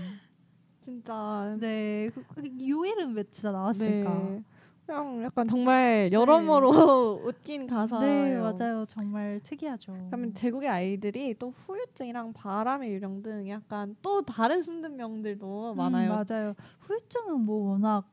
진짜 0.80 1.56
네, 1.58 2.10
그, 2.14 2.22
그 2.34 2.42
요일은 2.68 3.14
왜 3.14 3.24
진짜 3.30 3.50
나왔을까? 3.50 4.10
네. 4.30 4.44
그냥 4.86 5.22
약간 5.22 5.48
정말 5.48 6.10
여러모로 6.12 7.22
웃긴 7.24 7.66
가사예요. 7.66 8.44
네, 8.44 8.58
맞아요. 8.58 8.84
정말 8.86 9.40
특이하죠. 9.44 9.96
그러면 10.08 10.34
제국의 10.34 10.68
아이들이 10.68 11.34
또 11.38 11.50
후유증이랑 11.50 12.32
바람의 12.34 12.90
유령 12.92 13.22
등 13.22 13.48
약간 13.48 13.96
또 14.02 14.22
다른 14.22 14.62
숨든 14.62 14.96
명들도 14.96 15.72
음, 15.72 15.76
많아요. 15.76 16.22
맞아요. 16.28 16.54
후유증은 16.80 17.40
뭐 17.40 17.70
워낙 17.70 18.04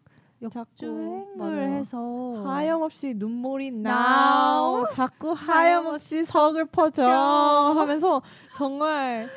역주행을. 0.42 1.70
해서 1.74 2.42
하염없이 2.44 3.14
눈물이 3.16 3.72
나오. 3.72 4.82
나오 4.82 4.86
자꾸 4.92 5.34
하염없이 5.34 6.26
서글퍼져 6.26 7.04
하면서 7.78 8.22
정말 8.56 9.30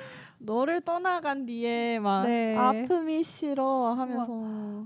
너를 0.45 0.81
떠나간 0.83 1.47
뒤에 1.47 1.99
막 1.99 2.25
네. 2.25 2.57
아픔이 2.57 3.23
싫어 3.23 3.95
하면서 3.95 4.27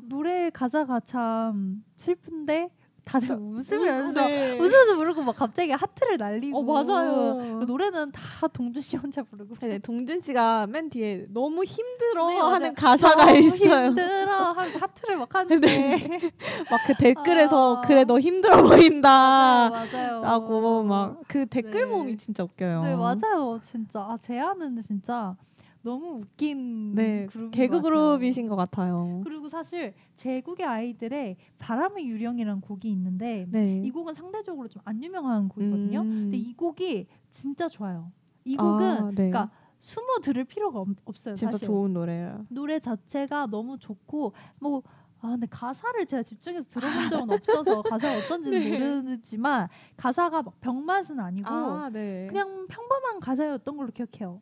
노래 0.09 0.51
가사가 0.51 1.01
참 1.01 1.83
슬픈데 1.97 2.71
다들 3.09 3.37
웃으면서 3.37 4.27
네. 4.27 4.53
웃으면서 4.59 4.97
부르고 4.97 5.23
막 5.23 5.35
갑자기 5.35 5.73
하트를 5.73 6.19
날리고 6.19 6.59
어 6.59 6.63
맞아요. 6.85 7.65
노래는 7.67 8.13
다 8.13 8.47
동준 8.49 8.83
씨 8.83 8.97
혼자 8.99 9.23
부르고 9.23 9.57
네, 9.61 9.79
동준 9.79 10.21
씨가 10.21 10.67
맨 10.67 10.91
뒤에 10.91 11.25
너무 11.31 11.65
힘들어 11.65 12.29
네, 12.29 12.37
하는. 12.39 12.75
가사가 12.75 13.31
있어요. 13.33 13.87
힘들어 13.89 14.53
하면서 14.53 14.79
하트를 14.79 15.17
막 15.17 15.35
하는데 15.35 16.21
막 16.71 16.79
그 16.87 16.95
댓글에서 16.99 17.77
아. 17.79 17.81
그래 17.83 18.05
너 18.05 18.19
힘들어 18.19 18.63
보인다. 18.63 19.71
맞아요, 19.71 19.89
맞아요. 19.93 20.23
라고 20.23 20.83
막 20.83 21.19
그 21.29 21.47
댓글 21.47 21.81
네. 21.81 21.85
모음이 21.87 22.17
진짜 22.19 22.43
웃겨요. 22.45 22.83
네 22.83 22.95
맞아요 22.95 23.59
진짜 23.63 24.01
아 24.01 24.17
제아는 24.21 24.81
진짜 24.83 25.35
너무 25.83 26.21
웃긴 26.21 26.95
네, 26.95 27.27
개그 27.53 27.77
것 27.77 27.77
같아요. 27.77 27.81
그룹이신 27.83 28.49
것 28.49 28.57
같아요. 28.57 29.21
그리고 29.25 29.49
사실 29.49 29.95
제국의 30.19 30.67
아이들의 30.67 31.37
바람의 31.59 32.07
유령이라는 32.09 32.61
곡이 32.61 32.91
있는데 32.91 33.47
네. 33.51 33.81
이 33.85 33.91
곡은 33.91 34.15
상대적으로 34.15 34.69
좀 34.69 34.83
안 34.85 35.03
유명한 35.03 35.49
곡이거든요. 35.49 36.01
음. 36.01 36.09
근데 36.31 36.37
이 36.37 36.55
곡이 36.55 37.07
진짜 37.31 37.69
좋아요. 37.69 38.11
이 38.45 38.57
곡은 38.57 38.85
아, 38.85 39.09
네. 39.11 39.15
그러니까 39.31 39.51
숨어 39.79 40.19
들을 40.23 40.45
필요가 40.45 40.81
없, 40.81 40.89
없어요. 41.05 41.35
진짜 41.35 41.53
사실. 41.53 41.67
좋은 41.67 41.93
노래예요. 41.93 42.47
노래 42.49 42.79
자체가 42.81 43.47
너무 43.47 43.79
좋고 43.79 44.33
뭐 44.59 44.83
아, 45.21 45.31
근데 45.31 45.47
가사를 45.51 46.07
제가 46.07 46.23
집중해서 46.23 46.69
들어본 46.71 47.11
적은 47.11 47.31
없어서 47.35 47.83
가사가 47.83 48.19
어떤지는 48.19 48.61
네. 48.61 48.71
모르지만 48.79 49.69
가사가 49.97 50.43
막 50.43 50.61
병맛은 50.61 51.19
아니고 51.19 51.89
네. 51.93 52.27
그냥 52.29 52.67
평범한 52.69 53.21
가사였던 53.21 53.77
걸로 53.77 53.91
기억해요. 53.91 54.41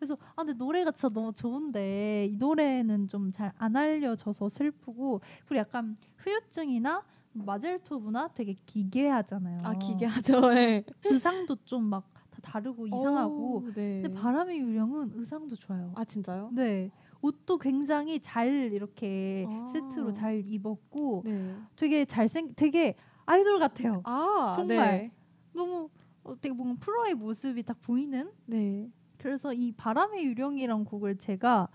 그래서 0.00 0.16
아 0.34 0.42
근데 0.42 0.54
노래가 0.54 0.90
진짜 0.92 1.08
너무 1.10 1.30
좋은데 1.34 2.26
이 2.32 2.36
노래는 2.36 3.06
좀 3.06 3.30
잘 3.32 3.52
안 3.58 3.76
알려져서 3.76 4.48
슬프고 4.48 5.20
그리고 5.46 5.56
약간 5.60 5.96
후유증이나 6.16 7.04
마젤토브나 7.34 8.28
되게 8.34 8.54
기괴하잖아요. 8.66 9.60
아 9.62 9.74
기괴하죠. 9.78 10.40
네. 10.50 10.84
의상도 11.04 11.56
좀 11.64 11.84
막 11.90 12.04
다 12.30 12.38
다르고 12.42 12.86
이상하고. 12.86 13.56
오, 13.56 13.72
네. 13.74 14.00
근데 14.02 14.12
바람의 14.12 14.58
유령은 14.58 15.10
의상도 15.16 15.56
좋아요. 15.56 15.92
아 15.96 16.04
진짜요? 16.04 16.50
네. 16.52 16.90
옷도 17.22 17.58
굉장히 17.58 18.18
잘 18.20 18.48
이렇게 18.72 19.44
아. 19.48 19.68
세트로 19.72 20.12
잘 20.12 20.42
입었고 20.46 21.22
네. 21.26 21.56
되게 21.76 22.04
잘생 22.06 22.54
되게 22.54 22.94
아이돌 23.26 23.58
같아요. 23.58 24.00
아 24.04 24.52
정말. 24.56 24.76
네. 24.78 25.12
너무 25.52 25.90
어, 26.22 26.34
되게 26.40 26.54
뭔가 26.54 26.76
프로의 26.80 27.14
모습이 27.14 27.62
딱 27.64 27.80
보이는 27.82 28.30
네. 28.46 28.88
그래서 29.20 29.52
이 29.52 29.72
바람의 29.72 30.24
유령이란 30.24 30.84
곡을 30.84 31.18
제가 31.18 31.68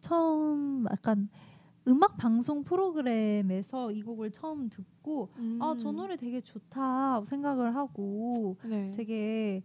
처음 0.00 0.86
약간 0.90 1.28
음악 1.88 2.16
방송 2.16 2.62
프로그램에서 2.62 3.90
이 3.90 4.02
곡을 4.02 4.30
처음 4.30 4.68
듣고 4.68 5.30
아저 5.60 5.90
음. 5.90 5.96
노래 5.96 6.16
되게 6.16 6.40
좋다 6.40 7.24
생각을 7.24 7.74
하고 7.74 8.56
네. 8.64 8.92
되게 8.94 9.62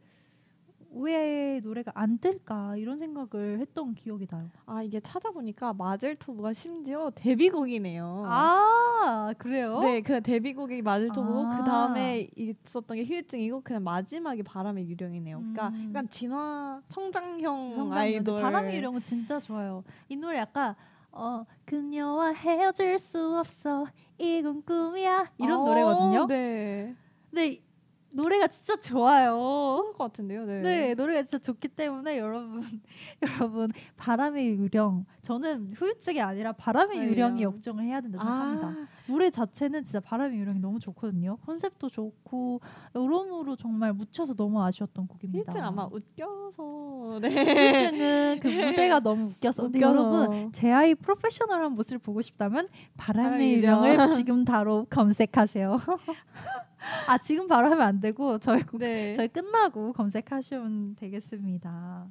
왜 0.91 1.59
노래가 1.63 1.91
안 1.95 2.17
뜰까 2.17 2.77
이런 2.77 2.97
생각을 2.97 3.59
했던 3.59 3.93
기억이 3.93 4.27
나요. 4.27 4.49
아 4.65 4.81
이게 4.81 4.99
찾아보니까 4.99 5.73
마젤토브가 5.73 6.53
심지어 6.53 7.11
데뷔곡이네요. 7.13 8.23
아 8.27 9.33
그래요? 9.37 9.79
네, 9.81 10.01
그 10.01 10.21
데뷔곡이 10.21 10.81
마젤토브고 10.81 11.47
아. 11.47 11.57
그 11.57 11.63
다음에 11.63 12.29
있었던 12.35 12.97
게 12.97 13.03
휴유증이고 13.05 13.61
그냥 13.61 13.83
마지막이 13.83 14.43
바람의 14.43 14.87
유령이네요. 14.89 15.37
그러니까 15.39 15.69
음. 15.69 15.89
약간 15.89 16.09
진화 16.09 16.81
성장형 16.89 17.75
성장형. 17.75 17.93
아이돌. 17.93 18.41
바람의 18.41 18.75
유령은 18.77 19.01
진짜 19.03 19.39
좋아요. 19.39 19.83
이 20.09 20.15
노래 20.15 20.39
약간 20.39 20.73
어 21.11 21.45
그녀와 21.65 22.33
헤어질 22.33 22.97
수 22.99 23.37
없어 23.37 23.87
이건 24.17 24.63
꿈이야 24.63 25.31
이런 25.37 25.61
어, 25.61 25.65
노래거든요. 25.65 26.27
네. 26.27 26.95
근데 27.29 27.61
노래가 28.09 28.47
진짜 28.47 28.75
좋아요. 28.77 29.33
그럴 29.81 29.93
것 29.93 29.97
같은데요. 30.05 30.45
네. 30.45 30.61
네, 30.61 30.93
노래가 30.95 31.23
진짜 31.23 31.37
좋기 31.39 31.67
때문에 31.69 32.17
여러분, 32.17 32.63
여러분 33.21 33.71
바람의 33.97 34.47
유령. 34.47 35.05
저는 35.27 35.73
후유증이 35.75 36.21
아니라 36.21 36.53
바람의 36.53 36.99
네. 36.99 37.05
유령이 37.07 37.43
역정을 37.43 37.83
해야 37.83 37.99
된다 37.99 38.17
생각합니다. 38.17 38.67
아, 38.67 38.87
노래 39.07 39.29
자체는 39.29 39.83
진짜 39.83 39.99
바람의 39.99 40.39
유령이 40.39 40.59
너무 40.59 40.79
좋거든요. 40.79 41.35
컨셉도 41.45 41.89
좋고 41.89 42.61
여러모로 42.95 43.57
정말 43.57 43.91
묻혀서 43.91 44.35
너무 44.35 44.63
아쉬웠던 44.63 45.05
곡입니다. 45.07 45.51
휴유증 45.51 45.65
아마 45.65 45.85
웃겨서. 45.91 47.19
네. 47.21 47.29
후유증은 47.29 48.39
그 48.39 48.47
무대가 48.47 49.01
너무 49.01 49.25
웃겨서. 49.31 49.63
근데. 49.63 49.81
여러분 49.81 50.53
제 50.53 50.71
아이 50.71 50.95
프로페셔널한 50.95 51.73
모습을 51.73 51.97
보고 51.97 52.21
싶다면 52.21 52.69
바람의 52.95 53.55
유령을 53.55 53.93
유령. 53.95 54.07
지금 54.15 54.45
바로 54.45 54.87
검색하세요. 54.89 55.77
아 57.07 57.17
지금 57.17 57.47
바로 57.47 57.69
하면 57.69 57.81
안 57.81 57.99
되고 57.99 58.37
저희 58.39 58.63
네. 58.79 59.13
저희 59.13 59.27
끝나고 59.27 59.91
검색하시면 59.91 60.95
되겠습니다. 60.95 62.07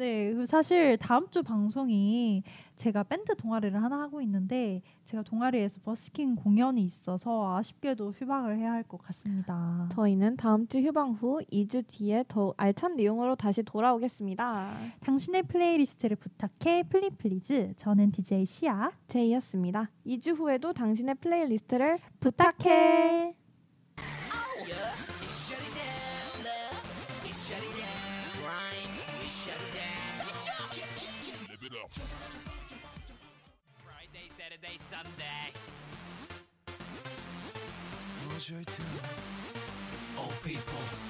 네, 0.00 0.32
그 0.32 0.46
사실 0.46 0.96
다음 0.96 1.28
주 1.28 1.42
방송이 1.42 2.42
제가 2.76 3.02
밴드 3.02 3.36
동아리를 3.36 3.82
하나 3.82 4.00
하고 4.00 4.22
있는데 4.22 4.80
제가 5.04 5.22
동아리에서 5.22 5.78
버스킹 5.84 6.36
공연이 6.36 6.82
있어서 6.84 7.54
아쉽게도 7.58 8.12
휴방을 8.12 8.56
해야 8.56 8.72
할 8.72 8.82
것 8.84 8.96
같습니다. 9.02 9.90
저희는 9.92 10.38
다음 10.38 10.66
주 10.68 10.78
휴방 10.78 11.10
후 11.20 11.42
2주 11.52 11.84
뒤에 11.86 12.24
더 12.28 12.54
알찬 12.56 12.96
내용으로 12.96 13.36
다시 13.36 13.62
돌아오겠습니다. 13.62 14.74
당신의 15.00 15.42
플레이리스트를 15.42 16.16
부탁해 16.16 16.84
플리플리즈. 16.84 17.74
저는 17.76 18.10
DJ 18.10 18.46
시아. 18.46 18.92
제이였습니다. 19.06 19.90
2주 20.06 20.34
후에도 20.38 20.72
당신의 20.72 21.16
플레이리스트를 21.16 21.98
부탁해. 22.20 23.34
부탁해. 23.96 25.09
should 38.50 38.66
do? 38.66 38.82
Old 40.18 40.34
people. 40.42 41.09